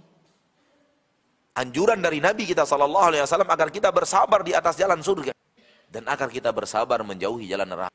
anjuran 1.55 2.03
dari 2.03 2.19
Nabi 2.19 2.43
kita 2.43 2.67
sallallahu 2.67 3.15
alaihi 3.15 3.23
wasallam 3.23 3.47
agar 3.47 3.71
kita 3.71 3.87
bersabar 3.95 4.43
di 4.43 4.51
atas 4.51 4.75
jalan 4.75 4.99
surga 4.99 5.31
dan 5.87 6.03
agar 6.11 6.27
kita 6.27 6.51
bersabar 6.51 6.99
menjauhi 7.07 7.47
jalan 7.47 7.71
neraka. 7.71 7.94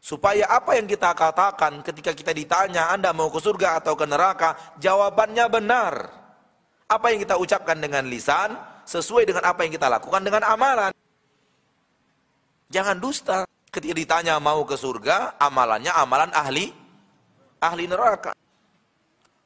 Supaya 0.00 0.48
apa 0.48 0.80
yang 0.80 0.88
kita 0.88 1.12
katakan 1.12 1.84
ketika 1.84 2.16
kita 2.16 2.32
ditanya 2.32 2.88
Anda 2.88 3.12
mau 3.12 3.28
ke 3.28 3.36
surga 3.36 3.84
atau 3.84 3.92
ke 3.92 4.08
neraka, 4.08 4.56
jawabannya 4.80 5.44
benar. 5.52 5.94
Apa 6.88 7.12
yang 7.12 7.20
kita 7.20 7.36
ucapkan 7.36 7.76
dengan 7.76 8.08
lisan 8.08 8.56
sesuai 8.88 9.28
dengan 9.28 9.44
apa 9.44 9.62
yang 9.62 9.76
kita 9.76 9.86
lakukan 9.92 10.24
dengan 10.24 10.42
amalan. 10.48 10.90
Jangan 12.72 12.96
dusta. 12.96 13.44
Ketika 13.70 13.94
ditanya 13.94 14.34
mau 14.42 14.66
ke 14.66 14.74
surga, 14.74 15.38
amalannya 15.38 15.94
amalan 15.94 16.32
ahli 16.34 16.74
ahli 17.62 17.84
neraka. 17.86 18.32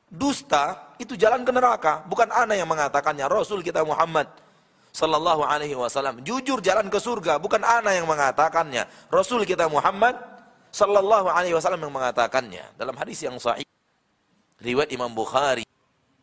Dusta 0.08 0.94
itu 0.96 1.18
jalan 1.18 1.42
ke 1.42 1.50
neraka, 1.50 2.06
bukan 2.06 2.30
ana 2.30 2.54
yang 2.54 2.70
mengatakannya. 2.70 3.26
Rasul 3.26 3.60
kita 3.60 3.82
Muhammad 3.82 4.30
sallallahu 4.94 5.42
alaihi 5.42 5.74
wasallam 5.74 6.22
jujur 6.22 6.62
jalan 6.62 6.86
ke 6.86 7.02
surga, 7.02 7.42
bukan 7.42 7.60
ana 7.66 7.92
yang 7.92 8.06
mengatakannya. 8.06 8.86
Rasul 9.10 9.42
kita 9.42 9.66
Muhammad 9.66 10.14
sallallahu 10.74 11.30
alaihi 11.30 11.54
wasallam 11.54 11.86
yang 11.86 11.94
mengatakannya. 11.94 12.64
Dalam 12.74 12.98
hadis 12.98 13.22
yang 13.22 13.38
sahih 13.38 13.62
riwayat 14.58 14.90
Imam 14.90 15.14
Bukhari 15.14 15.62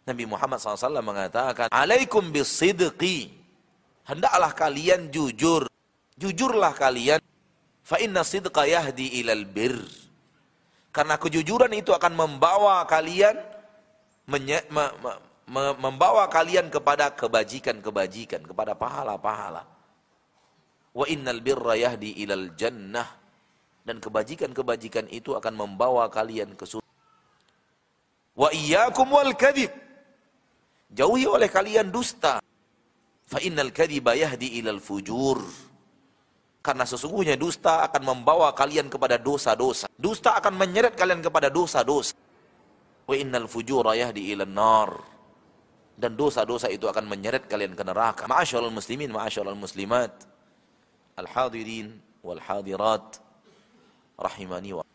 Nabi 0.03 0.27
Muhammad 0.27 0.59
SAW 0.59 0.99
mengatakan 0.99 1.71
alaikum 1.71 2.27
bisidqi. 2.35 3.31
Hendaklah 4.03 4.51
kalian 4.51 5.07
jujur. 5.07 5.71
Jujurlah 6.19 6.75
kalian. 6.75 7.23
Fa 7.85 7.95
inna 8.01 8.27
sidqa 8.27 8.67
yahdi 8.67 9.23
ilal 9.23 9.47
bir. 9.47 9.79
Karena 10.91 11.15
kejujuran 11.15 11.71
itu 11.71 11.95
akan 11.95 12.11
membawa 12.11 12.83
kalian 12.83 13.39
menye, 14.27 14.59
me, 14.67 14.83
me, 14.99 15.11
me, 15.47 15.63
membawa 15.79 16.27
kalian 16.27 16.67
kepada 16.67 17.15
kebajikan-kebajikan, 17.15 18.43
kepada 18.43 18.75
pahala-pahala. 18.75 19.63
Wa 20.91 21.07
innal 21.07 21.39
birra 21.39 21.79
yahdi 21.79 22.19
ilal 22.19 22.51
jannah 22.59 23.20
dan 23.81 23.97
kebajikan-kebajikan 23.97 25.09
itu 25.09 25.33
akan 25.33 25.53
membawa 25.57 26.05
kalian 26.07 26.53
ke 26.53 26.65
surga. 26.69 26.91
Wa 28.37 28.49
iyyakum 28.53 29.09
wal 29.09 29.33
kadhib. 29.33 29.73
Jauhi 30.91 31.25
oleh 31.25 31.49
kalian 31.49 31.89
dusta. 31.89 32.43
Fa 33.25 33.39
innal 33.39 33.71
kadhiba 33.71 34.13
yahdi 34.13 34.59
ilal 34.59 34.83
fujur. 34.83 35.39
Karena 36.61 36.85
sesungguhnya 36.85 37.39
dusta 37.41 37.81
akan 37.89 38.01
membawa 38.05 38.53
kalian 38.53 38.85
kepada 38.85 39.17
dosa-dosa. 39.17 39.89
Dusta 39.97 40.37
akan 40.37 40.61
menyeret 40.61 40.93
kalian 40.93 41.23
kepada 41.25 41.49
dosa-dosa. 41.49 42.13
Wa 43.07 43.15
innal 43.17 43.49
fujura 43.49 43.97
yahdi 43.97 44.29
ila 44.35 44.45
nar. 44.45 44.91
Dan 45.97 46.13
dosa-dosa 46.13 46.69
itu 46.69 46.85
akan 46.85 47.09
menyeret 47.09 47.49
kalian 47.49 47.73
ke 47.73 47.81
neraka. 47.81 48.29
Ma'asyarul 48.29 48.73
muslimin, 48.73 49.09
ma'asyarul 49.09 49.57
muslimat. 49.57 50.13
Al-hadirin 51.17 51.97
wal 52.21 52.41
hadirat. 52.41 53.30
Rahimani 54.21 54.71
wa 54.77 54.85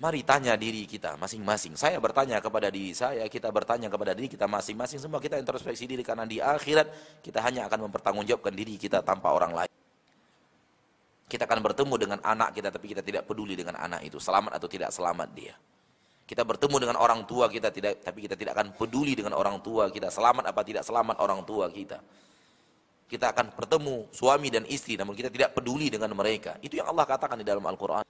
Mari 0.00 0.24
tanya 0.24 0.56
diri 0.56 0.88
kita 0.88 1.20
masing-masing. 1.20 1.76
Saya 1.76 2.00
bertanya 2.00 2.40
kepada 2.40 2.72
diri 2.72 2.96
saya, 2.96 3.20
kita 3.28 3.52
bertanya 3.52 3.92
kepada 3.92 4.16
diri 4.16 4.32
kita 4.32 4.48
masing-masing. 4.48 4.96
Semua 4.96 5.20
kita 5.20 5.36
introspeksi 5.36 5.84
diri 5.84 6.00
karena 6.00 6.24
di 6.24 6.40
akhirat 6.40 7.20
kita 7.20 7.36
hanya 7.44 7.68
akan 7.68 7.84
mempertanggungjawabkan 7.84 8.56
diri 8.56 8.80
kita 8.80 9.04
tanpa 9.04 9.36
orang 9.36 9.52
lain. 9.52 9.72
Kita 11.28 11.44
akan 11.44 11.60
bertemu 11.60 11.94
dengan 12.00 12.18
anak 12.24 12.56
kita 12.56 12.72
tapi 12.72 12.96
kita 12.96 13.04
tidak 13.04 13.28
peduli 13.28 13.52
dengan 13.52 13.76
anak 13.76 14.00
itu, 14.00 14.16
selamat 14.16 14.56
atau 14.56 14.68
tidak 14.72 14.88
selamat 14.88 15.28
dia. 15.36 15.52
Kita 16.24 16.48
bertemu 16.48 16.76
dengan 16.80 16.96
orang 16.96 17.28
tua 17.28 17.52
kita 17.52 17.68
tidak 17.68 18.00
tapi 18.00 18.24
kita 18.24 18.40
tidak 18.40 18.56
akan 18.56 18.72
peduli 18.80 19.12
dengan 19.12 19.36
orang 19.36 19.60
tua 19.60 19.92
kita, 19.92 20.08
selamat 20.08 20.48
apa 20.48 20.64
tidak 20.64 20.80
selamat 20.80 21.20
orang 21.20 21.44
tua 21.44 21.68
kita. 21.68 22.00
Kita 23.10 23.34
akan 23.34 23.50
bertemu 23.58 24.06
suami 24.14 24.54
dan 24.54 24.62
istri 24.70 24.94
namun 24.94 25.18
kita 25.18 25.26
tidak 25.34 25.50
peduli 25.50 25.90
dengan 25.90 26.14
mereka. 26.14 26.54
Itu 26.62 26.78
yang 26.78 26.94
Allah 26.94 27.02
katakan 27.10 27.42
di 27.42 27.46
dalam 27.46 27.66
Al-Qur'an. 27.66 28.06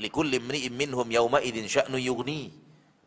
Likulli 0.00 0.40
imri'in 0.40 0.72
minhum 0.72 1.04
yauma 1.04 1.44
idzin 1.44 1.68
sya'nu 1.68 2.00
yughni. 2.00 2.48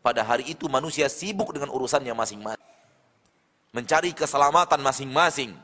Pada 0.05 0.21
hari 0.21 0.53
itu 0.53 0.69
manusia 0.69 1.09
sibuk 1.09 1.49
dengan 1.49 1.73
urusannya 1.73 2.13
masing-masing. 2.13 2.69
Mencari 3.73 4.13
keselamatan 4.13 4.77
masing-masing. 4.85 5.57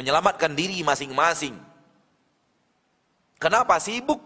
Menyelamatkan 0.00 0.56
diri 0.56 0.80
masing-masing 0.80 1.54
Kenapa 3.44 3.76
sibuk? 3.76 4.24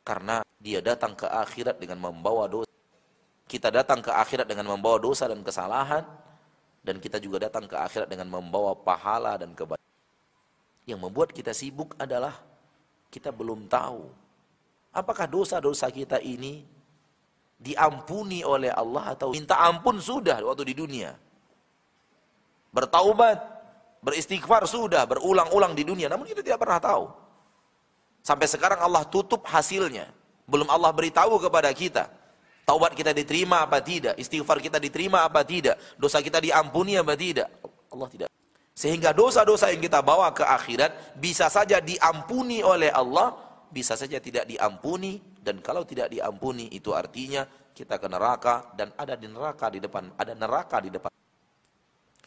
Karena 0.00 0.40
dia 0.56 0.80
datang 0.80 1.12
ke 1.12 1.28
akhirat 1.28 1.76
dengan 1.76 2.08
membawa 2.08 2.48
dosa. 2.48 2.72
Kita 3.44 3.68
datang 3.68 4.00
ke 4.00 4.08
akhirat 4.08 4.48
dengan 4.48 4.72
membawa 4.72 4.96
dosa 4.96 5.28
dan 5.28 5.44
kesalahan. 5.44 6.00
Dan 6.80 6.96
kita 6.96 7.20
juga 7.20 7.44
datang 7.44 7.68
ke 7.68 7.76
akhirat 7.76 8.08
dengan 8.08 8.28
membawa 8.28 8.72
pahala 8.72 9.36
dan 9.36 9.52
kebaikan. 9.52 9.84
Yang 10.88 11.00
membuat 11.04 11.30
kita 11.36 11.52
sibuk 11.52 11.92
adalah 12.00 12.40
kita 13.12 13.28
belum 13.28 13.68
tahu. 13.68 14.08
Apakah 14.90 15.28
dosa-dosa 15.28 15.92
kita 15.92 16.18
ini 16.24 16.64
diampuni 17.60 18.40
oleh 18.40 18.72
Allah 18.72 19.12
atau 19.12 19.36
minta 19.36 19.60
ampun 19.60 20.00
sudah 20.00 20.40
waktu 20.40 20.72
di 20.72 20.74
dunia. 20.74 21.12
Bertaubat, 22.72 23.36
beristighfar 24.00 24.64
sudah, 24.64 25.04
berulang-ulang 25.04 25.76
di 25.76 25.84
dunia. 25.84 26.08
Namun 26.08 26.24
kita 26.24 26.40
tidak 26.40 26.64
pernah 26.64 26.80
tahu. 26.80 27.04
Sampai 28.24 28.48
sekarang 28.48 28.80
Allah 28.80 29.04
tutup 29.04 29.44
hasilnya. 29.44 30.08
Belum 30.48 30.66
Allah 30.72 30.88
beritahu 30.90 31.36
kepada 31.36 31.68
kita. 31.76 32.08
Taubat 32.64 32.94
kita 32.94 33.10
diterima 33.10 33.66
apa 33.66 33.82
tidak? 33.82 34.14
Istighfar 34.20 34.62
kita 34.62 34.78
diterima 34.78 35.26
apa 35.26 35.42
tidak? 35.42 35.78
Dosa 35.98 36.22
kita 36.22 36.38
diampuni 36.38 36.94
apa 36.94 37.18
tidak? 37.18 37.48
Allah 37.90 38.08
tidak. 38.08 38.28
Sehingga 38.76 39.12
dosa-dosa 39.12 39.68
yang 39.74 39.82
kita 39.82 40.00
bawa 40.00 40.32
ke 40.32 40.46
akhirat 40.46 41.18
bisa 41.18 41.50
saja 41.52 41.82
diampuni 41.82 42.64
oleh 42.64 42.88
Allah, 42.88 43.36
bisa 43.68 43.98
saja 43.98 44.16
tidak 44.22 44.48
diampuni 44.48 45.20
dan 45.42 45.60
kalau 45.60 45.84
tidak 45.84 46.08
diampuni 46.08 46.70
itu 46.72 46.94
artinya 46.96 47.44
kita 47.76 48.00
ke 48.00 48.08
neraka 48.08 48.72
dan 48.76 48.92
ada 48.96 49.16
di 49.16 49.28
neraka 49.28 49.68
di 49.68 49.84
depan, 49.84 50.12
ada 50.16 50.32
neraka 50.32 50.80
di 50.80 50.90
depan. 50.92 51.10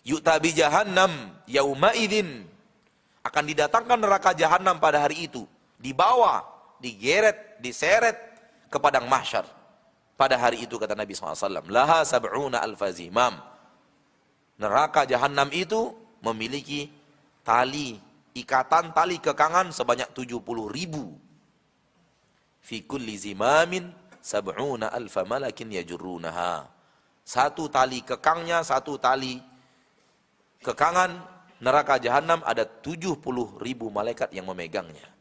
Yu'tabi 0.03 0.51
jahannam 0.51 1.39
yauma 1.47 1.95
idzin 1.95 2.43
akan 3.23 3.43
didatangkan 3.47 3.97
neraka 3.97 4.35
jahanam 4.35 4.75
pada 4.77 4.99
hari 4.99 5.31
itu 5.31 5.47
dibawa, 5.79 6.43
digeret, 6.83 7.57
diseret 7.63 8.19
ke 8.67 8.77
padang 8.79 9.07
mahsyar. 9.07 9.47
Pada 10.13 10.37
hari 10.37 10.63
itu 10.65 10.77
kata 10.77 10.93
Nabi 10.93 11.17
SAW, 11.17 11.65
Laha 11.69 12.05
sab'una 12.05 12.61
alfazimam. 12.61 13.41
Neraka 14.61 15.09
jahanam 15.09 15.49
itu 15.49 15.93
memiliki 16.21 16.87
tali, 17.41 17.97
ikatan 18.37 18.93
tali 18.93 19.17
kekangan 19.17 19.73
sebanyak 19.73 20.13
70 20.13 20.39
ribu. 20.69 21.17
Fi 22.63 22.85
kulli 22.85 23.17
zimamin 23.19 23.91
sab'una 24.23 24.93
alfa 24.93 25.25
malakin 25.25 25.75
yajurrunaha. 25.81 26.69
Satu 27.23 27.67
tali 27.67 28.03
kekangnya, 28.03 28.63
satu 28.63 28.95
tali 29.01 29.41
kekangan 30.63 31.11
neraka 31.59 31.99
jahanam 31.99 32.43
ada 32.43 32.63
70 32.67 33.19
ribu 33.59 33.87
malaikat 33.91 34.31
yang 34.35 34.47
memegangnya. 34.47 35.12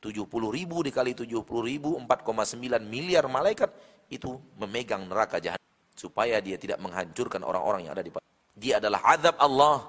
70 0.00 0.28
ribu 0.28 0.84
dikali 0.84 1.16
70 1.16 1.42
ribu 1.64 1.96
4,9 1.98 2.56
miliar 2.86 3.26
malaikat 3.26 3.72
itu 4.12 4.38
memegang 4.60 5.08
neraka 5.08 5.42
jahat 5.42 5.60
supaya 5.96 6.38
dia 6.38 6.60
tidak 6.60 6.78
menghancurkan 6.78 7.40
orang-orang 7.42 7.88
yang 7.88 7.94
ada 7.96 8.04
di 8.04 8.12
dia 8.56 8.80
adalah 8.80 9.04
azab 9.12 9.36
Allah 9.36 9.84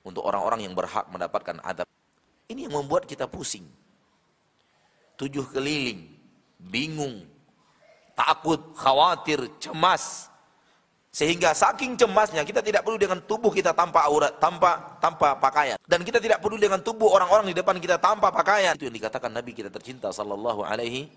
untuk 0.00 0.24
orang-orang 0.24 0.64
yang 0.64 0.72
berhak 0.72 1.04
mendapatkan 1.12 1.60
azab. 1.60 1.84
Ini 2.48 2.70
yang 2.70 2.80
membuat 2.80 3.04
kita 3.04 3.28
pusing. 3.28 3.68
Tujuh 5.20 5.44
keliling 5.52 6.08
bingung 6.56 7.28
takut 8.16 8.72
khawatir 8.78 9.44
cemas 9.60 10.32
sehingga 11.16 11.56
saking 11.56 11.96
cemasnya 11.96 12.44
kita 12.44 12.60
tidak 12.60 12.84
perlu 12.84 13.00
dengan 13.00 13.16
tubuh 13.24 13.48
kita 13.48 13.72
tanpa 13.72 14.04
aurat, 14.04 14.36
tanpa 14.36 15.00
tanpa 15.00 15.32
pakaian. 15.40 15.80
Dan 15.88 16.04
kita 16.04 16.20
tidak 16.20 16.44
perlu 16.44 16.60
dengan 16.60 16.76
tubuh 16.84 17.08
orang-orang 17.08 17.48
di 17.48 17.56
depan 17.56 17.80
kita 17.80 17.96
tanpa 17.96 18.28
pakaian. 18.28 18.76
Itu 18.76 18.84
yang 18.84 19.00
dikatakan 19.00 19.32
Nabi 19.32 19.56
kita 19.56 19.72
tercinta 19.72 20.12
sallallahu 20.12 20.60
alaihi 20.60 21.08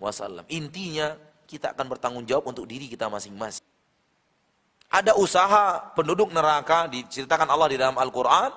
wasallam. 0.00 0.48
Intinya 0.48 1.20
kita 1.44 1.76
akan 1.76 1.84
bertanggung 1.84 2.24
jawab 2.24 2.48
untuk 2.48 2.64
diri 2.64 2.88
kita 2.88 3.12
masing-masing. 3.12 3.60
Ada 4.88 5.20
usaha 5.20 5.92
penduduk 5.92 6.32
neraka 6.32 6.88
diceritakan 6.88 7.52
Allah 7.52 7.68
di 7.68 7.76
dalam 7.76 8.00
Al-Qur'an 8.00 8.56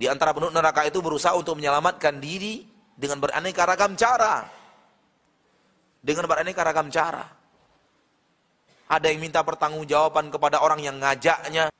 di 0.00 0.08
antara 0.08 0.32
penduduk 0.32 0.56
neraka 0.56 0.88
itu 0.88 1.04
berusaha 1.04 1.36
untuk 1.36 1.60
menyelamatkan 1.60 2.24
diri 2.24 2.64
dengan 2.96 3.20
beraneka 3.20 3.68
ragam 3.68 3.92
cara. 4.00 4.48
Dengan 6.00 6.24
beraneka 6.24 6.64
ragam 6.64 6.88
cara. 6.88 7.43
Ada 8.88 9.08
yang 9.08 9.24
minta 9.24 9.40
pertanggungjawaban 9.40 10.28
kepada 10.28 10.60
orang 10.60 10.80
yang 10.84 10.96
ngajaknya. 11.00 11.72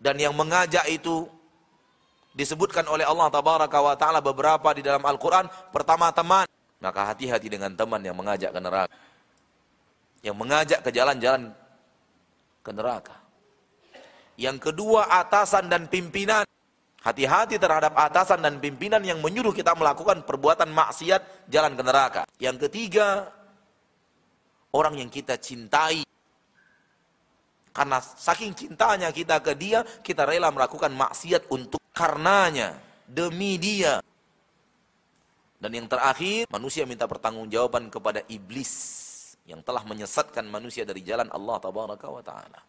Dan 0.00 0.16
yang 0.20 0.36
mengajak 0.36 0.84
itu 0.88 1.28
disebutkan 2.34 2.84
oleh 2.90 3.06
Allah 3.06 3.30
tabaraka 3.30 3.78
wa 3.78 3.94
taala 3.96 4.20
beberapa 4.20 4.74
di 4.74 4.82
dalam 4.82 5.00
Al-Qur'an, 5.04 5.46
pertama 5.70 6.10
teman. 6.10 6.44
Maka 6.82 7.14
hati-hati 7.14 7.48
dengan 7.48 7.72
teman 7.72 8.02
yang 8.04 8.12
mengajak 8.12 8.52
ke 8.52 8.60
neraka. 8.60 8.92
Yang 10.20 10.36
mengajak 10.36 10.80
ke 10.84 10.90
jalan-jalan 10.92 11.42
ke 12.60 12.70
neraka. 12.72 13.16
Yang 14.36 14.70
kedua 14.70 15.08
atasan 15.08 15.70
dan 15.70 15.86
pimpinan. 15.88 16.44
Hati-hati 17.04 17.60
terhadap 17.60 17.92
atasan 17.92 18.40
dan 18.40 18.56
pimpinan 18.56 19.04
yang 19.04 19.20
menyuruh 19.20 19.52
kita 19.52 19.76
melakukan 19.76 20.24
perbuatan 20.24 20.72
maksiat 20.72 21.52
jalan 21.52 21.76
ke 21.76 21.82
neraka. 21.84 22.22
Yang 22.40 22.68
ketiga, 22.68 23.28
orang 24.74 24.98
yang 24.98 25.08
kita 25.08 25.38
cintai. 25.38 26.02
Karena 27.74 27.98
saking 27.98 28.54
cintanya 28.54 29.10
kita 29.10 29.38
ke 29.42 29.54
dia, 29.54 29.82
kita 29.82 30.26
rela 30.26 30.50
melakukan 30.50 30.94
maksiat 30.94 31.50
untuk 31.50 31.82
karenanya, 31.90 32.78
demi 33.06 33.58
dia. 33.58 33.98
Dan 35.58 35.70
yang 35.74 35.86
terakhir, 35.90 36.46
manusia 36.50 36.86
minta 36.86 37.08
pertanggungjawaban 37.08 37.90
kepada 37.90 38.22
iblis 38.30 39.02
yang 39.48 39.58
telah 39.64 39.82
menyesatkan 39.82 40.46
manusia 40.46 40.86
dari 40.86 41.02
jalan 41.02 41.26
Allah 41.34 41.56
tabaraka 41.58 42.06
wa 42.06 42.22
taala. 42.22 42.60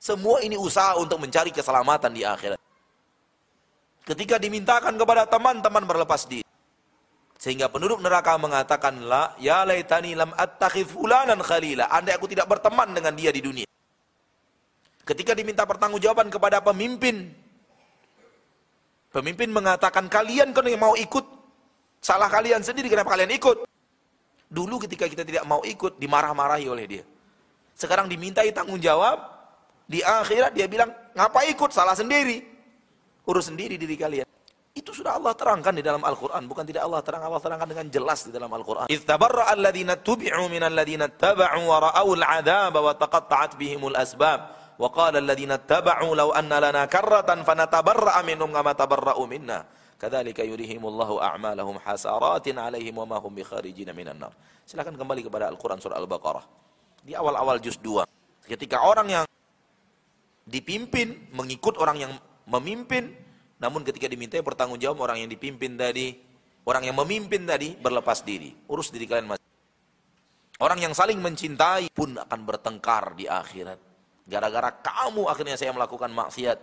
Semua 0.00 0.40
ini 0.40 0.56
usaha 0.56 0.96
untuk 0.96 1.20
mencari 1.20 1.52
keselamatan 1.52 2.10
di 2.10 2.24
akhirat. 2.24 2.58
Ketika 4.02 4.40
dimintakan 4.40 4.96
kepada 4.96 5.28
teman-teman 5.28 5.84
berlepas 5.84 6.24
diri. 6.26 6.49
Sehingga 7.40 7.72
penduduk 7.72 8.04
neraka 8.04 8.36
mengatakan, 8.36 9.00
La, 9.08 9.32
ya 9.40 9.64
laitani 9.64 10.12
lam 10.12 10.28
attakhif 10.36 10.92
fulanan 10.92 11.40
khalila. 11.40 11.88
Andai 11.88 12.12
aku 12.12 12.28
tidak 12.28 12.44
berteman 12.44 12.92
dengan 12.92 13.16
dia 13.16 13.32
di 13.32 13.40
dunia. 13.40 13.68
Ketika 15.08 15.32
diminta 15.32 15.64
pertanggungjawaban 15.64 16.28
kepada 16.28 16.60
pemimpin. 16.60 17.32
Pemimpin 19.08 19.48
mengatakan, 19.56 20.12
kalian 20.12 20.52
kan 20.52 20.68
yang 20.68 20.84
mau 20.84 20.92
ikut. 20.92 21.24
Salah 22.04 22.28
kalian 22.28 22.60
sendiri, 22.60 22.92
kenapa 22.92 23.16
kalian 23.16 23.32
ikut? 23.32 23.64
Dulu 24.52 24.84
ketika 24.84 25.08
kita 25.08 25.24
tidak 25.24 25.48
mau 25.48 25.64
ikut, 25.64 25.96
dimarah-marahi 25.96 26.68
oleh 26.68 26.84
dia. 26.84 27.04
Sekarang 27.72 28.04
dimintai 28.04 28.52
tanggung 28.52 28.76
jawab, 28.76 29.16
di 29.88 30.04
akhirat 30.04 30.52
dia 30.52 30.68
bilang, 30.68 30.92
ngapa 31.16 31.48
ikut, 31.48 31.72
salah 31.72 31.96
sendiri. 31.96 32.44
Urus 33.24 33.48
sendiri 33.48 33.80
diri 33.80 33.96
kalian. 33.96 34.28
Itu 34.70 34.94
sudah 34.94 35.18
Allah 35.18 35.34
terangkan 35.34 35.74
di 35.74 35.82
dalam 35.82 35.98
Al-Quran. 36.06 36.46
Bukan 36.46 36.62
tidak 36.62 36.86
Allah 36.86 37.02
terang, 37.02 37.26
Allah 37.26 37.42
terangkan 37.42 37.66
dengan 37.66 37.86
jelas 37.90 38.22
di 38.22 38.30
dalam 38.30 38.46
Al-Quran. 38.54 38.86
Iztabarra 38.86 39.50
alladhina 39.50 39.98
tubi'u 39.98 40.46
minal 40.46 40.70
ladhina 40.70 41.10
taba'u 41.10 41.66
wa 41.66 41.90
ra'au 41.90 42.14
al-adhaba 42.14 42.78
wa 42.78 42.94
taqatta'at 42.94 43.58
bihimul 43.58 43.98
asbab. 43.98 44.54
Wa 44.78 44.88
qala 44.94 45.18
alladhina 45.18 45.58
taba'u 45.58 46.14
law 46.14 46.30
anna 46.30 46.62
lana 46.62 46.86
karratan 46.86 47.42
fanatabarra'a 47.42 48.22
minhum 48.22 48.46
kama 48.54 48.72
tabarra'u 48.78 49.26
minna. 49.26 49.66
Kadzalika 49.98 50.46
yurihimullahu 50.46 51.18
a'malahum 51.18 51.82
hasaratin 51.82 52.56
'alaihim 52.56 52.94
wa 52.94 53.04
ma 53.04 53.18
hum 53.18 53.34
bikharijin 53.34 53.90
minan 53.90 54.22
nar. 54.22 54.32
Silakan 54.64 54.94
kembali 54.94 55.26
kepada 55.26 55.50
Al-Qur'an 55.50 55.82
surah 55.82 55.98
Al-Baqarah. 55.98 56.46
Di 57.02 57.18
awal-awal 57.18 57.58
juz 57.58 57.74
2. 57.82 58.06
Ketika 58.46 58.86
orang 58.86 59.08
yang 59.10 59.24
dipimpin 60.46 61.28
mengikut 61.34 61.74
orang 61.76 61.98
yang 62.00 62.12
memimpin 62.48 63.12
namun 63.60 63.84
ketika 63.84 64.08
dimintai 64.08 64.40
pertanggungjawab 64.40 64.98
orang 65.04 65.22
yang 65.22 65.30
dipimpin 65.30 65.76
tadi, 65.76 66.16
orang 66.64 66.88
yang 66.88 66.96
memimpin 66.96 67.44
tadi 67.44 67.76
berlepas 67.76 68.24
diri. 68.24 68.56
Urus 68.72 68.88
diri 68.88 69.04
kalian 69.04 69.28
masing 69.28 69.48
Orang 70.60 70.76
yang 70.76 70.92
saling 70.92 71.16
mencintai 71.16 71.88
pun 71.88 72.20
akan 72.20 72.40
bertengkar 72.44 73.16
di 73.16 73.24
akhirat. 73.24 73.80
Gara-gara 74.28 74.68
kamu 74.68 75.24
akhirnya 75.24 75.56
saya 75.56 75.72
melakukan 75.72 76.12
maksiat. 76.12 76.58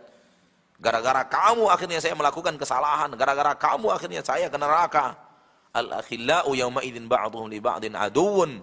Gara-gara 0.78 1.26
kamu 1.26 1.66
akhirnya 1.66 1.98
saya 1.98 2.14
melakukan 2.14 2.62
kesalahan. 2.62 3.10
Gara-gara 3.18 3.58
kamu 3.58 3.90
akhirnya 3.90 4.22
saya 4.22 4.54
ke 4.54 4.58
neraka. 4.58 5.18
Al-akhillau 5.74 6.54
yawma 6.54 6.86
idin 6.86 7.10
ba'duhum 7.10 7.50
li 7.50 7.58
ba'din 7.58 7.98
aduun 7.98 8.62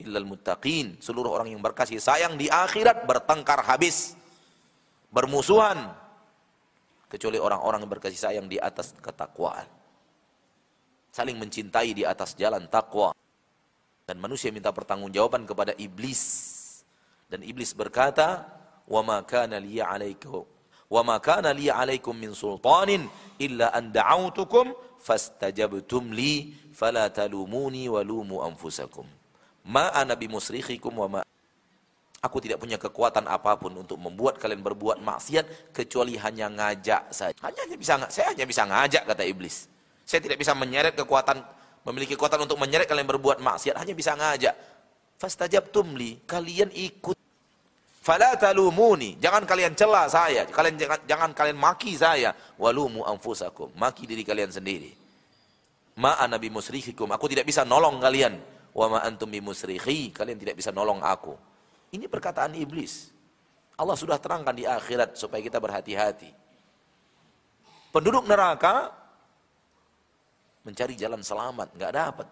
illal 0.00 0.24
muttaqin. 0.24 0.96
Seluruh 0.96 1.28
orang 1.28 1.52
yang 1.52 1.60
berkasih 1.60 2.00
sayang 2.00 2.40
di 2.40 2.48
akhirat 2.48 3.04
bertengkar 3.04 3.60
habis. 3.60 4.16
Bermusuhan 5.12 5.92
kecuali 7.10 7.42
orang-orang 7.42 7.82
yang 7.82 7.90
berkasih 7.90 8.20
sayang 8.22 8.46
di 8.46 8.62
atas 8.62 8.94
ketakwaan. 8.94 9.66
Saling 11.10 11.34
mencintai 11.34 11.90
di 11.90 12.06
atas 12.06 12.38
jalan 12.38 12.70
takwa. 12.70 13.10
Dan 14.06 14.22
manusia 14.22 14.54
minta 14.54 14.70
pertanggungjawaban 14.70 15.42
kepada 15.42 15.74
iblis. 15.74 16.22
Dan 17.26 17.42
iblis 17.42 17.74
berkata, 17.74 18.46
"Wa 18.86 19.02
ma 19.02 19.18
kana 19.26 19.58
li 19.58 19.82
'alaikum 19.82 20.46
wa 20.90 21.02
ma 21.06 21.22
kana 21.22 21.54
li 21.54 21.70
'alaikum 21.70 22.14
min 22.14 22.34
sultanin 22.34 23.06
illa 23.38 23.70
an 23.70 23.94
da'awtukum 23.94 24.74
fastajabtum 24.98 26.10
li 26.10 26.54
fala 26.74 27.10
talumuni 27.10 27.90
wa 27.90 28.02
lumu 28.06 28.42
anfusakum." 28.42 29.06
Ma 29.66 29.90
ana 29.94 30.14
bimusrikhikum 30.14 30.94
wa 30.94 31.08
ma 31.18 31.20
Aku 32.20 32.36
tidak 32.36 32.60
punya 32.60 32.76
kekuatan 32.76 33.24
apa 33.24 33.56
pun 33.56 33.72
untuk 33.80 33.96
membuat 33.96 34.36
kalian 34.36 34.60
berbuat 34.60 35.00
maksiat 35.00 35.72
kecuali 35.72 36.20
hanya 36.20 36.52
ngajak 36.52 37.08
saja. 37.08 37.32
Hanya, 37.40 37.64
hanya 37.64 37.76
bisa 37.80 37.96
saya 38.12 38.36
hanya 38.36 38.44
bisa 38.44 38.68
ngajak 38.68 39.08
kata 39.08 39.24
iblis. 39.24 39.72
Saya 40.04 40.20
tidak 40.20 40.36
bisa 40.36 40.52
menyeret 40.52 40.92
kekuatan 40.92 41.40
memiliki 41.88 42.12
kekuatan 42.16 42.44
untuk 42.44 42.60
menyeret 42.60 42.84
kalian 42.84 43.08
berbuat 43.08 43.40
maksiat, 43.40 43.76
hanya 43.80 43.94
bisa 43.96 44.12
ngajak. 44.12 44.52
Fastajabtum 45.16 45.96
li, 45.96 46.20
kalian 46.28 46.68
ikut. 46.72 47.16
Fala 48.00 48.32
talumuni, 48.36 49.20
jangan 49.20 49.44
kalian 49.44 49.76
cela 49.76 50.08
saya, 50.08 50.48
kalian 50.48 50.76
jangan, 50.80 51.00
jangan 51.04 51.30
kalian 51.36 51.56
maki 51.60 51.92
saya. 51.96 52.32
Walumu 52.56 53.04
anfusakum, 53.04 53.68
maki 53.76 54.08
diri 54.08 54.24
kalian 54.24 54.48
sendiri. 54.48 54.92
Ma 56.00 56.16
ana 56.16 56.40
bimusrihikum, 56.40 57.08
aku 57.12 57.28
tidak 57.28 57.44
bisa 57.44 57.64
nolong 57.64 58.00
kalian. 58.00 58.40
Wa 58.72 58.88
ma 58.88 58.98
antum 59.04 59.28
bimusrihi, 59.28 60.16
kalian 60.16 60.40
tidak 60.40 60.56
bisa 60.56 60.72
nolong 60.72 61.04
aku. 61.04 61.36
Ini 61.90 62.06
perkataan 62.06 62.54
iblis. 62.54 63.10
Allah 63.74 63.96
sudah 63.96 64.20
terangkan 64.20 64.54
di 64.54 64.68
akhirat 64.68 65.16
supaya 65.16 65.40
kita 65.42 65.58
berhati-hati. 65.58 66.30
Penduduk 67.90 68.28
neraka 68.28 68.94
mencari 70.62 70.94
jalan 70.94 71.24
selamat, 71.24 71.74
nggak 71.74 71.92
dapat. 71.96 72.28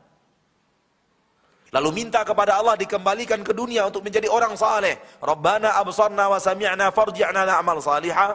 Lalu 1.69 2.05
minta 2.05 2.25
kepada 2.25 2.57
Allah 2.57 2.81
dikembalikan 2.81 3.45
ke 3.45 3.53
dunia 3.53 3.85
untuk 3.85 4.01
menjadi 4.01 4.31
orang 4.31 4.57
saleh. 4.57 4.97
Rabbana 5.21 5.77
absarna 5.77 6.31
wa 6.33 6.41
sami'na 6.41 6.89
farji'na 6.89 7.45
na'mal 7.45 7.83
salihah. 7.85 8.33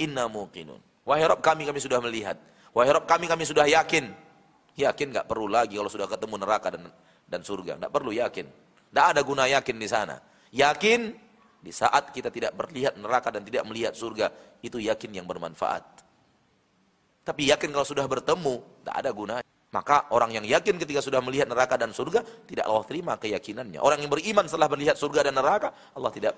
Inna 0.00 0.30
muqinun. 0.30 0.80
Wahai 1.04 1.28
Rabb 1.28 1.44
kami, 1.44 1.68
kami 1.68 1.80
sudah 1.80 2.00
melihat. 2.00 2.40
Wahai 2.72 2.92
Rabb 2.92 3.08
kami, 3.08 3.28
kami 3.28 3.44
sudah 3.44 3.68
yakin. 3.68 4.12
Yakin 4.78 5.06
nggak 5.12 5.26
perlu 5.28 5.50
lagi 5.50 5.76
kalau 5.76 5.90
sudah 5.90 6.08
ketemu 6.08 6.40
neraka 6.40 6.72
dan 6.72 6.88
dan 7.28 7.40
surga. 7.44 7.76
Nggak 7.82 7.92
perlu 7.92 8.16
yakin. 8.16 8.46
Tidak 8.88 9.06
ada 9.16 9.20
guna 9.20 9.44
yakin 9.48 9.76
di 9.76 9.88
sana. 9.88 10.16
Yakin 10.52 11.00
di 11.58 11.72
saat 11.74 12.14
kita 12.14 12.32
tidak 12.32 12.54
berlihat 12.54 12.96
neraka 12.96 13.28
dan 13.34 13.44
tidak 13.44 13.66
melihat 13.68 13.92
surga, 13.92 14.30
itu 14.64 14.78
yakin 14.80 15.10
yang 15.22 15.26
bermanfaat. 15.26 15.84
Tapi 17.26 17.52
yakin 17.52 17.68
kalau 17.68 17.84
sudah 17.84 18.08
bertemu, 18.08 18.64
tidak 18.80 18.96
ada 18.96 19.10
gunanya. 19.12 19.46
Maka 19.68 20.08
orang 20.16 20.32
yang 20.32 20.48
yakin 20.48 20.80
ketika 20.80 21.04
sudah 21.04 21.20
melihat 21.20 21.44
neraka 21.44 21.76
dan 21.76 21.92
surga, 21.92 22.24
tidak 22.48 22.64
Allah 22.64 22.84
terima 22.88 23.20
keyakinannya. 23.20 23.84
Orang 23.84 24.00
yang 24.00 24.08
beriman 24.08 24.48
setelah 24.48 24.72
melihat 24.72 24.96
surga 24.96 25.28
dan 25.28 25.36
neraka, 25.36 25.76
Allah 25.92 26.08
tidak 26.08 26.34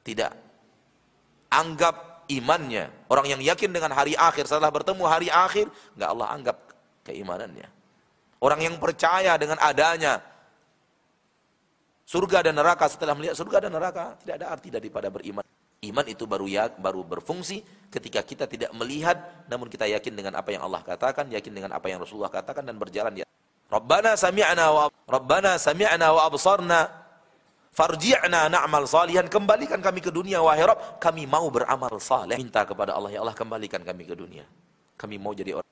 tidak 0.00 0.32
anggap 1.52 2.24
imannya. 2.32 2.88
Orang 3.12 3.28
yang 3.28 3.36
yakin 3.44 3.68
dengan 3.68 3.92
hari 3.92 4.16
akhir 4.16 4.48
setelah 4.48 4.72
bertemu 4.72 5.04
hari 5.04 5.28
akhir, 5.28 5.68
nggak 5.92 6.08
Allah 6.08 6.28
anggap 6.32 6.56
keimanannya. 7.04 7.68
Orang 8.40 8.64
yang 8.64 8.80
percaya 8.80 9.36
dengan 9.36 9.60
adanya 9.60 10.24
surga 12.12 12.44
dan 12.44 12.54
neraka 12.60 12.84
setelah 12.92 13.16
melihat 13.16 13.32
surga 13.32 13.64
dan 13.64 13.72
neraka 13.72 14.20
tidak 14.20 14.34
ada 14.44 14.46
arti 14.52 14.68
daripada 14.68 15.08
beriman. 15.08 15.40
Iman 15.82 16.06
itu 16.06 16.28
baru 16.28 16.46
ya, 16.46 16.68
baru 16.68 17.02
berfungsi 17.02 17.64
ketika 17.90 18.20
kita 18.22 18.44
tidak 18.46 18.70
melihat 18.76 19.48
namun 19.48 19.66
kita 19.66 19.88
yakin 19.88 20.12
dengan 20.14 20.36
apa 20.38 20.52
yang 20.54 20.62
Allah 20.62 20.84
katakan, 20.84 21.26
yakin 21.32 21.50
dengan 21.50 21.72
apa 21.74 21.88
yang 21.88 21.98
Rasulullah 22.04 22.30
katakan 22.30 22.62
dan 22.62 22.76
berjalan 22.76 23.24
ya. 23.24 23.26
Rabbana 23.66 24.14
sami'na 24.14 24.68
wa 24.68 24.92
Rabbana 25.08 25.56
sami'na 25.56 26.12
wa 26.12 26.28
absarna 26.28 26.86
farji'na 27.72 28.52
na'mal 28.52 28.84
salihan. 28.86 29.26
Kembalikan 29.26 29.80
kami 29.80 30.04
ke 30.04 30.12
dunia 30.12 30.44
wahai 30.44 30.62
Rabb. 30.62 31.00
Kami 31.00 31.24
mau 31.24 31.48
beramal 31.48 31.96
saleh. 31.98 32.36
Minta 32.36 32.62
kepada 32.68 32.94
Allah 32.94 33.10
ya 33.16 33.24
Allah 33.24 33.34
kembalikan 33.34 33.80
kami 33.80 34.04
ke 34.04 34.14
dunia. 34.14 34.44
Kami 35.00 35.16
mau 35.16 35.32
jadi 35.32 35.58
orang. 35.58 35.70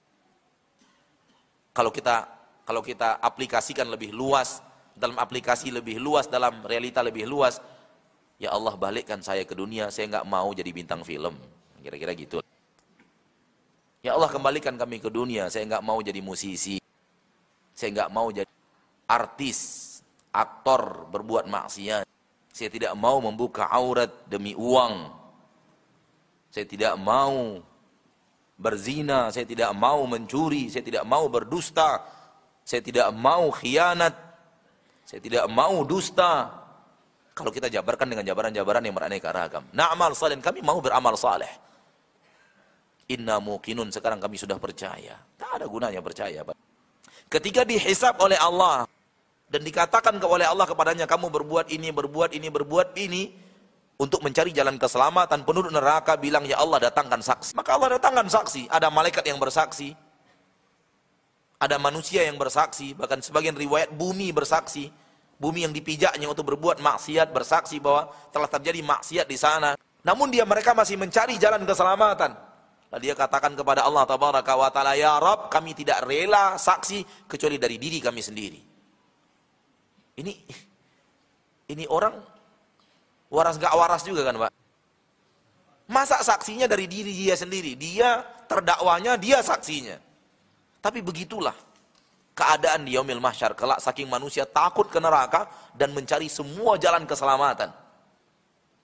Kalau 1.71 1.93
kita 1.95 2.27
kalau 2.67 2.83
kita 2.83 3.21
aplikasikan 3.23 3.87
lebih 3.87 4.11
luas 4.11 4.65
dalam 5.01 5.17
aplikasi 5.17 5.73
lebih 5.73 5.97
luas, 5.97 6.29
dalam 6.29 6.61
realita 6.63 7.01
lebih 7.01 7.25
luas, 7.25 7.57
Ya 8.41 8.57
Allah 8.57 8.73
balikkan 8.73 9.21
saya 9.21 9.45
ke 9.45 9.53
dunia, 9.53 9.93
saya 9.93 10.09
nggak 10.09 10.25
mau 10.25 10.49
jadi 10.57 10.73
bintang 10.73 11.05
film. 11.05 11.37
Kira-kira 11.85 12.17
gitu. 12.17 12.41
Ya 14.01 14.17
Allah 14.17 14.33
kembalikan 14.33 14.81
kami 14.81 14.97
ke 14.97 15.13
dunia, 15.13 15.53
saya 15.53 15.69
nggak 15.69 15.85
mau 15.85 16.01
jadi 16.01 16.25
musisi. 16.25 16.81
Saya 17.77 18.01
nggak 18.01 18.11
mau 18.17 18.33
jadi 18.33 18.49
artis, 19.05 20.01
aktor 20.33 21.05
berbuat 21.13 21.53
maksiat. 21.53 22.09
Saya 22.49 22.73
tidak 22.73 22.97
mau 22.97 23.21
membuka 23.21 23.69
aurat 23.69 24.09
demi 24.25 24.57
uang. 24.57 25.13
Saya 26.49 26.65
tidak 26.65 26.97
mau 26.97 27.61
berzina, 28.57 29.29
saya 29.29 29.45
tidak 29.45 29.69
mau 29.77 30.01
mencuri, 30.09 30.73
saya 30.73 30.81
tidak 30.81 31.05
mau 31.05 31.29
berdusta, 31.29 32.01
saya 32.65 32.81
tidak 32.81 33.13
mau 33.13 33.53
khianat, 33.53 34.17
saya 35.11 35.19
tidak 35.19 35.51
mau 35.51 35.83
dusta. 35.83 36.47
Kalau 37.35 37.51
kita 37.51 37.67
jabarkan 37.67 38.07
dengan 38.15 38.23
jabaran-jabaran 38.31 38.79
yang 38.79 38.95
beraneka 38.95 39.35
ragam. 39.35 39.67
Na'mal 39.75 40.15
salih, 40.15 40.39
kami 40.39 40.63
mau 40.63 40.79
beramal 40.79 41.19
saleh. 41.19 41.51
Inna 43.11 43.43
muqinun, 43.43 43.91
sekarang 43.91 44.23
kami 44.23 44.39
sudah 44.39 44.55
percaya. 44.63 45.19
Tak 45.35 45.59
ada 45.59 45.67
gunanya 45.67 45.99
percaya. 45.99 46.47
Ketika 47.27 47.67
dihisap 47.67 48.23
oleh 48.23 48.39
Allah, 48.39 48.87
dan 49.51 49.67
dikatakan 49.67 50.15
oleh 50.23 50.47
Allah 50.47 50.63
kepadanya, 50.63 51.11
kamu 51.11 51.27
berbuat 51.27 51.75
ini, 51.75 51.91
berbuat 51.91 52.31
ini, 52.31 52.47
berbuat 52.47 52.95
ini, 52.95 53.35
untuk 53.99 54.23
mencari 54.23 54.55
jalan 54.55 54.79
keselamatan, 54.79 55.43
penduduk 55.43 55.75
neraka 55.75 56.15
bilang, 56.15 56.47
ya 56.47 56.63
Allah 56.63 56.87
datangkan 56.87 57.19
saksi. 57.19 57.59
Maka 57.59 57.75
Allah 57.75 57.99
datangkan 57.99 58.31
saksi, 58.31 58.71
ada 58.71 58.87
malaikat 58.95 59.27
yang 59.27 59.43
bersaksi, 59.43 59.91
ada 61.59 61.83
manusia 61.83 62.23
yang 62.23 62.39
bersaksi, 62.39 62.95
bahkan 62.95 63.19
sebagian 63.19 63.59
riwayat 63.59 63.91
bumi 63.91 64.31
bersaksi, 64.31 65.00
bumi 65.41 65.65
yang 65.65 65.73
dipijaknya 65.73 66.29
untuk 66.29 66.53
berbuat 66.53 66.85
maksiat 66.85 67.33
bersaksi 67.33 67.81
bahwa 67.81 68.13
telah 68.29 68.47
terjadi 68.47 68.85
maksiat 68.85 69.25
di 69.25 69.41
sana. 69.41 69.73
Namun 70.05 70.29
dia 70.29 70.45
mereka 70.45 70.77
masih 70.77 71.01
mencari 71.01 71.41
jalan 71.41 71.65
keselamatan. 71.65 72.37
Lalu 72.93 73.03
dia 73.09 73.15
katakan 73.17 73.57
kepada 73.57 73.89
Allah 73.89 74.05
tabaraka 74.05 74.53
wa 74.53 74.69
taala, 74.69 74.93
"Ya 74.99 75.17
Rabb, 75.17 75.49
kami 75.49 75.73
tidak 75.73 76.05
rela 76.05 76.61
saksi 76.61 77.25
kecuali 77.25 77.57
dari 77.57 77.81
diri 77.81 77.99
kami 78.05 78.21
sendiri." 78.21 78.61
Ini 80.21 80.33
ini 81.73 81.85
orang 81.89 82.13
waras 83.33 83.57
gak 83.57 83.73
waras 83.73 84.03
juga 84.05 84.27
kan, 84.27 84.37
Pak? 84.37 84.53
Masa 85.91 86.21
saksinya 86.21 86.69
dari 86.69 86.85
diri 86.85 87.15
dia 87.15 87.35
sendiri? 87.39 87.79
Dia 87.79 88.23
terdakwanya, 88.47 89.17
dia 89.17 89.41
saksinya. 89.41 89.97
Tapi 90.83 90.99
begitulah 91.01 91.55
keadaan 92.35 92.87
di 92.87 92.97
yaumil 92.97 93.21
mahsyar 93.21 93.53
kelak 93.53 93.83
saking 93.83 94.09
manusia 94.09 94.49
takut 94.49 94.89
ke 94.89 94.99
neraka 95.03 95.51
dan 95.77 95.93
mencari 95.93 96.31
semua 96.31 96.81
jalan 96.81 97.05
keselamatan. 97.05 97.71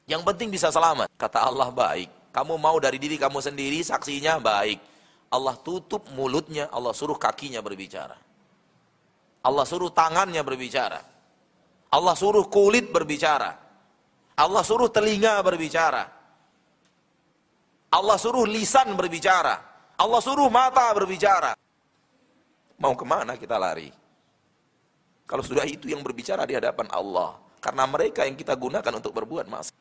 Yang 0.07 0.22
penting 0.22 0.49
bisa 0.55 0.70
selamat. 0.70 1.11
Kata 1.18 1.42
Allah 1.42 1.70
baik. 1.70 2.30
Kamu 2.30 2.61
mau 2.61 2.76
dari 2.78 3.01
diri 3.01 3.18
kamu 3.18 3.42
sendiri, 3.42 3.82
saksinya 3.82 4.38
baik. 4.38 4.78
Allah 5.32 5.59
tutup 5.59 6.07
mulutnya, 6.14 6.70
Allah 6.70 6.94
suruh 6.94 7.18
kakinya 7.18 7.59
berbicara. 7.59 8.14
Allah 9.42 9.64
suruh 9.66 9.90
tangannya 9.90 10.42
berbicara. 10.47 11.01
Allah 11.90 12.14
suruh 12.14 12.47
kulit 12.47 12.90
berbicara. 12.90 13.51
Allah 14.36 14.62
suruh 14.62 14.92
telinga 14.92 15.40
berbicara. 15.42 16.05
Allah 17.88 18.16
suruh 18.20 18.44
lisan 18.44 18.92
berbicara. 18.94 19.55
Allah 19.97 20.20
suruh 20.20 20.53
mata 20.53 20.92
berbicara. 20.92 21.57
Mau 22.77 22.93
ke 22.93 23.05
mana 23.09 23.37
kita 23.41 23.57
lari? 23.57 23.89
Kalau 25.27 25.43
sudah 25.43 25.64
itu 25.66 25.89
yang 25.91 26.05
berbicara 26.05 26.45
di 26.47 26.55
hadapan 26.55 26.87
Allah. 26.93 27.41
Karena 27.59 27.83
mereka 27.89 28.22
yang 28.22 28.39
kita 28.39 28.55
gunakan 28.55 28.93
untuk 28.95 29.11
berbuat 29.16 29.51
maksiat. 29.51 29.74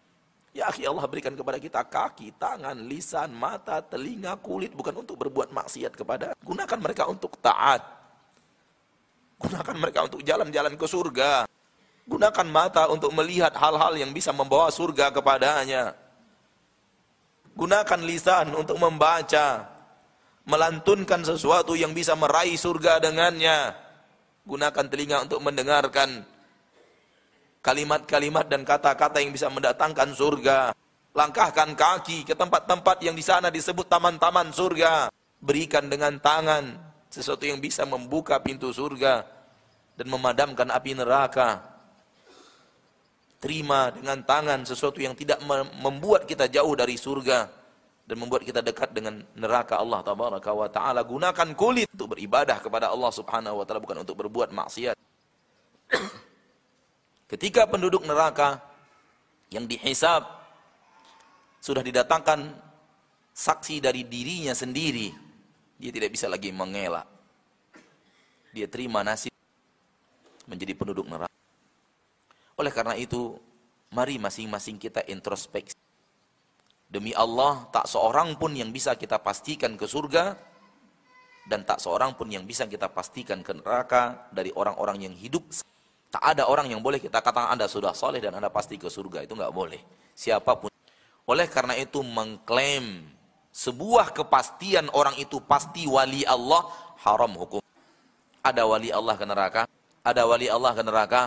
Ya 0.56 0.72
akhi 0.72 0.88
Allah 0.88 1.04
berikan 1.06 1.36
kepada 1.36 1.60
kita 1.60 1.84
kaki, 1.84 2.40
tangan, 2.40 2.80
lisan, 2.88 3.36
mata, 3.36 3.84
telinga, 3.84 4.40
kulit 4.40 4.72
bukan 4.72 5.04
untuk 5.04 5.20
berbuat 5.20 5.52
maksiat 5.52 5.92
kepada. 5.94 6.32
Gunakan 6.40 6.80
mereka 6.80 7.04
untuk 7.12 7.36
taat. 7.44 7.84
Gunakan 9.36 9.76
mereka 9.76 10.08
untuk 10.08 10.24
jalan-jalan 10.24 10.74
ke 10.80 10.88
surga. 10.88 11.44
Gunakan 12.08 12.48
mata 12.48 12.88
untuk 12.88 13.12
melihat 13.12 13.52
hal-hal 13.52 14.00
yang 14.00 14.16
bisa 14.16 14.32
membawa 14.32 14.72
surga 14.72 15.12
kepadanya. 15.12 15.92
Gunakan 17.52 18.00
lisan 18.08 18.56
untuk 18.56 18.80
membaca, 18.80 19.75
melantunkan 20.46 21.26
sesuatu 21.26 21.74
yang 21.74 21.92
bisa 21.92 22.14
meraih 22.14 22.56
surga 22.56 23.02
dengannya. 23.02 23.74
Gunakan 24.46 24.86
telinga 24.86 25.26
untuk 25.26 25.42
mendengarkan 25.42 26.22
kalimat-kalimat 27.66 28.46
dan 28.46 28.62
kata-kata 28.62 29.18
yang 29.26 29.34
bisa 29.34 29.50
mendatangkan 29.50 30.14
surga. 30.14 30.72
Langkahkan 31.18 31.74
kaki 31.74 32.30
ke 32.30 32.38
tempat-tempat 32.38 33.02
yang 33.02 33.18
di 33.18 33.26
sana 33.26 33.50
disebut 33.50 33.90
taman-taman 33.90 34.54
surga. 34.54 35.10
Berikan 35.42 35.90
dengan 35.90 36.22
tangan 36.22 36.78
sesuatu 37.10 37.46
yang 37.46 37.58
bisa 37.58 37.86
membuka 37.86 38.38
pintu 38.42 38.70
surga 38.70 39.26
dan 39.98 40.08
memadamkan 40.10 40.70
api 40.70 40.94
neraka. 40.94 41.74
Terima 43.42 43.94
dengan 43.94 44.22
tangan 44.26 44.66
sesuatu 44.66 45.02
yang 45.02 45.18
tidak 45.18 45.42
membuat 45.82 46.26
kita 46.30 46.50
jauh 46.50 46.74
dari 46.74 46.98
surga 46.98 47.65
dan 48.06 48.22
membuat 48.22 48.46
kita 48.46 48.62
dekat 48.62 48.94
dengan 48.94 49.26
neraka 49.34 49.82
Allah 49.82 50.06
tabaraka 50.06 50.54
wa 50.54 50.70
taala. 50.70 51.02
Gunakan 51.02 51.58
kulit 51.58 51.90
untuk 51.90 52.14
beribadah 52.14 52.62
kepada 52.62 52.94
Allah 52.94 53.10
Subhanahu 53.10 53.62
wa 53.62 53.66
taala 53.66 53.82
bukan 53.82 54.06
untuk 54.06 54.16
berbuat 54.22 54.54
maksiat. 54.54 54.96
Ketika 57.32 57.66
penduduk 57.66 58.06
neraka 58.06 58.62
yang 59.50 59.66
dihisab 59.66 60.22
sudah 61.58 61.82
didatangkan 61.82 62.54
saksi 63.34 63.82
dari 63.82 64.06
dirinya 64.06 64.54
sendiri, 64.54 65.10
dia 65.82 65.90
tidak 65.90 66.14
bisa 66.14 66.30
lagi 66.30 66.54
mengelak. 66.54 67.10
Dia 68.54 68.70
terima 68.70 69.02
nasib 69.02 69.34
menjadi 70.46 70.78
penduduk 70.78 71.10
neraka. 71.10 71.34
Oleh 72.56 72.72
karena 72.72 72.96
itu, 72.96 73.36
mari 73.92 74.16
masing-masing 74.16 74.80
kita 74.80 75.04
introspeksi. 75.10 75.76
Demi 76.86 77.12
Allah, 77.18 77.66
tak 77.74 77.90
seorang 77.90 78.38
pun 78.38 78.54
yang 78.54 78.70
bisa 78.70 78.94
kita 78.94 79.18
pastikan 79.20 79.74
ke 79.76 79.90
surga, 79.90 80.38
dan 81.46 81.62
tak 81.66 81.78
seorang 81.78 82.18
pun 82.18 82.30
yang 82.30 82.46
bisa 82.46 82.66
kita 82.66 82.90
pastikan 82.90 83.46
ke 83.46 83.54
neraka 83.54 84.30
dari 84.34 84.50
orang-orang 84.54 85.10
yang 85.10 85.14
hidup 85.14 85.46
Tak 86.16 86.24
ada 86.32 86.48
orang 86.48 86.72
yang 86.72 86.80
boleh 86.80 86.96
kita 86.96 87.20
katakan 87.20 87.52
Anda 87.52 87.68
sudah 87.68 87.92
soleh 87.92 88.24
dan 88.24 88.32
Anda 88.40 88.48
pasti 88.48 88.80
ke 88.80 88.88
surga. 88.88 89.28
Itu 89.28 89.36
nggak 89.36 89.52
boleh. 89.52 89.84
Siapa 90.16 90.56
pun. 90.56 90.72
Oleh 91.28 91.44
karena 91.52 91.76
itu 91.76 92.00
mengklaim 92.00 93.04
sebuah 93.52 94.16
kepastian 94.16 94.88
orang 94.96 95.20
itu 95.20 95.44
pasti 95.44 95.84
wali 95.84 96.24
Allah 96.24 96.72
haram 97.04 97.36
hukum. 97.36 97.60
Ada 98.40 98.64
wali 98.64 98.96
Allah 98.96 99.16
ke 99.20 99.26
neraka? 99.28 99.62
Ada 100.08 100.24
wali 100.24 100.48
Allah 100.48 100.72
ke 100.72 100.84
neraka? 100.88 101.22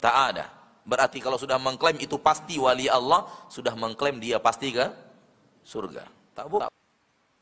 Tak 0.00 0.14
ada. 0.32 0.48
Berarti 0.84 1.20
kalau 1.20 1.36
sudah 1.36 1.60
mengklaim 1.60 2.00
itu 2.00 2.16
pasti 2.16 2.56
wali 2.56 2.88
Allah, 2.88 3.28
sudah 3.52 3.76
mengklaim 3.76 4.16
dia 4.18 4.40
pasti 4.40 4.72
ke 4.72 4.86
surga. 5.64 6.04
Tak 6.34 6.46
boleh. 6.48 6.66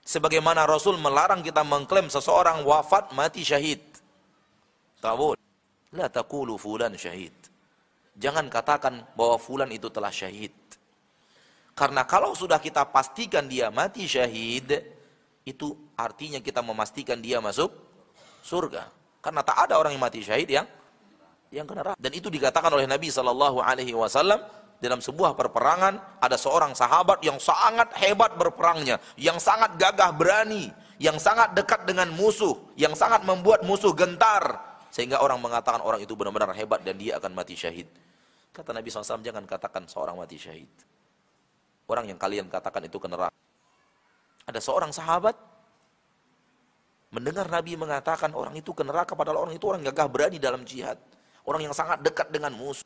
Sebagaimana 0.03 0.65
Rasul 0.65 0.97
melarang 0.97 1.45
kita 1.45 1.61
mengklaim 1.63 2.09
seseorang 2.09 2.65
wafat 2.65 3.13
mati 3.13 3.45
syahid. 3.45 3.81
Tak 4.99 5.15
boleh. 5.15 5.41
La 5.95 6.09
taqulu 6.09 6.57
fulan 6.57 6.97
syahid. 6.97 7.33
Jangan 8.19 8.51
katakan 8.51 9.07
bahwa 9.15 9.39
fulan 9.39 9.71
itu 9.71 9.87
telah 9.93 10.11
syahid. 10.11 10.51
Karena 11.79 12.03
kalau 12.03 12.35
sudah 12.35 12.59
kita 12.59 12.91
pastikan 12.91 13.47
dia 13.47 13.71
mati 13.71 14.11
syahid, 14.11 14.83
itu 15.47 15.77
artinya 15.95 16.43
kita 16.43 16.59
memastikan 16.59 17.23
dia 17.23 17.39
masuk 17.39 17.71
surga. 18.43 18.91
Karena 19.23 19.47
tak 19.47 19.69
ada 19.69 19.79
orang 19.79 19.95
yang 19.95 20.03
mati 20.03 20.19
syahid 20.25 20.51
yang 20.51 20.67
yang 21.49 21.65
kena 21.65 21.97
Dan 21.97 22.13
itu 22.13 22.29
dikatakan 22.29 22.69
oleh 22.73 22.85
Nabi 22.85 23.09
Shallallahu 23.09 23.65
Alaihi 23.65 23.97
Wasallam 23.97 24.41
dalam 24.79 25.03
sebuah 25.03 25.35
perperangan 25.35 26.23
ada 26.23 26.37
seorang 26.39 26.77
sahabat 26.77 27.19
yang 27.27 27.41
sangat 27.43 27.91
hebat 27.99 28.39
berperangnya, 28.39 29.03
yang 29.19 29.43
sangat 29.43 29.75
gagah 29.75 30.15
berani, 30.15 30.71
yang 31.03 31.19
sangat 31.19 31.55
dekat 31.55 31.83
dengan 31.83 32.11
musuh, 32.15 32.55
yang 32.79 32.95
sangat 32.95 33.27
membuat 33.27 33.67
musuh 33.67 33.91
gentar, 33.91 34.61
sehingga 34.95 35.19
orang 35.19 35.43
mengatakan 35.43 35.83
orang 35.83 35.99
itu 36.03 36.15
benar-benar 36.15 36.55
hebat 36.55 36.83
dan 36.87 36.95
dia 36.95 37.19
akan 37.19 37.35
mati 37.35 37.59
syahid. 37.59 37.91
Kata 38.55 38.75
Nabi 38.75 38.91
SAW, 38.91 39.23
jangan 39.23 39.45
katakan 39.47 39.87
seorang 39.87 40.19
mati 40.19 40.39
syahid. 40.39 40.71
Orang 41.89 42.07
yang 42.07 42.21
kalian 42.21 42.47
katakan 42.53 42.85
itu 42.85 43.01
ke 43.01 43.09
neraka. 43.09 43.35
Ada 44.45 44.61
seorang 44.61 44.93
sahabat 44.93 45.37
mendengar 47.09 47.49
Nabi 47.49 47.77
mengatakan 47.81 48.37
orang 48.37 48.53
itu 48.57 48.77
ke 48.77 48.85
neraka 48.85 49.17
padahal 49.17 49.49
orang 49.49 49.57
itu 49.57 49.65
orang 49.65 49.81
gagah 49.85 50.09
berani 50.09 50.37
dalam 50.37 50.65
jihad. 50.65 51.01
Orang 51.49 51.65
yang 51.65 51.73
sangat 51.73 52.05
dekat 52.05 52.29
dengan 52.29 52.53
musuh. 52.53 52.85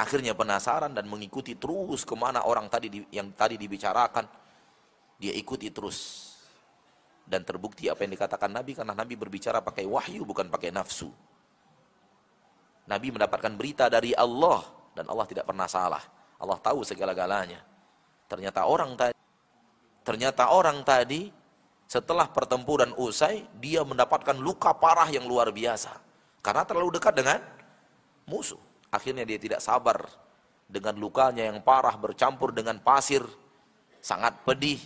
Akhirnya 0.00 0.32
penasaran 0.32 0.96
dan 0.96 1.04
mengikuti 1.04 1.52
terus 1.52 2.08
ke 2.08 2.16
mana 2.16 2.40
orang 2.48 2.64
tadi 2.72 3.04
yang 3.12 3.28
tadi 3.36 3.60
dibicarakan. 3.60 4.24
Dia 5.20 5.36
ikuti 5.36 5.68
terus 5.68 6.32
dan 7.28 7.44
terbukti 7.44 7.92
apa 7.92 8.08
yang 8.08 8.16
dikatakan 8.16 8.48
Nabi 8.48 8.72
karena 8.72 8.96
Nabi 8.96 9.20
berbicara 9.20 9.60
pakai 9.60 9.84
wahyu 9.84 10.24
bukan 10.24 10.48
pakai 10.48 10.72
nafsu. 10.72 11.12
Nabi 12.88 13.12
mendapatkan 13.12 13.52
berita 13.52 13.92
dari 13.92 14.16
Allah 14.16 14.64
dan 14.96 15.04
Allah 15.12 15.28
tidak 15.28 15.44
pernah 15.44 15.68
salah. 15.68 16.00
Allah 16.40 16.56
tahu 16.56 16.80
segala-galanya. 16.88 17.60
Ternyata 18.32 18.64
orang 18.64 18.96
tadi 18.96 19.18
ternyata 20.08 20.48
orang 20.56 20.80
tadi 20.88 21.28
setelah 21.84 22.32
pertempuran 22.32 22.96
usai 22.96 23.44
dia 23.60 23.84
mendapatkan 23.84 24.40
luka 24.40 24.72
parah 24.72 25.12
yang 25.12 25.28
luar 25.28 25.52
biasa 25.52 26.00
karena 26.40 26.64
terlalu 26.64 26.96
dekat 26.96 27.12
dengan 27.12 27.57
musuh. 28.28 28.60
Akhirnya 28.92 29.24
dia 29.24 29.40
tidak 29.40 29.64
sabar 29.64 30.08
dengan 30.68 30.94
lukanya 31.00 31.48
yang 31.48 31.64
parah 31.64 31.96
bercampur 31.96 32.52
dengan 32.52 32.76
pasir 32.78 33.24
sangat 34.04 34.44
pedih. 34.44 34.78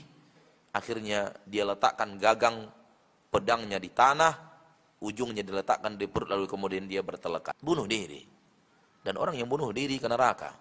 Akhirnya 0.73 1.37
dia 1.45 1.69
letakkan 1.69 2.17
gagang 2.17 2.71
pedangnya 3.29 3.77
di 3.77 3.93
tanah, 3.93 4.33
ujungnya 5.05 5.45
diletakkan 5.45 5.99
di 5.99 6.09
perut 6.09 6.33
lalu 6.33 6.49
kemudian 6.49 6.89
dia 6.89 7.05
bertelekat. 7.05 7.59
Bunuh 7.61 7.85
diri. 7.85 8.25
Dan 9.03 9.19
orang 9.19 9.37
yang 9.37 9.51
bunuh 9.51 9.75
diri 9.75 9.99
ke 9.99 10.07
neraka. 10.07 10.55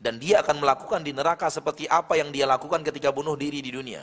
Dan 0.00 0.16
dia 0.16 0.40
akan 0.40 0.64
melakukan 0.64 1.04
di 1.04 1.12
neraka 1.12 1.52
seperti 1.52 1.84
apa 1.84 2.16
yang 2.16 2.32
dia 2.32 2.48
lakukan 2.48 2.80
ketika 2.80 3.12
bunuh 3.12 3.36
diri 3.36 3.60
di 3.60 3.68
dunia. 3.68 4.00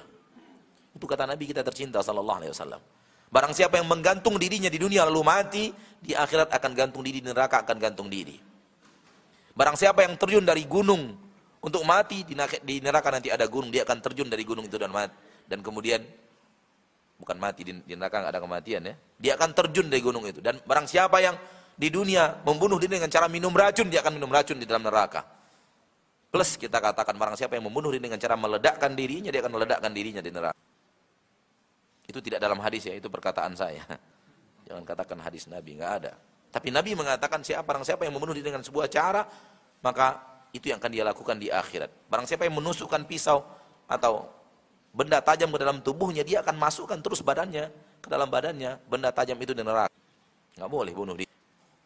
Itu 0.93 1.09
kata 1.09 1.25
Nabi 1.25 1.49
kita 1.49 1.65
tercinta 1.65 2.05
sallallahu 2.05 2.37
alaihi 2.45 2.53
wasallam. 2.53 2.81
Barang 3.27 3.51
siapa 3.51 3.75
yang 3.75 3.87
menggantung 3.91 4.39
dirinya 4.39 4.71
di 4.71 4.79
dunia 4.79 5.03
lalu 5.03 5.21
mati, 5.23 5.65
di 5.99 6.15
akhirat 6.15 6.47
akan 6.53 6.71
gantung 6.71 7.03
diri 7.03 7.19
di 7.19 7.27
neraka 7.27 7.59
akan 7.65 7.75
gantung 7.75 8.07
diri. 8.07 8.39
Barang 9.57 9.75
siapa 9.75 10.05
yang 10.07 10.15
terjun 10.15 10.45
dari 10.47 10.63
gunung 10.63 11.17
untuk 11.59 11.83
mati 11.83 12.23
di 12.23 12.75
neraka 12.79 13.11
nanti 13.11 13.27
ada 13.27 13.43
gunung, 13.49 13.73
dia 13.73 13.83
akan 13.83 13.99
terjun 13.99 14.31
dari 14.31 14.47
gunung 14.47 14.63
itu 14.63 14.79
dan 14.79 14.93
mati. 14.93 15.11
Dan 15.47 15.59
kemudian 15.59 16.05
bukan 17.17 17.35
mati 17.35 17.67
di 17.67 17.93
neraka 17.97 18.23
nggak 18.23 18.31
ada 18.31 18.41
kematian 18.43 18.81
ya. 18.87 18.95
Dia 19.19 19.31
akan 19.35 19.49
terjun 19.51 19.91
dari 19.91 19.99
gunung 19.99 20.23
itu. 20.23 20.39
Dan 20.39 20.63
barang 20.63 20.87
siapa 20.87 21.19
yang 21.19 21.35
di 21.75 21.91
dunia 21.91 22.39
membunuh 22.47 22.79
diri 22.79 22.95
dengan 22.95 23.11
cara 23.11 23.27
minum 23.27 23.51
racun, 23.51 23.91
dia 23.91 23.99
akan 23.99 24.15
minum 24.15 24.31
racun 24.31 24.55
di 24.55 24.63
dalam 24.63 24.87
neraka. 24.87 25.25
Plus 26.31 26.55
kita 26.55 26.79
katakan 26.79 27.17
barang 27.19 27.35
siapa 27.35 27.59
yang 27.59 27.67
membunuh 27.67 27.91
diri 27.91 28.07
dengan 28.07 28.21
cara 28.21 28.39
meledakkan 28.39 28.95
dirinya, 28.95 29.33
dia 29.33 29.43
akan 29.43 29.51
meledakkan 29.51 29.91
dirinya 29.91 30.21
di 30.23 30.31
neraka. 30.31 30.55
Itu 32.07 32.23
tidak 32.23 32.39
dalam 32.39 32.57
hadis 32.63 32.87
ya, 32.87 32.95
itu 32.95 33.11
perkataan 33.11 33.53
saya. 33.53 33.83
Jangan 34.67 34.83
katakan 34.87 35.19
hadis 35.19 35.45
Nabi, 35.51 35.75
nggak 35.75 35.93
ada. 36.03 36.15
Tapi 36.47 36.71
Nabi 36.71 36.95
mengatakan 36.95 37.43
siapa 37.43 37.67
barang 37.67 37.83
siapa 37.83 38.07
yang 38.07 38.15
membunuh 38.15 38.33
dengan 38.33 38.63
sebuah 38.63 38.87
cara, 38.87 39.27
maka 39.83 40.23
itu 40.55 40.71
yang 40.71 40.79
akan 40.79 40.91
dia 40.91 41.03
lakukan 41.03 41.35
di 41.35 41.51
akhirat. 41.51 41.91
Barang 42.07 42.23
siapa 42.23 42.47
yang 42.47 42.55
menusukkan 42.55 43.03
pisau 43.03 43.43
atau 43.85 44.31
benda 44.95 45.19
tajam 45.19 45.51
ke 45.51 45.59
dalam 45.59 45.83
tubuhnya, 45.83 46.23
dia 46.23 46.39
akan 46.39 46.55
masukkan 46.55 46.97
terus 47.03 47.19
badannya 47.19 47.67
ke 47.99 48.07
dalam 48.07 48.31
badannya, 48.31 48.79
benda 48.87 49.11
tajam 49.11 49.35
itu 49.43 49.51
di 49.51 49.61
neraka. 49.61 49.91
Nggak 50.55 50.71
boleh 50.71 50.93
bunuh 50.95 51.15
diri. 51.19 51.29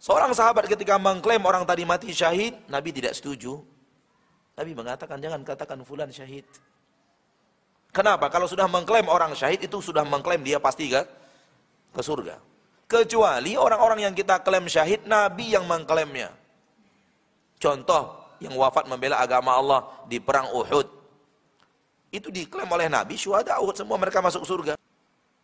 Seorang 0.01 0.34
sahabat 0.34 0.65
ketika 0.65 0.97
mengklaim 0.97 1.41
orang 1.45 1.61
tadi 1.65 1.86
mati 1.86 2.09
syahid, 2.09 2.57
Nabi 2.69 2.89
tidak 2.89 3.13
setuju. 3.13 3.61
Nabi 4.57 4.72
mengatakan 4.74 5.17
jangan 5.22 5.41
katakan 5.45 5.82
fulan 5.86 6.09
syahid. 6.09 6.45
Kenapa? 7.92 8.32
Kalau 8.32 8.48
sudah 8.48 8.72
mengklaim 8.72 9.08
orang 9.12 9.36
syahid 9.36 9.68
itu 9.68 9.84
sudah 9.84 10.08
mengklaim 10.08 10.39
dia 10.39 10.58
pasti 10.64 10.88
ke, 10.88 11.04
ke 11.92 12.02
surga. 12.02 12.39
Kecuali 12.88 13.56
orang-orang 13.56 14.08
yang 14.08 14.16
kita 14.16 14.39
klaim 14.44 14.68
syahid, 14.68 15.04
Nabi 15.08 15.56
yang 15.56 15.68
mengklaimnya. 15.68 16.32
Contoh, 17.60 18.36
yang 18.39 18.56
wafat 18.56 18.88
membela 18.88 19.20
agama 19.20 19.56
Allah 19.56 19.86
di 20.08 20.20
perang 20.24 20.50
Uhud. 20.56 20.88
Itu 22.12 22.28
diklaim 22.32 22.68
oleh 22.68 22.88
Nabi, 22.92 23.16
syuhada 23.16 23.60
Uhud 23.60 23.76
semua 23.76 23.96
mereka 23.96 24.20
masuk 24.20 24.44
surga. 24.44 24.76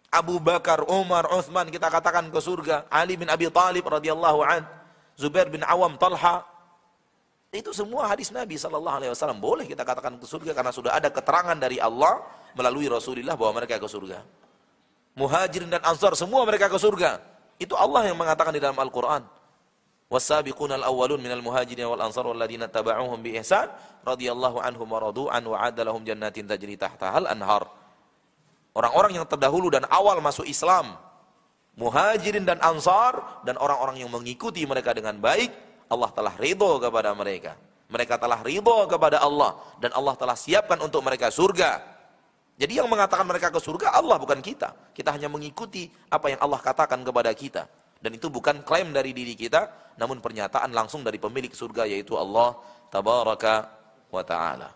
Abu 0.08 0.40
Bakar, 0.40 0.88
Umar, 0.88 1.28
Uthman 1.32 1.68
kita 1.68 1.92
katakan 1.92 2.32
ke 2.32 2.40
surga. 2.40 2.88
Ali 2.88 3.20
bin 3.20 3.28
Abi 3.28 3.52
Talib 3.52 3.84
radhiyallahu 3.84 4.40
an, 4.44 4.64
Zubair 5.20 5.52
bin 5.52 5.64
Awam, 5.68 6.00
Talha. 6.00 6.48
Itu 7.53 7.77
semua 7.77 8.09
hadis 8.09 8.33
Nabi 8.33 8.57
sallallahu 8.57 8.97
alaihi 8.97 9.13
wasallam 9.13 9.37
boleh 9.37 9.69
kita 9.69 9.85
katakan 9.85 10.17
ke 10.17 10.25
surga 10.25 10.57
karena 10.57 10.73
sudah 10.73 10.97
ada 10.97 11.13
keterangan 11.13 11.53
dari 11.53 11.77
Allah 11.77 12.25
melalui 12.57 12.89
Rasulullah 12.89 13.37
bahwa 13.37 13.61
mereka 13.61 13.77
ke 13.77 13.85
surga. 13.85 14.25
Muhajirin 15.13 15.69
dan 15.69 15.85
Ansar 15.85 16.17
semua 16.17 16.49
mereka 16.49 16.73
ke 16.73 16.81
surga. 16.81 17.21
Itu 17.61 17.77
Allah 17.77 18.09
yang 18.09 18.17
mengatakan 18.17 18.57
di 18.57 18.61
dalam 18.61 18.77
Al-Qur'an. 18.81 19.43
والسابقون 20.13 20.73
الأولون 20.85 21.25
من 21.25 21.33
المهاجرين 21.41 21.89
والأنصار 21.89 22.27
والذين 22.37 22.69
اتبعوهم 22.69 23.19
بإحسان 23.25 23.73
رضي 24.05 24.29
الله 24.29 24.55
عنهم 24.61 24.85
ورضوا 24.93 25.33
عنه 25.33 25.49
وعد 25.57 25.81
لهم 25.81 26.05
جنات 26.05 26.37
تجري 26.37 26.77
تحتها 26.77 27.17
الأنهار 27.17 27.65
Orang-orang 28.73 29.21
yang 29.21 29.29
terdahulu 29.29 29.69
dan 29.69 29.85
awal 29.93 30.17
masuk 30.25 30.49
Islam, 30.49 30.97
muhajirin 31.77 32.49
dan 32.49 32.57
ansar, 32.65 33.45
dan 33.45 33.61
orang-orang 33.61 34.01
yang 34.01 34.09
mengikuti 34.09 34.65
mereka 34.65 34.97
dengan 34.97 35.21
baik, 35.21 35.53
Allah 35.88 36.10
telah 36.12 36.34
ridho 36.36 36.80
kepada 36.80 37.12
mereka. 37.16 37.56
Mereka 37.88 38.20
telah 38.20 38.44
ridho 38.44 38.84
kepada 38.92 39.24
Allah, 39.24 39.56
dan 39.80 39.96
Allah 39.96 40.16
telah 40.20 40.36
siapkan 40.36 40.76
untuk 40.84 41.00
mereka 41.04 41.32
surga. 41.32 41.80
Jadi 42.58 42.82
yang 42.82 42.90
mengatakan 42.92 43.24
mereka 43.24 43.48
ke 43.54 43.62
surga, 43.62 43.96
Allah 43.96 44.20
bukan 44.20 44.44
kita. 44.44 44.92
Kita 44.92 45.14
hanya 45.16 45.32
mengikuti 45.32 45.88
apa 46.12 46.34
yang 46.34 46.40
Allah 46.44 46.60
katakan 46.60 47.00
kepada 47.06 47.32
kita. 47.32 47.64
Dan 47.98 48.18
itu 48.18 48.28
bukan 48.28 48.62
klaim 48.62 48.92
dari 48.92 49.14
diri 49.14 49.34
kita, 49.34 49.94
namun 49.98 50.22
pernyataan 50.22 50.74
langsung 50.74 51.02
dari 51.02 51.18
pemilik 51.18 51.50
surga 51.50 51.90
yaitu 51.90 52.14
Allah 52.18 52.58
tabaraka 52.94 53.72
wa 54.12 54.22
taala. 54.22 54.70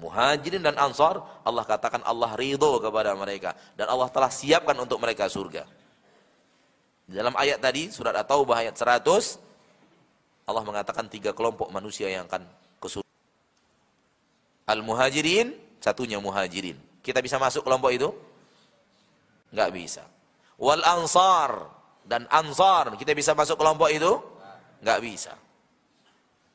Muhajirin 0.00 0.64
dan 0.64 0.76
Ansar, 0.80 1.20
Allah 1.44 1.64
katakan 1.68 2.00
Allah 2.08 2.32
ridho 2.32 2.80
kepada 2.80 3.12
mereka 3.12 3.52
dan 3.76 3.92
Allah 3.92 4.08
telah 4.08 4.32
siapkan 4.32 4.72
untuk 4.80 4.96
mereka 4.96 5.28
surga. 5.28 5.68
Dalam 7.04 7.36
ayat 7.36 7.60
tadi 7.60 7.92
surat 7.92 8.16
At-Taubah 8.16 8.64
ayat 8.64 8.72
100 8.72 9.51
Allah 10.46 10.64
mengatakan 10.66 11.06
tiga 11.06 11.30
kelompok 11.30 11.70
manusia 11.70 12.10
yang 12.10 12.26
akan 12.26 12.42
ke 12.82 12.88
surga. 12.90 13.12
Al-Muhajirin, 14.66 15.54
satunya 15.78 16.18
Muhajirin. 16.18 16.78
Kita 17.02 17.18
bisa 17.22 17.38
masuk 17.38 17.66
kelompok 17.66 17.90
itu? 17.94 18.10
Enggak 19.54 19.70
bisa. 19.74 20.02
Wal 20.58 20.82
Ansar, 20.82 21.70
dan 22.06 22.26
Ansar, 22.30 22.94
kita 22.98 23.14
bisa 23.14 23.34
masuk 23.34 23.58
kelompok 23.58 23.90
itu? 23.90 24.18
Enggak 24.82 24.98
bisa. 25.02 25.32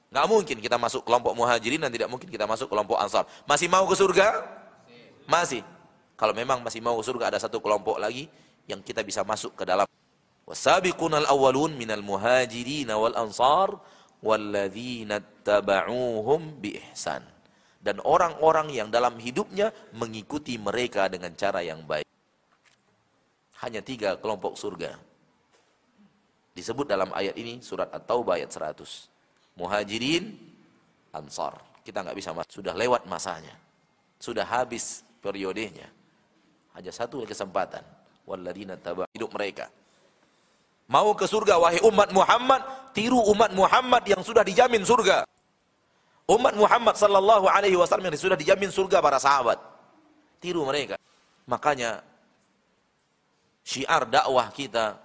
Enggak 0.07 0.25
mungkin 0.31 0.57
kita 0.63 0.79
masuk 0.79 1.03
kelompok 1.03 1.35
muhajirin 1.35 1.83
dan 1.83 1.91
tidak 1.91 2.07
mungkin 2.07 2.31
kita 2.31 2.47
masuk 2.47 2.71
kelompok 2.71 2.95
ansar. 2.95 3.27
Masih 3.43 3.67
mau 3.67 3.83
ke 3.83 3.95
surga? 3.95 4.39
Masih. 5.27 5.63
Kalau 6.15 6.31
memang 6.31 6.63
masih 6.63 6.79
mau 6.79 6.95
ke 6.95 7.03
surga 7.03 7.27
ada 7.27 7.39
satu 7.39 7.59
kelompok 7.59 7.99
lagi 7.99 8.31
yang 8.71 8.79
kita 8.79 9.03
bisa 9.03 9.27
masuk 9.27 9.55
ke 9.55 9.63
dalam. 9.67 9.83
Wasabiqunal 10.47 11.27
awwalun 11.27 11.75
minal 11.75 12.01
muhajirin 12.01 12.87
wal 12.87 13.15
ansar 13.19 13.75
walladzina 14.23 15.19
ihsan. 16.63 17.23
Dan 17.83 17.99
orang-orang 18.03 18.71
yang 18.73 18.89
dalam 18.89 19.19
hidupnya 19.21 19.71
mengikuti 19.95 20.55
mereka 20.55 21.07
dengan 21.11 21.35
cara 21.35 21.61
yang 21.63 21.83
baik. 21.83 22.07
Hanya 23.63 23.83
tiga 23.83 24.15
kelompok 24.17 24.55
surga 24.55 25.07
disebut 26.57 26.89
dalam 26.89 27.13
ayat 27.13 27.37
ini 27.37 27.61
surat 27.61 27.93
At-Taubah 27.93 28.41
ayat 28.41 28.49
100. 28.49 29.61
Muhajirin, 29.61 30.33
Ansar. 31.13 31.61
Kita 31.85 32.01
nggak 32.01 32.17
bisa 32.17 32.33
masuk. 32.33 32.49
Sudah 32.49 32.73
lewat 32.73 33.05
masanya. 33.05 33.53
Sudah 34.17 34.43
habis 34.43 35.05
periodenya. 35.21 35.85
Hanya 36.73 36.89
satu 36.89 37.21
kesempatan. 37.21 37.85
Walladina 38.25 38.73
taba 38.75 39.05
hidup 39.13 39.29
mereka. 39.37 39.69
Mau 40.88 41.11
ke 41.11 41.27
surga 41.27 41.59
wahai 41.59 41.83
umat 41.83 42.15
Muhammad, 42.15 42.63
tiru 42.95 43.19
umat 43.35 43.51
Muhammad 43.51 44.07
yang 44.07 44.23
sudah 44.23 44.39
dijamin 44.39 44.88
surga. 44.88 45.27
Umat 46.27 46.55
Muhammad 46.55 46.95
sallallahu 46.95 47.47
alaihi 47.51 47.75
wasallam 47.75 48.07
yang 48.07 48.15
sudah 48.15 48.39
dijamin 48.39 48.71
surga 48.71 49.03
para 49.03 49.19
sahabat. 49.19 49.59
Tiru 50.39 50.63
mereka. 50.63 50.95
Makanya 51.43 52.03
syiar 53.67 54.07
dakwah 54.07 54.47
kita 54.51 54.95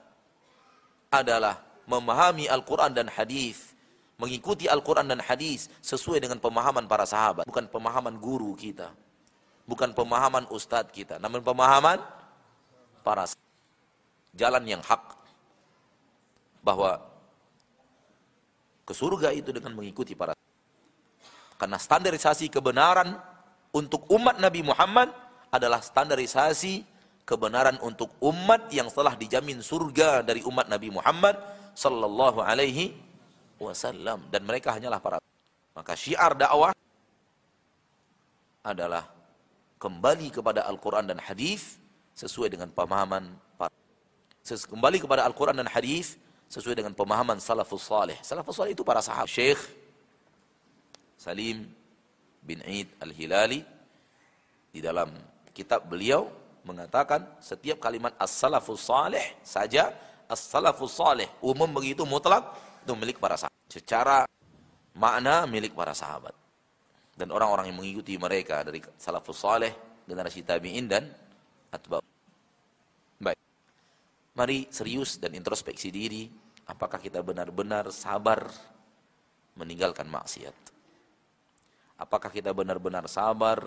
adalah 1.11 1.59
memahami 1.91 2.47
Al-Quran 2.47 2.95
dan 2.95 3.11
hadis, 3.11 3.75
mengikuti 4.23 4.71
Al-Quran 4.71 5.11
dan 5.11 5.19
hadis 5.19 5.67
sesuai 5.83 6.23
dengan 6.23 6.39
pemahaman 6.39 6.87
para 6.87 7.03
sahabat, 7.03 7.43
bukan 7.43 7.67
pemahaman 7.67 8.23
guru 8.23 8.55
kita, 8.55 8.95
bukan 9.67 9.91
pemahaman 9.91 10.47
ustadz 10.47 10.95
kita, 10.95 11.19
namun 11.19 11.43
pemahaman 11.43 11.99
para 13.03 13.27
sahabat. 13.27 13.51
jalan 14.33 14.65
yang 14.65 14.81
hak 14.81 15.22
bahwa 16.63 17.03
ke 18.87 18.95
surga 18.95 19.35
itu 19.35 19.51
dengan 19.51 19.75
mengikuti 19.75 20.15
para 20.15 20.33
karena 21.63 21.79
standarisasi 21.79 22.51
kebenaran 22.51 23.15
untuk 23.71 24.11
umat 24.11 24.43
Nabi 24.43 24.67
Muhammad 24.67 25.15
adalah 25.55 25.79
standarisasi 25.79 26.83
kebenaran 27.23 27.79
untuk 27.87 28.11
umat 28.19 28.67
yang 28.75 28.91
telah 28.91 29.15
dijamin 29.15 29.63
surga 29.63 30.27
dari 30.27 30.43
umat 30.43 30.67
Nabi 30.67 30.91
Muhammad 30.91 31.39
sallallahu 31.73 32.43
alaihi 32.43 32.99
wasallam. 33.63 34.27
Dan 34.29 34.43
mereka 34.43 34.75
hanyalah 34.75 34.99
para 34.99 35.23
maka 35.73 35.95
syiar 35.95 36.35
dakwah 36.37 36.75
adalah 38.67 39.09
kembali 39.79 40.35
kepada 40.35 40.67
Al-Qur'an 40.67 41.07
dan 41.07 41.19
hadis 41.23 41.79
sesuai 42.19 42.53
dengan 42.53 42.69
pemahaman 42.75 43.33
kembali 44.45 44.99
kepada 44.99 45.23
Al-Qur'an 45.25 45.57
dan 45.57 45.71
hadis 45.71 46.19
sesuai 46.53 46.77
dengan 46.77 46.93
pemahaman 46.93 47.41
salafus 47.41 47.89
salih. 47.89 48.21
Salafus 48.21 48.61
salih 48.61 48.77
itu 48.77 48.85
para 48.85 49.01
sahabat. 49.01 49.33
Syekh 49.33 49.61
Salim 51.17 51.65
bin 52.43 52.59
Eid 52.67 52.93
Al-Hilali 53.01 53.63
di 54.75 54.83
dalam 54.85 55.09
kitab 55.55 55.87
beliau 55.87 56.27
mengatakan 56.67 57.39
setiap 57.39 57.79
kalimat 57.79 58.11
as-salafus 58.19 58.83
salih 58.91 59.23
saja 59.47 59.95
as-salafus 60.27 60.99
salih 60.99 61.31
umum 61.39 61.71
begitu 61.71 62.03
mutlak 62.03 62.43
itu 62.83 62.93
milik 62.99 63.23
para 63.23 63.39
sahabat 63.39 63.63
secara 63.71 64.27
makna 64.99 65.47
milik 65.47 65.71
para 65.79 65.95
sahabat 65.95 66.35
dan 67.15 67.31
orang-orang 67.31 67.71
yang 67.71 67.79
mengikuti 67.79 68.19
mereka 68.19 68.67
dari 68.67 68.83
salafus 68.99 69.39
salih 69.39 69.71
generasi 70.07 70.43
tabi'in 70.43 70.91
dan 70.91 71.07
atba 71.71 72.03
baik 73.23 73.39
mari 74.33 74.69
serius 74.73 75.21
dan 75.21 75.37
introspeksi 75.37 75.93
diri 75.93 76.29
apakah 76.69 77.01
kita 77.01 77.21
benar-benar 77.21 77.93
sabar 77.93 78.49
meninggalkan 79.57 80.09
maksiat 80.09 80.73
Apakah 82.03 82.35
kita 82.35 82.51
benar-benar 82.51 83.07
sabar 83.07 83.63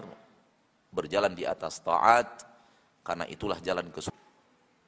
berjalan 0.91 1.31
di 1.31 1.47
atas 1.47 1.79
taat 1.79 2.43
karena 2.99 3.23
itulah 3.31 3.55
jalan 3.63 3.87
ke. 3.87 4.03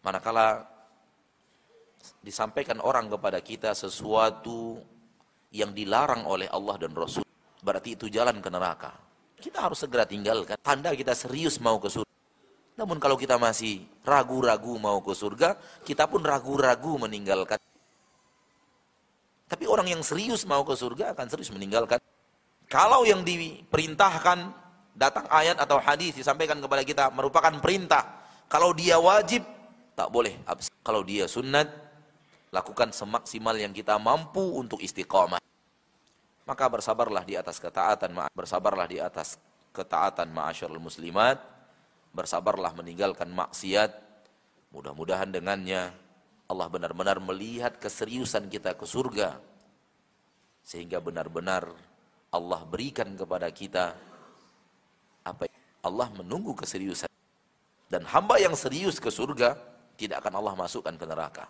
Manakala 0.03 0.67
disampaikan 2.19 2.83
orang 2.83 3.07
kepada 3.07 3.39
kita 3.39 3.71
sesuatu 3.71 4.83
yang 5.55 5.71
dilarang 5.71 6.27
oleh 6.27 6.51
Allah 6.51 6.75
dan 6.75 6.91
Rasul, 6.91 7.23
berarti 7.63 7.95
itu 7.95 8.11
jalan 8.11 8.43
ke 8.43 8.51
neraka. 8.51 8.91
Kita 9.39 9.63
harus 9.63 9.79
segera 9.79 10.03
tinggalkan. 10.03 10.59
Tanda 10.59 10.91
kita 10.91 11.15
serius 11.15 11.55
mau 11.63 11.79
ke 11.79 11.87
surga. 11.87 12.06
Namun 12.77 13.01
kalau 13.01 13.17
kita 13.17 13.41
masih 13.41 13.89
ragu-ragu 14.05 14.77
mau 14.77 15.01
ke 15.01 15.11
surga, 15.17 15.57
kita 15.81 16.05
pun 16.05 16.21
ragu-ragu 16.21 17.01
meninggalkan. 17.01 17.57
Tapi 19.49 19.65
orang 19.65 19.89
yang 19.89 20.05
serius 20.05 20.45
mau 20.45 20.61
ke 20.61 20.77
surga 20.77 21.17
akan 21.17 21.25
serius 21.31 21.49
meninggalkan 21.49 21.97
kalau 22.67 23.07
yang 23.07 23.23
diperintahkan 23.23 24.51
datang 24.91 25.25
ayat 25.31 25.55
atau 25.55 25.79
hadis 25.79 26.19
disampaikan 26.19 26.59
kepada 26.59 26.83
kita 26.83 27.07
merupakan 27.15 27.55
perintah. 27.63 28.03
Kalau 28.51 28.75
dia 28.75 28.99
wajib 28.99 29.43
tak 29.95 30.11
boleh. 30.11 30.35
Kalau 30.83 31.01
dia 31.07 31.31
sunat 31.31 31.71
lakukan 32.51 32.91
semaksimal 32.91 33.55
yang 33.55 33.71
kita 33.71 33.95
mampu 33.95 34.43
untuk 34.59 34.83
istiqamah. 34.83 35.39
Maka 36.47 36.65
bersabarlah 36.67 37.23
di 37.27 37.35
atas 37.39 37.59
ketaatan, 37.59 38.11
bersabarlah 38.31 38.87
di 38.87 38.99
atas 39.03 39.35
ketaatan 39.75 40.31
ma'asyarul 40.31 40.79
muslimat, 40.79 41.39
bersabarlah 42.17 42.73
meninggalkan 42.73 43.29
maksiat. 43.29 43.93
Mudah-mudahan 44.73 45.29
dengannya 45.29 45.93
Allah 46.49 46.67
benar-benar 46.73 47.21
melihat 47.21 47.77
keseriusan 47.77 48.49
kita 48.49 48.73
ke 48.73 48.89
surga. 48.89 49.37
Sehingga 50.65 50.97
benar-benar 50.97 51.69
Allah 52.33 52.61
berikan 52.65 53.13
kepada 53.13 53.47
kita 53.53 53.93
apa 55.21 55.45
Allah 55.85 56.09
menunggu 56.17 56.57
keseriusan. 56.57 57.07
Dan 57.87 58.03
hamba 58.09 58.41
yang 58.41 58.57
serius 58.57 58.97
ke 58.97 59.13
surga 59.13 59.55
tidak 59.95 60.25
akan 60.25 60.43
Allah 60.43 60.53
masukkan 60.57 60.91
ke 60.97 61.05
neraka. 61.05 61.45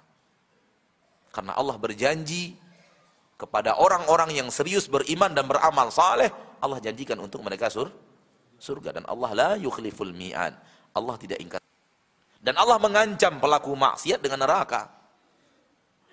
Karena 1.34 1.58
Allah 1.58 1.80
berjanji 1.80 2.54
kepada 3.38 3.78
orang-orang 3.78 4.34
yang 4.34 4.50
serius 4.50 4.90
beriman 4.90 5.34
dan 5.34 5.46
beramal 5.46 5.94
saleh 5.94 6.34
Allah 6.58 6.82
janjikan 6.82 7.22
untuk 7.22 7.46
mereka 7.46 7.70
sur 7.70 7.94
surga 8.58 9.02
dan 9.02 9.04
Allah 9.06 9.32
la 9.34 9.52
yukhliful 9.58 10.12
mi'ad 10.12 10.54
Allah 10.94 11.16
tidak 11.22 11.40
ingkar 11.42 11.62
dan 12.42 12.56
Allah 12.58 12.78
mengancam 12.78 13.38
pelaku 13.42 13.74
maksiat 13.74 14.22
dengan 14.22 14.46
neraka 14.46 14.90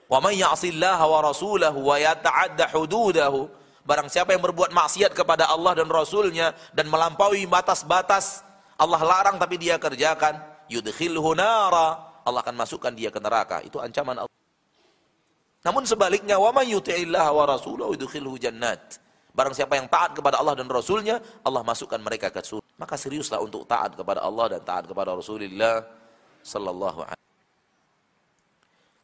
wa 0.08 0.18
may 0.20 0.40
ya'sillaha 0.40 1.04
wa 1.04 1.18
rasulahu 1.24 1.78
wa 1.92 1.96
yata'adda 2.00 2.72
hududahu 2.72 3.64
Barang 3.84 4.08
siapa 4.08 4.32
yang 4.32 4.40
berbuat 4.40 4.72
maksiat 4.72 5.12
kepada 5.12 5.44
Allah 5.44 5.76
dan 5.76 5.92
Rasulnya 5.92 6.56
dan 6.72 6.88
melampaui 6.88 7.44
batas-batas 7.44 8.40
Allah 8.74 9.00
larang 9.04 9.36
tapi 9.38 9.54
dia 9.60 9.78
kerjakan, 9.78 10.40
yudkhilhu 10.66 11.36
nara. 11.36 12.16
Allah 12.24 12.40
akan 12.40 12.56
masukkan 12.56 12.90
dia 12.96 13.12
ke 13.12 13.20
neraka. 13.20 13.60
Itu 13.62 13.78
ancaman 13.78 14.24
Allah. 14.24 14.38
Namun 15.64 15.84
sebaliknya, 15.84 16.40
wa 16.40 16.50
may 16.52 16.72
yuti'illah 16.72 17.28
wa 17.28 17.44
rasulahu 17.44 17.94
yudkhilhu 17.94 18.40
jannat. 18.40 18.98
Barang 19.34 19.50
siapa 19.50 19.74
yang 19.74 19.90
taat 19.90 20.14
kepada 20.14 20.38
Allah 20.38 20.54
dan 20.54 20.70
Rasulnya, 20.70 21.18
Allah 21.42 21.66
masukkan 21.66 21.98
mereka 21.98 22.30
ke 22.30 22.38
surga. 22.38 22.62
Maka 22.78 22.94
seriuslah 22.94 23.42
untuk 23.42 23.66
taat 23.66 23.98
kepada 23.98 24.22
Allah 24.22 24.56
dan 24.56 24.60
taat 24.62 24.86
kepada 24.86 25.10
Rasulullah 25.10 25.82
sallallahu 26.42 27.02
alaihi 27.02 27.22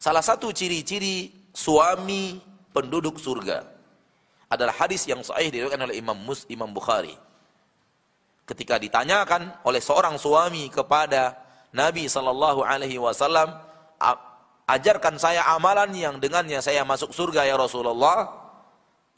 Salah 0.01 0.25
satu 0.25 0.49
ciri-ciri 0.49 1.29
suami 1.53 2.41
penduduk 2.73 3.21
surga 3.21 3.61
adalah 4.49 4.73
hadis 4.73 5.05
yang 5.05 5.21
sahih 5.21 5.53
diriwayatkan 5.53 5.77
oleh 5.77 5.95
Imam 6.01 6.17
Mus 6.17 6.49
Imam 6.49 6.73
Bukhari. 6.73 7.13
Ketika 8.49 8.81
ditanyakan 8.81 9.61
oleh 9.61 9.77
seorang 9.77 10.17
suami 10.17 10.73
kepada 10.73 11.37
Nabi 11.69 12.09
sallallahu 12.09 12.65
alaihi 12.65 12.97
wasallam, 12.97 13.53
ajarkan 14.65 15.21
saya 15.21 15.45
amalan 15.53 15.93
yang 15.93 16.17
dengannya 16.17 16.57
saya 16.65 16.81
masuk 16.81 17.13
surga 17.13 17.45
ya 17.45 17.53
Rasulullah. 17.55 18.40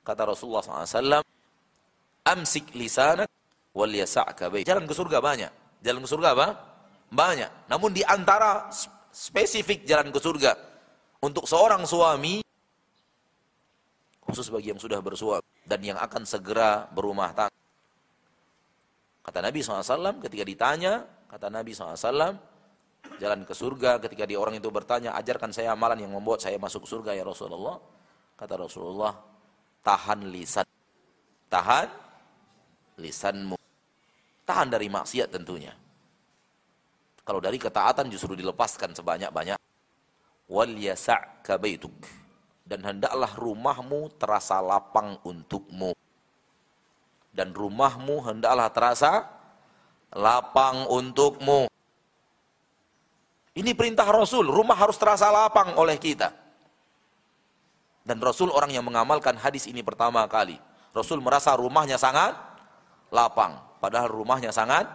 Kata 0.04 0.28
Rasulullah 0.28 0.64
SAW, 0.64 1.24
amsik 2.28 2.76
lisanak 2.76 3.32
wal 3.72 3.92
yasa'ka 3.92 4.52
Jalan 4.62 4.84
ke 4.84 4.94
surga 4.94 5.24
banyak. 5.24 5.52
Jalan 5.80 6.04
ke 6.04 6.10
surga 6.12 6.30
apa? 6.36 6.48
Banyak. 7.08 7.72
Namun 7.72 7.96
di 7.96 8.04
antara 8.04 8.68
spesifik 9.14 9.88
jalan 9.88 10.12
ke 10.12 10.20
surga 10.20 10.52
untuk 11.24 11.48
seorang 11.48 11.88
suami 11.88 12.44
khusus 14.24 14.50
bagi 14.50 14.74
yang 14.74 14.82
sudah 14.82 14.98
bersuami 15.00 15.46
dan 15.64 15.80
yang 15.84 16.00
akan 16.00 16.26
segera 16.26 16.90
berumah 16.90 17.32
tangga. 17.36 17.62
Kata 19.24 19.40
Nabi 19.40 19.64
SAW 19.64 20.20
ketika 20.20 20.44
ditanya, 20.44 21.06
kata 21.32 21.48
Nabi 21.48 21.72
SAW, 21.72 22.36
jalan 23.22 23.42
ke 23.48 23.54
surga 23.56 24.04
ketika 24.04 24.28
dia 24.28 24.36
orang 24.36 24.60
itu 24.60 24.68
bertanya, 24.68 25.16
ajarkan 25.16 25.56
saya 25.56 25.72
amalan 25.72 26.04
yang 26.04 26.12
membuat 26.12 26.44
saya 26.44 26.60
masuk 26.60 26.84
surga 26.84 27.16
ya 27.16 27.24
Rasulullah. 27.24 27.80
Kata 28.36 28.60
Rasulullah, 28.60 29.16
tahan 29.84 30.32
lisan. 30.32 30.66
Tahan 31.52 31.88
lisanmu. 32.98 33.60
Tahan 34.44 34.68
dari 34.74 34.90
maksiat 34.90 35.30
tentunya. 35.30 35.76
Kalau 37.24 37.40
dari 37.40 37.56
ketaatan 37.56 38.10
justru 38.12 38.36
dilepaskan 38.36 38.92
sebanyak-banyak. 38.98 39.60
Wal 40.50 40.76
yasa'ka 40.76 41.56
baituk 41.56 41.96
dan 42.64 42.80
hendaklah 42.84 43.32
rumahmu 43.36 44.12
terasa 44.16 44.64
lapang 44.64 45.20
untukmu 45.28 45.92
dan 47.36 47.52
rumahmu 47.52 48.24
hendaklah 48.24 48.72
terasa 48.72 49.28
lapang 50.16 50.88
untukmu 50.88 51.68
ini 53.54 53.72
perintah 53.76 54.08
Rasul 54.08 54.48
rumah 54.48 54.80
harus 54.80 54.96
terasa 54.96 55.28
lapang 55.28 55.76
oleh 55.76 56.00
kita 56.00 56.32
dan 58.04 58.20
Rasul 58.20 58.52
orang 58.52 58.72
yang 58.72 58.84
mengamalkan 58.84 59.40
hadis 59.40 59.68
ini 59.68 59.80
pertama 59.80 60.24
kali 60.28 60.60
Rasul 60.92 61.24
merasa 61.24 61.56
rumahnya 61.56 61.96
sangat 61.96 62.36
lapang 63.10 63.58
padahal 63.80 64.12
rumahnya 64.12 64.52
sangat 64.52 64.88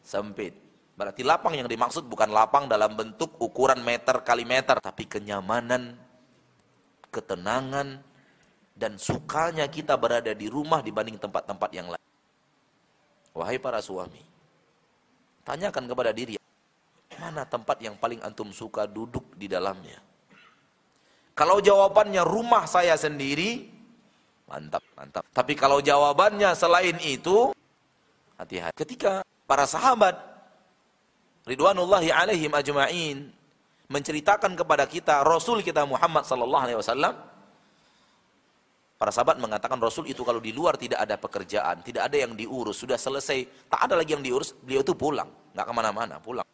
sempit 0.00 0.56
berarti 0.96 1.24
lapang 1.24 1.56
yang 1.56 1.68
dimaksud 1.68 2.04
bukan 2.08 2.32
lapang 2.32 2.68
dalam 2.68 2.92
bentuk 2.92 3.36
ukuran 3.40 3.80
meter 3.80 4.20
kali 4.24 4.44
meter 4.44 4.80
tapi 4.80 5.08
kenyamanan 5.08 5.96
ketenangan, 7.10 8.00
dan 8.72 8.96
sukanya 8.96 9.66
kita 9.66 9.98
berada 9.98 10.30
di 10.32 10.46
rumah 10.46 10.80
dibanding 10.80 11.18
tempat-tempat 11.18 11.70
yang 11.74 11.90
lain. 11.90 12.06
Wahai 13.34 13.58
para 13.58 13.82
suami, 13.82 14.22
tanyakan 15.44 15.84
kepada 15.90 16.10
diri, 16.14 16.38
mana 17.18 17.44
tempat 17.44 17.78
yang 17.82 17.98
paling 17.98 18.22
antum 18.22 18.48
suka 18.54 18.86
duduk 18.88 19.26
di 19.36 19.46
dalamnya? 19.50 19.98
Kalau 21.40 21.56
jawabannya 21.56 22.20
rumah 22.20 22.68
saya 22.68 23.00
sendiri, 23.00 23.64
mantap, 24.44 24.84
mantap. 24.92 25.24
Tapi 25.32 25.56
kalau 25.56 25.80
jawabannya 25.80 26.52
selain 26.52 27.00
itu, 27.00 27.56
hati-hati. 28.36 28.76
Ketika 28.76 29.24
para 29.48 29.64
sahabat 29.64 30.20
Ridwanullahi 31.48 32.12
alaihim 32.12 32.52
ajma'in 32.52 33.32
menceritakan 33.88 34.52
kepada 34.52 34.84
kita 34.84 35.24
Rasul 35.24 35.64
kita 35.64 35.88
Muhammad 35.88 36.28
sallallahu 36.28 36.64
alaihi 36.68 36.78
wasallam 36.78 37.16
Para 39.00 39.08
sahabat 39.08 39.40
mengatakan 39.40 39.80
Rasul 39.80 40.12
itu 40.12 40.20
kalau 40.28 40.44
di 40.44 40.52
luar 40.52 40.76
tidak 40.76 41.00
ada 41.00 41.16
pekerjaan, 41.16 41.80
tidak 41.80 42.12
ada 42.12 42.20
yang 42.20 42.36
diurus, 42.36 42.84
sudah 42.84 43.00
selesai, 43.00 43.48
tak 43.64 43.88
ada 43.88 43.96
lagi 43.96 44.12
yang 44.12 44.20
diurus, 44.20 44.52
beliau 44.60 44.84
itu 44.84 44.92
pulang, 44.92 45.24
nggak 45.56 45.64
ke 45.64 45.72
mana-mana, 45.72 46.20
pulang. 46.20 46.44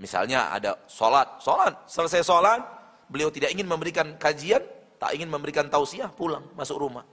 Misalnya 0.00 0.48
ada 0.48 0.80
sholat, 0.88 1.44
sholat, 1.44 1.76
selesai 1.84 2.24
sholat, 2.24 2.81
beliau 3.12 3.28
tidak 3.28 3.52
ingin 3.52 3.68
memberikan 3.68 4.16
kajian, 4.16 4.64
tak 4.96 5.12
ingin 5.12 5.28
memberikan 5.28 5.68
tausiah, 5.68 6.08
pulang, 6.08 6.40
masuk 6.56 6.80
rumah. 6.80 7.04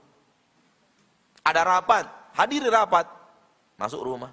Ada 1.44 1.60
rapat, 1.60 2.08
hadir 2.32 2.64
rapat, 2.64 3.04
masuk 3.76 4.00
rumah. 4.00 4.32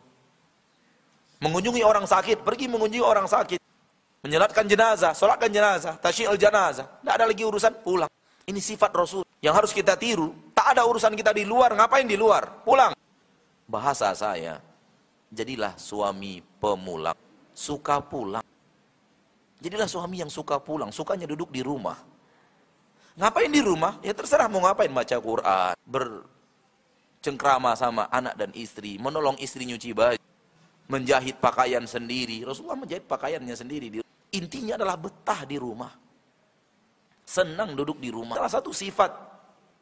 Mengunjungi 1.44 1.84
orang 1.84 2.08
sakit, 2.08 2.42
pergi 2.42 2.72
mengunjungi 2.72 3.04
orang 3.04 3.28
sakit. 3.28 3.60
Menyelatkan 4.24 4.66
jenazah, 4.66 5.12
solatkan 5.14 5.52
jenazah, 5.52 6.00
tasyi'ul 6.02 6.40
jenazah. 6.40 6.88
Tidak 6.88 7.14
ada 7.14 7.26
lagi 7.28 7.44
urusan, 7.46 7.84
pulang. 7.84 8.10
Ini 8.48 8.58
sifat 8.64 8.90
Rasul. 8.96 9.28
Yang 9.44 9.54
harus 9.54 9.72
kita 9.76 9.94
tiru. 10.00 10.34
Tak 10.56 10.74
ada 10.74 10.88
urusan 10.88 11.14
kita 11.14 11.36
di 11.36 11.46
luar, 11.46 11.78
ngapain 11.78 12.08
di 12.08 12.18
luar? 12.18 12.66
Pulang. 12.66 12.98
Bahasa 13.70 14.10
saya, 14.18 14.58
jadilah 15.30 15.78
suami 15.78 16.42
pemulang. 16.58 17.16
Suka 17.54 18.02
pulang. 18.02 18.42
Jadilah 19.58 19.90
suami 19.90 20.22
yang 20.22 20.30
suka 20.30 20.62
pulang, 20.62 20.94
sukanya 20.94 21.26
duduk 21.26 21.50
di 21.50 21.66
rumah. 21.66 21.98
Ngapain 23.18 23.50
di 23.50 23.62
rumah? 23.66 23.98
Ya 24.06 24.14
terserah 24.14 24.46
mau 24.46 24.62
ngapain, 24.62 24.94
baca 24.94 25.18
Quran, 25.18 25.74
bercengkrama 25.90 27.74
sama 27.74 28.06
anak 28.14 28.38
dan 28.38 28.54
istri, 28.54 29.02
menolong 29.02 29.34
istri 29.42 29.66
nyuci 29.66 29.98
baju, 29.98 30.22
menjahit 30.86 31.42
pakaian 31.42 31.82
sendiri. 31.90 32.46
Rasulullah 32.46 32.78
menjahit 32.78 33.10
pakaiannya 33.10 33.56
sendiri. 33.58 34.06
Intinya 34.38 34.78
adalah 34.78 34.94
betah 35.02 35.42
di 35.50 35.58
rumah. 35.58 35.90
Senang 37.26 37.74
duduk 37.74 37.98
di 37.98 38.14
rumah. 38.14 38.38
Salah 38.38 38.54
satu 38.62 38.70
sifat 38.70 39.10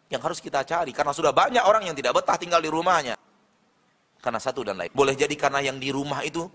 yang 0.07 0.23
harus 0.23 0.39
kita 0.39 0.63
cari, 0.63 0.95
karena 0.95 1.11
sudah 1.11 1.35
banyak 1.35 1.61
orang 1.67 1.91
yang 1.91 1.95
tidak 1.99 2.15
betah 2.15 2.39
tinggal 2.39 2.63
di 2.63 2.71
rumahnya. 2.71 3.19
Karena 4.23 4.39
satu 4.39 4.63
dan 4.63 4.79
lain. 4.79 4.95
Boleh 4.95 5.13
jadi 5.13 5.35
karena 5.35 5.59
yang 5.59 5.75
di 5.75 5.91
rumah 5.91 6.23
itu 6.23 6.47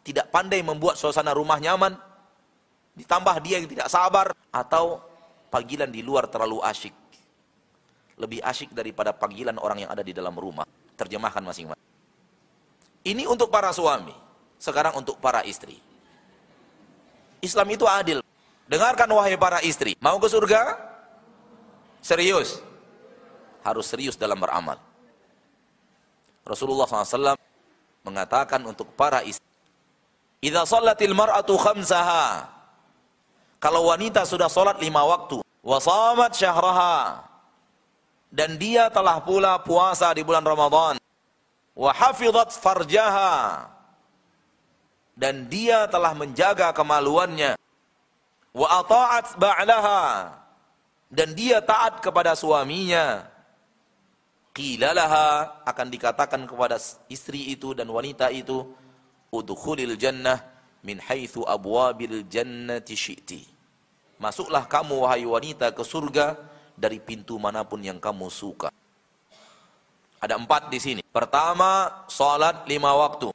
tidak 0.00 0.30
pandai 0.32 0.62
membuat 0.62 0.96
suasana 0.96 1.34
rumah 1.34 1.60
nyaman, 1.60 1.92
ditambah 2.94 3.36
dia 3.42 3.62
yang 3.62 3.68
tidak 3.70 3.88
sabar, 3.90 4.34
atau 4.50 5.02
panggilan 5.50 5.90
di 5.90 6.02
luar 6.02 6.30
terlalu 6.30 6.62
asyik. 6.62 6.94
Lebih 8.20 8.44
asyik 8.44 8.70
daripada 8.76 9.10
panggilan 9.16 9.56
orang 9.56 9.86
yang 9.86 9.90
ada 9.90 10.04
di 10.04 10.12
dalam 10.12 10.36
rumah. 10.36 10.68
Terjemahkan 10.94 11.40
masing-masing. 11.40 11.86
Ini 13.00 13.24
untuk 13.24 13.48
para 13.48 13.72
suami. 13.72 14.12
Sekarang 14.60 14.92
untuk 15.00 15.16
para 15.16 15.40
istri. 15.48 15.80
Islam 17.40 17.72
itu 17.72 17.88
adil. 17.88 18.20
Dengarkan 18.68 19.08
wahai 19.08 19.40
para 19.40 19.64
istri. 19.64 19.96
Mau 20.04 20.20
ke 20.20 20.28
surga? 20.28 20.76
Serius. 22.04 22.60
Harus 23.64 23.88
serius 23.88 24.20
dalam 24.20 24.36
beramal. 24.36 24.76
Rasulullah 26.44 26.84
SAW 26.84 27.40
mengatakan 28.04 28.60
untuk 28.68 28.92
para 28.92 29.24
istri. 29.24 29.44
Idza 30.44 30.68
salatil 30.68 31.16
mar'atu 31.16 31.56
khamsaha 31.56 32.59
kalau 33.60 33.92
wanita 33.92 34.24
sudah 34.24 34.48
sholat 34.48 34.80
lima 34.80 35.04
waktu, 35.04 35.44
wasamat 35.60 36.32
syahraha, 36.32 37.20
dan 38.32 38.56
dia 38.56 38.88
telah 38.88 39.20
pula 39.20 39.60
puasa 39.60 40.08
di 40.16 40.24
bulan 40.24 40.40
Ramadan, 40.40 40.96
wahafidhat 41.76 42.56
farjaha, 42.56 43.68
dan 45.12 45.44
dia 45.52 45.84
telah 45.92 46.16
menjaga 46.16 46.72
kemaluannya, 46.72 47.60
wa 48.56 48.66
ata'at 48.80 49.36
ba'laha, 49.36 50.32
dan 51.12 51.36
dia 51.36 51.60
taat 51.60 52.00
kepada 52.00 52.32
suaminya, 52.32 53.28
qilalaha 54.56 55.60
akan 55.68 55.86
dikatakan 55.92 56.48
kepada 56.48 56.80
istri 57.12 57.52
itu 57.52 57.76
dan 57.76 57.92
wanita 57.92 58.32
itu, 58.32 58.64
udkhulil 59.28 60.00
jannah 60.00 60.40
min 60.86 60.96
haitsu 61.02 61.44
abwabil 61.44 62.24
jannati 62.30 62.94
syi'ti. 62.96 63.49
Masuklah 64.20 64.68
kamu 64.68 65.08
wahai 65.08 65.24
wanita 65.24 65.72
ke 65.72 65.80
surga 65.80 66.36
dari 66.76 67.00
pintu 67.00 67.40
mana 67.40 67.64
pun 67.64 67.80
yang 67.80 67.96
kamu 67.96 68.28
suka. 68.28 68.68
Ada 70.20 70.36
empat 70.36 70.68
di 70.68 70.76
sini. 70.76 71.00
Pertama, 71.00 72.04
salat 72.12 72.68
lima 72.68 72.92
waktu. 72.92 73.32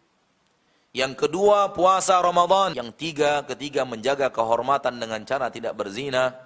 Yang 0.94 1.26
kedua, 1.26 1.74
puasa 1.74 2.22
Ramadan. 2.22 2.78
Yang 2.78 2.94
tiga, 2.94 3.42
ketiga 3.50 3.82
menjaga 3.82 4.30
kehormatan 4.30 5.02
dengan 5.02 5.26
cara 5.26 5.50
tidak 5.50 5.74
berzina. 5.74 6.38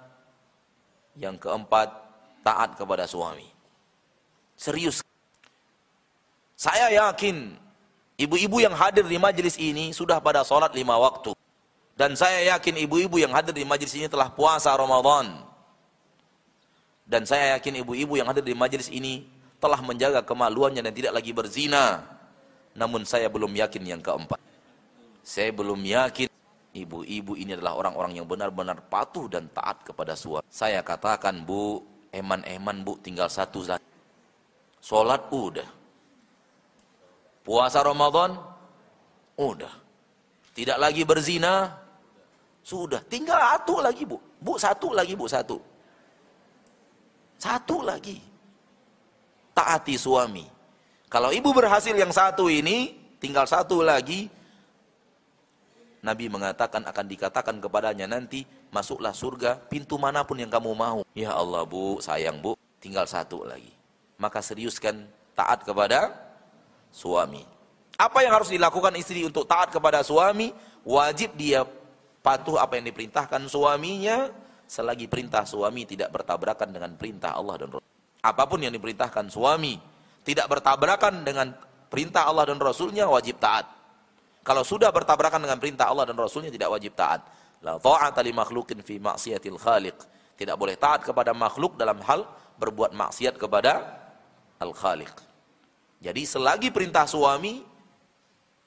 Yang 1.20 1.44
keempat, 1.44 1.92
taat 2.40 2.80
kepada 2.80 3.04
suami. 3.04 3.44
Serius. 4.56 5.04
Saya 6.56 6.88
yakin 6.96 7.60
Ibu-ibu 8.20 8.60
yang 8.60 8.76
hadir 8.76 9.08
di 9.08 9.16
majelis 9.16 9.56
ini 9.56 9.96
sudah 9.96 10.20
pada 10.20 10.44
sholat 10.44 10.68
lima 10.76 10.92
waktu. 11.00 11.32
Dan 12.00 12.16
saya 12.16 12.56
yakin 12.56 12.80
ibu-ibu 12.88 13.20
yang 13.20 13.28
hadir 13.36 13.52
di 13.52 13.60
majelis 13.60 13.92
ini 13.92 14.08
telah 14.08 14.32
puasa 14.32 14.72
Ramadan. 14.72 15.44
Dan 17.04 17.28
saya 17.28 17.60
yakin 17.60 17.84
ibu-ibu 17.84 18.16
yang 18.16 18.24
hadir 18.24 18.40
di 18.40 18.56
majelis 18.56 18.88
ini 18.88 19.28
telah 19.60 19.84
menjaga 19.84 20.24
kemaluannya 20.24 20.80
dan 20.80 20.96
tidak 20.96 21.20
lagi 21.20 21.36
berzina. 21.36 22.00
Namun 22.72 23.04
saya 23.04 23.28
belum 23.28 23.52
yakin 23.52 23.84
yang 23.84 24.00
keempat. 24.00 24.40
Saya 25.20 25.52
belum 25.52 25.76
yakin 25.76 26.32
ibu-ibu 26.72 27.36
ini 27.36 27.52
adalah 27.52 27.76
orang-orang 27.76 28.16
yang 28.16 28.24
benar-benar 28.24 28.80
patuh 28.88 29.28
dan 29.28 29.52
taat 29.52 29.84
kepada 29.84 30.16
suami. 30.16 30.48
Saya 30.48 30.80
katakan 30.80 31.44
bu, 31.44 31.84
eman-eman 32.16 32.80
bu 32.80 32.96
tinggal 33.04 33.28
satu 33.28 33.60
saja. 33.60 33.84
Sholat 34.80 35.28
udah 35.28 35.68
Puasa 37.44 37.84
Ramadan, 37.84 38.40
udah. 39.36 39.72
Tidak 40.56 40.76
lagi 40.80 41.04
berzina, 41.08 41.80
sudah. 42.70 43.02
Tinggal 43.10 43.34
satu 43.34 43.82
lagi 43.82 44.06
bu. 44.06 44.22
Bu 44.38 44.54
satu 44.54 44.94
lagi 44.94 45.18
bu 45.18 45.26
satu. 45.26 45.58
Satu 47.34 47.82
lagi. 47.82 48.22
Taati 49.50 49.98
suami. 49.98 50.46
Kalau 51.10 51.34
ibu 51.34 51.50
berhasil 51.50 51.90
yang 51.90 52.14
satu 52.14 52.46
ini, 52.46 52.94
tinggal 53.18 53.50
satu 53.50 53.82
lagi. 53.82 54.30
Nabi 56.00 56.30
mengatakan 56.32 56.86
akan 56.86 57.06
dikatakan 57.10 57.56
kepadanya 57.60 58.08
nanti 58.08 58.48
masuklah 58.72 59.12
surga 59.12 59.60
pintu 59.68 60.00
mana 60.00 60.22
pun 60.22 60.38
yang 60.38 60.48
kamu 60.48 60.72
mau. 60.72 61.02
Ya 61.12 61.34
Allah 61.34 61.66
bu, 61.66 61.98
sayang 62.00 62.38
bu, 62.38 62.54
tinggal 62.78 63.04
satu 63.04 63.42
lagi. 63.44 63.74
Maka 64.16 64.40
seriuskan 64.40 65.04
taat 65.34 65.66
kepada 65.66 66.14
suami. 66.94 67.44
Apa 68.00 68.24
yang 68.24 68.32
harus 68.32 68.48
dilakukan 68.48 68.96
istri 68.96 69.28
untuk 69.28 69.44
taat 69.44 69.68
kepada 69.68 70.00
suami? 70.00 70.56
Wajib 70.80 71.36
dia 71.36 71.68
patuh 72.20 72.60
apa 72.60 72.76
yang 72.76 72.88
diperintahkan 72.92 73.48
suaminya 73.48 74.28
selagi 74.70 75.10
perintah 75.10 75.42
suami 75.42 75.82
tidak 75.88 76.14
bertabrakan 76.14 76.70
dengan 76.70 76.94
perintah 76.94 77.34
Allah 77.34 77.58
dan 77.58 77.68
Rasul. 77.74 77.88
Apa 78.20 78.44
pun 78.46 78.60
yang 78.60 78.70
diperintahkan 78.70 79.32
suami 79.32 79.80
tidak 80.22 80.46
bertabrakan 80.46 81.24
dengan 81.24 81.56
perintah 81.88 82.28
Allah 82.28 82.46
dan 82.46 82.60
Rasulnya 82.60 83.08
wajib 83.08 83.40
taat. 83.40 83.66
Kalau 84.40 84.64
sudah 84.64 84.88
bertabrakan 84.94 85.42
dengan 85.42 85.58
perintah 85.58 85.88
Allah 85.88 86.08
dan 86.08 86.16
Rasulnya 86.16 86.52
tidak 86.52 86.70
wajib 86.72 86.94
taat. 86.96 87.24
La 87.60 87.76
ta'ata 87.76 88.24
li 88.24 88.32
makhlukin 88.32 88.80
fi 88.80 88.96
maksiatil 88.96 89.60
khaliq. 89.60 89.96
Tidak 90.36 90.56
boleh 90.56 90.80
taat 90.80 91.04
kepada 91.04 91.36
makhluk 91.36 91.76
dalam 91.76 92.00
hal 92.00 92.24
berbuat 92.56 92.96
maksiat 92.96 93.36
kepada 93.36 94.00
al-khaliq. 94.60 95.12
Jadi 96.00 96.22
selagi 96.24 96.68
perintah 96.72 97.04
suami 97.04 97.60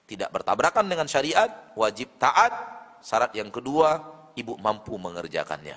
tidak 0.06 0.30
bertabrakan 0.30 0.86
dengan 0.86 1.10
syariat, 1.10 1.74
wajib 1.74 2.10
taat. 2.22 2.73
Syarat 3.04 3.36
yang 3.36 3.52
kedua, 3.52 4.00
ibu 4.40 4.56
mampu 4.56 4.96
mengerjakannya. 4.96 5.76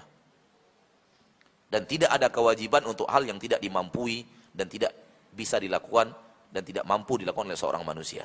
Dan 1.66 1.82
tidak 1.90 2.14
ada 2.14 2.30
kewajiban 2.30 2.86
untuk 2.86 3.10
hal 3.10 3.26
yang 3.26 3.42
tidak 3.42 3.58
dimampui 3.58 4.22
dan 4.54 4.70
tidak 4.70 4.94
bisa 5.34 5.58
dilakukan 5.58 6.14
dan 6.54 6.62
tidak 6.62 6.86
mampu 6.86 7.18
dilakukan 7.18 7.50
oleh 7.50 7.58
seorang 7.58 7.82
manusia. 7.82 8.24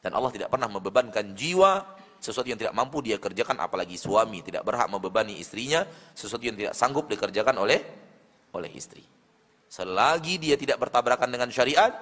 Dan 0.00 0.16
Allah 0.16 0.32
tidak 0.32 0.48
pernah 0.48 0.72
membebankan 0.72 1.36
jiwa 1.36 1.84
sesuatu 2.16 2.48
yang 2.48 2.56
tidak 2.56 2.72
mampu 2.72 3.04
dia 3.04 3.20
kerjakan 3.20 3.60
apalagi 3.60 4.00
suami 4.00 4.40
tidak 4.40 4.64
berhak 4.64 4.88
membebani 4.88 5.36
istrinya 5.36 5.84
sesuatu 6.16 6.42
yang 6.48 6.56
tidak 6.56 6.72
sanggup 6.72 7.06
dikerjakan 7.06 7.60
oleh 7.60 7.78
oleh 8.56 8.70
istri. 8.72 9.04
Selagi 9.68 10.40
dia 10.40 10.56
tidak 10.56 10.80
bertabrakan 10.80 11.28
dengan 11.28 11.52
syariat 11.52 11.92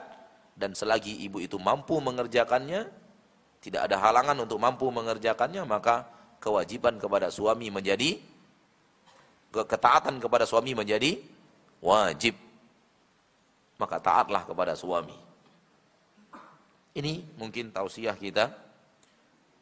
dan 0.54 0.76
selagi 0.76 1.26
ibu 1.26 1.42
itu 1.42 1.58
mampu 1.58 1.98
mengerjakannya, 1.98 2.86
tidak 3.64 3.88
ada 3.88 3.96
halangan 3.96 4.36
untuk 4.44 4.60
mampu 4.60 4.92
mengerjakannya, 4.92 5.64
maka 5.64 6.04
kewajiban 6.36 7.00
kepada 7.00 7.32
suami 7.32 7.72
menjadi 7.72 8.20
ketaatan 9.56 10.20
kepada 10.20 10.44
suami 10.44 10.76
menjadi 10.76 11.16
wajib. 11.80 12.36
Maka 13.80 13.96
taatlah 14.04 14.44
kepada 14.44 14.76
suami. 14.76 15.16
Ini 16.92 17.24
mungkin 17.40 17.72
tausiah 17.72 18.14
kita 18.14 18.52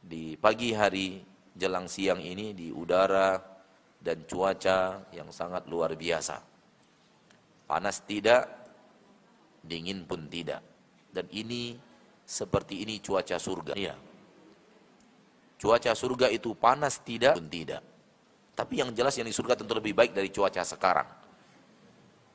di 0.03 0.35
pagi 0.35 0.75
hari 0.75 1.23
jelang 1.55 1.87
siang 1.87 2.19
ini 2.19 2.51
di 2.59 2.75
udara 2.75 3.39
dan 4.03 4.27
cuaca 4.27 5.07
yang 5.15 5.31
sangat 5.31 5.63
luar 5.71 5.95
biasa. 5.95 6.43
Panas 7.71 8.03
tidak, 8.03 8.51
dingin 9.63 10.03
pun 10.05 10.27
tidak. 10.27 10.61
Dan 11.09 11.31
ini 11.31 11.79
seperti 12.27 12.83
ini 12.87 13.03
cuaca 13.03 13.37
surga. 13.37 13.75
Iya. 13.77 13.95
Cuaca 15.63 15.93
surga 15.95 16.27
itu 16.31 16.59
panas 16.59 16.99
tidak 17.03 17.39
pun 17.39 17.47
tidak. 17.47 17.83
Tapi 18.53 18.83
yang 18.83 18.91
jelas 18.93 19.15
yang 19.17 19.25
di 19.25 19.35
surga 19.35 19.57
tentu 19.57 19.73
lebih 19.73 19.95
baik 19.97 20.13
dari 20.13 20.29
cuaca 20.29 20.61
sekarang. 20.67 21.09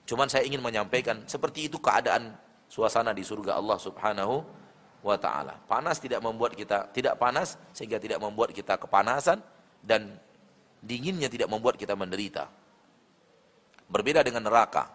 Cuman 0.08 0.32
saya 0.32 0.48
ingin 0.48 0.64
menyampaikan 0.64 1.28
seperti 1.28 1.68
itu 1.68 1.78
keadaan 1.78 2.34
suasana 2.72 3.12
di 3.12 3.22
surga 3.22 3.60
Allah 3.60 3.76
Subhanahu 3.76 4.36
wa 5.04 5.18
taala. 5.20 5.60
Panas 5.68 6.00
tidak 6.00 6.24
membuat 6.24 6.56
kita 6.56 6.90
tidak 6.96 7.20
panas 7.20 7.60
sehingga 7.76 8.00
tidak 8.00 8.18
membuat 8.24 8.56
kita 8.56 8.80
kepanasan 8.80 9.44
dan 9.84 10.16
dinginnya 10.82 11.30
tidak 11.30 11.52
membuat 11.52 11.76
kita 11.78 11.94
menderita. 11.94 12.50
Berbeda 13.88 14.24
dengan 14.26 14.48
neraka. 14.48 14.90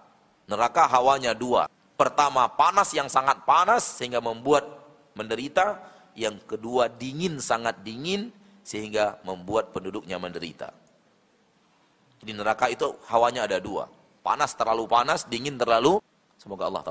Neraka 0.48 0.84
hawanya 0.90 1.32
dua. 1.32 1.70
Pertama 1.94 2.50
panas 2.50 2.90
yang 2.92 3.06
sangat 3.06 3.46
panas 3.46 4.00
sehingga 4.00 4.18
membuat 4.18 4.81
menderita. 5.16 5.80
Yang 6.12 6.44
kedua 6.44 6.92
dingin 6.92 7.40
sangat 7.40 7.80
dingin 7.80 8.28
sehingga 8.60 9.16
membuat 9.24 9.72
penduduknya 9.72 10.20
menderita. 10.20 10.68
Jadi 12.20 12.32
neraka 12.36 12.68
itu 12.68 12.94
hawanya 13.08 13.48
ada 13.48 13.58
dua. 13.58 13.88
Panas 14.22 14.54
terlalu 14.54 14.86
panas, 14.86 15.26
dingin 15.26 15.58
terlalu. 15.58 15.98
Semoga 16.38 16.70
Allah 16.70 16.82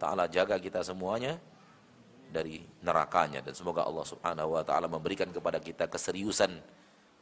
taala 0.00 0.24
jaga 0.26 0.58
kita 0.58 0.82
semuanya 0.82 1.38
dari 2.34 2.66
nerakanya 2.82 3.46
dan 3.46 3.54
semoga 3.54 3.86
Allah 3.86 4.02
Subhanahu 4.02 4.58
wa 4.58 4.62
taala 4.66 4.90
memberikan 4.90 5.30
kepada 5.30 5.62
kita 5.62 5.86
keseriusan 5.86 6.50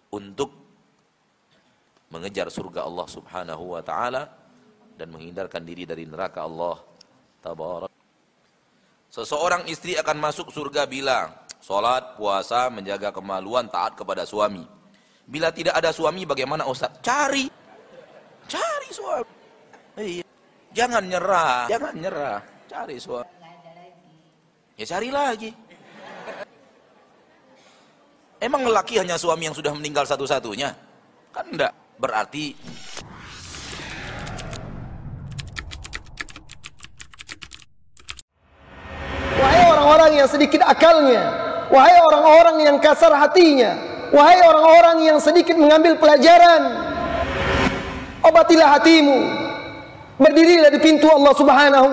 untuk 0.09 0.49
mengejar 2.09 2.49
surga 2.49 2.89
Allah 2.89 3.09
Subhanahu 3.09 3.77
wa 3.77 3.85
taala 3.85 4.33
dan 4.97 5.13
menghindarkan 5.13 5.61
diri 5.65 5.85
dari 5.85 6.09
neraka 6.09 6.45
Allah 6.45 6.81
tabarak. 7.45 7.93
Seseorang 9.13 9.69
istri 9.69 9.93
akan 9.93 10.17
masuk 10.17 10.49
surga 10.49 10.89
bila 10.89 11.29
salat, 11.61 12.17
puasa, 12.17 12.73
menjaga 12.73 13.13
kemaluan, 13.13 13.69
taat 13.69 13.93
kepada 13.93 14.25
suami. 14.25 14.65
Bila 15.29 15.53
tidak 15.53 15.77
ada 15.77 15.93
suami 15.93 16.25
bagaimana 16.25 16.65
Ustaz? 16.65 16.97
Cari. 17.05 17.45
Cari 18.49 18.89
suami. 18.89 19.33
Iya. 20.01 20.25
Jangan 20.73 21.05
nyerah, 21.05 21.69
jangan 21.69 21.93
nyerah. 21.93 22.41
Cari 22.65 22.97
suami. 22.97 23.29
Ya 24.81 24.85
cari 24.89 25.13
lagi. 25.13 25.53
Emang 28.41 28.65
lelaki 28.65 28.97
hanya 28.97 29.21
suami 29.21 29.45
yang 29.45 29.53
sudah 29.53 29.77
meninggal 29.77 30.09
satu-satunya? 30.09 30.73
Kan 31.37 31.53
enggak. 31.53 31.77
Berarti 32.01 32.57
Wahai 39.43 39.72
orang-orang 39.83 40.23
yang 40.23 40.29
sedikit 40.31 40.63
akalnya, 40.63 41.23
wahai 41.67 41.99
orang-orang 41.99 42.57
yang 42.63 42.77
kasar 42.79 43.11
hatinya, 43.11 43.75
wahai 44.15 44.39
orang-orang 44.39 45.11
yang 45.11 45.19
sedikit 45.19 45.59
mengambil 45.59 45.99
pelajaran, 45.99 46.71
obatilah 48.23 48.79
hatimu. 48.79 49.43
Berdirilah 50.23 50.71
di 50.71 50.79
pintu 50.79 51.11
Allah 51.11 51.35
Subhanahu 51.35 51.87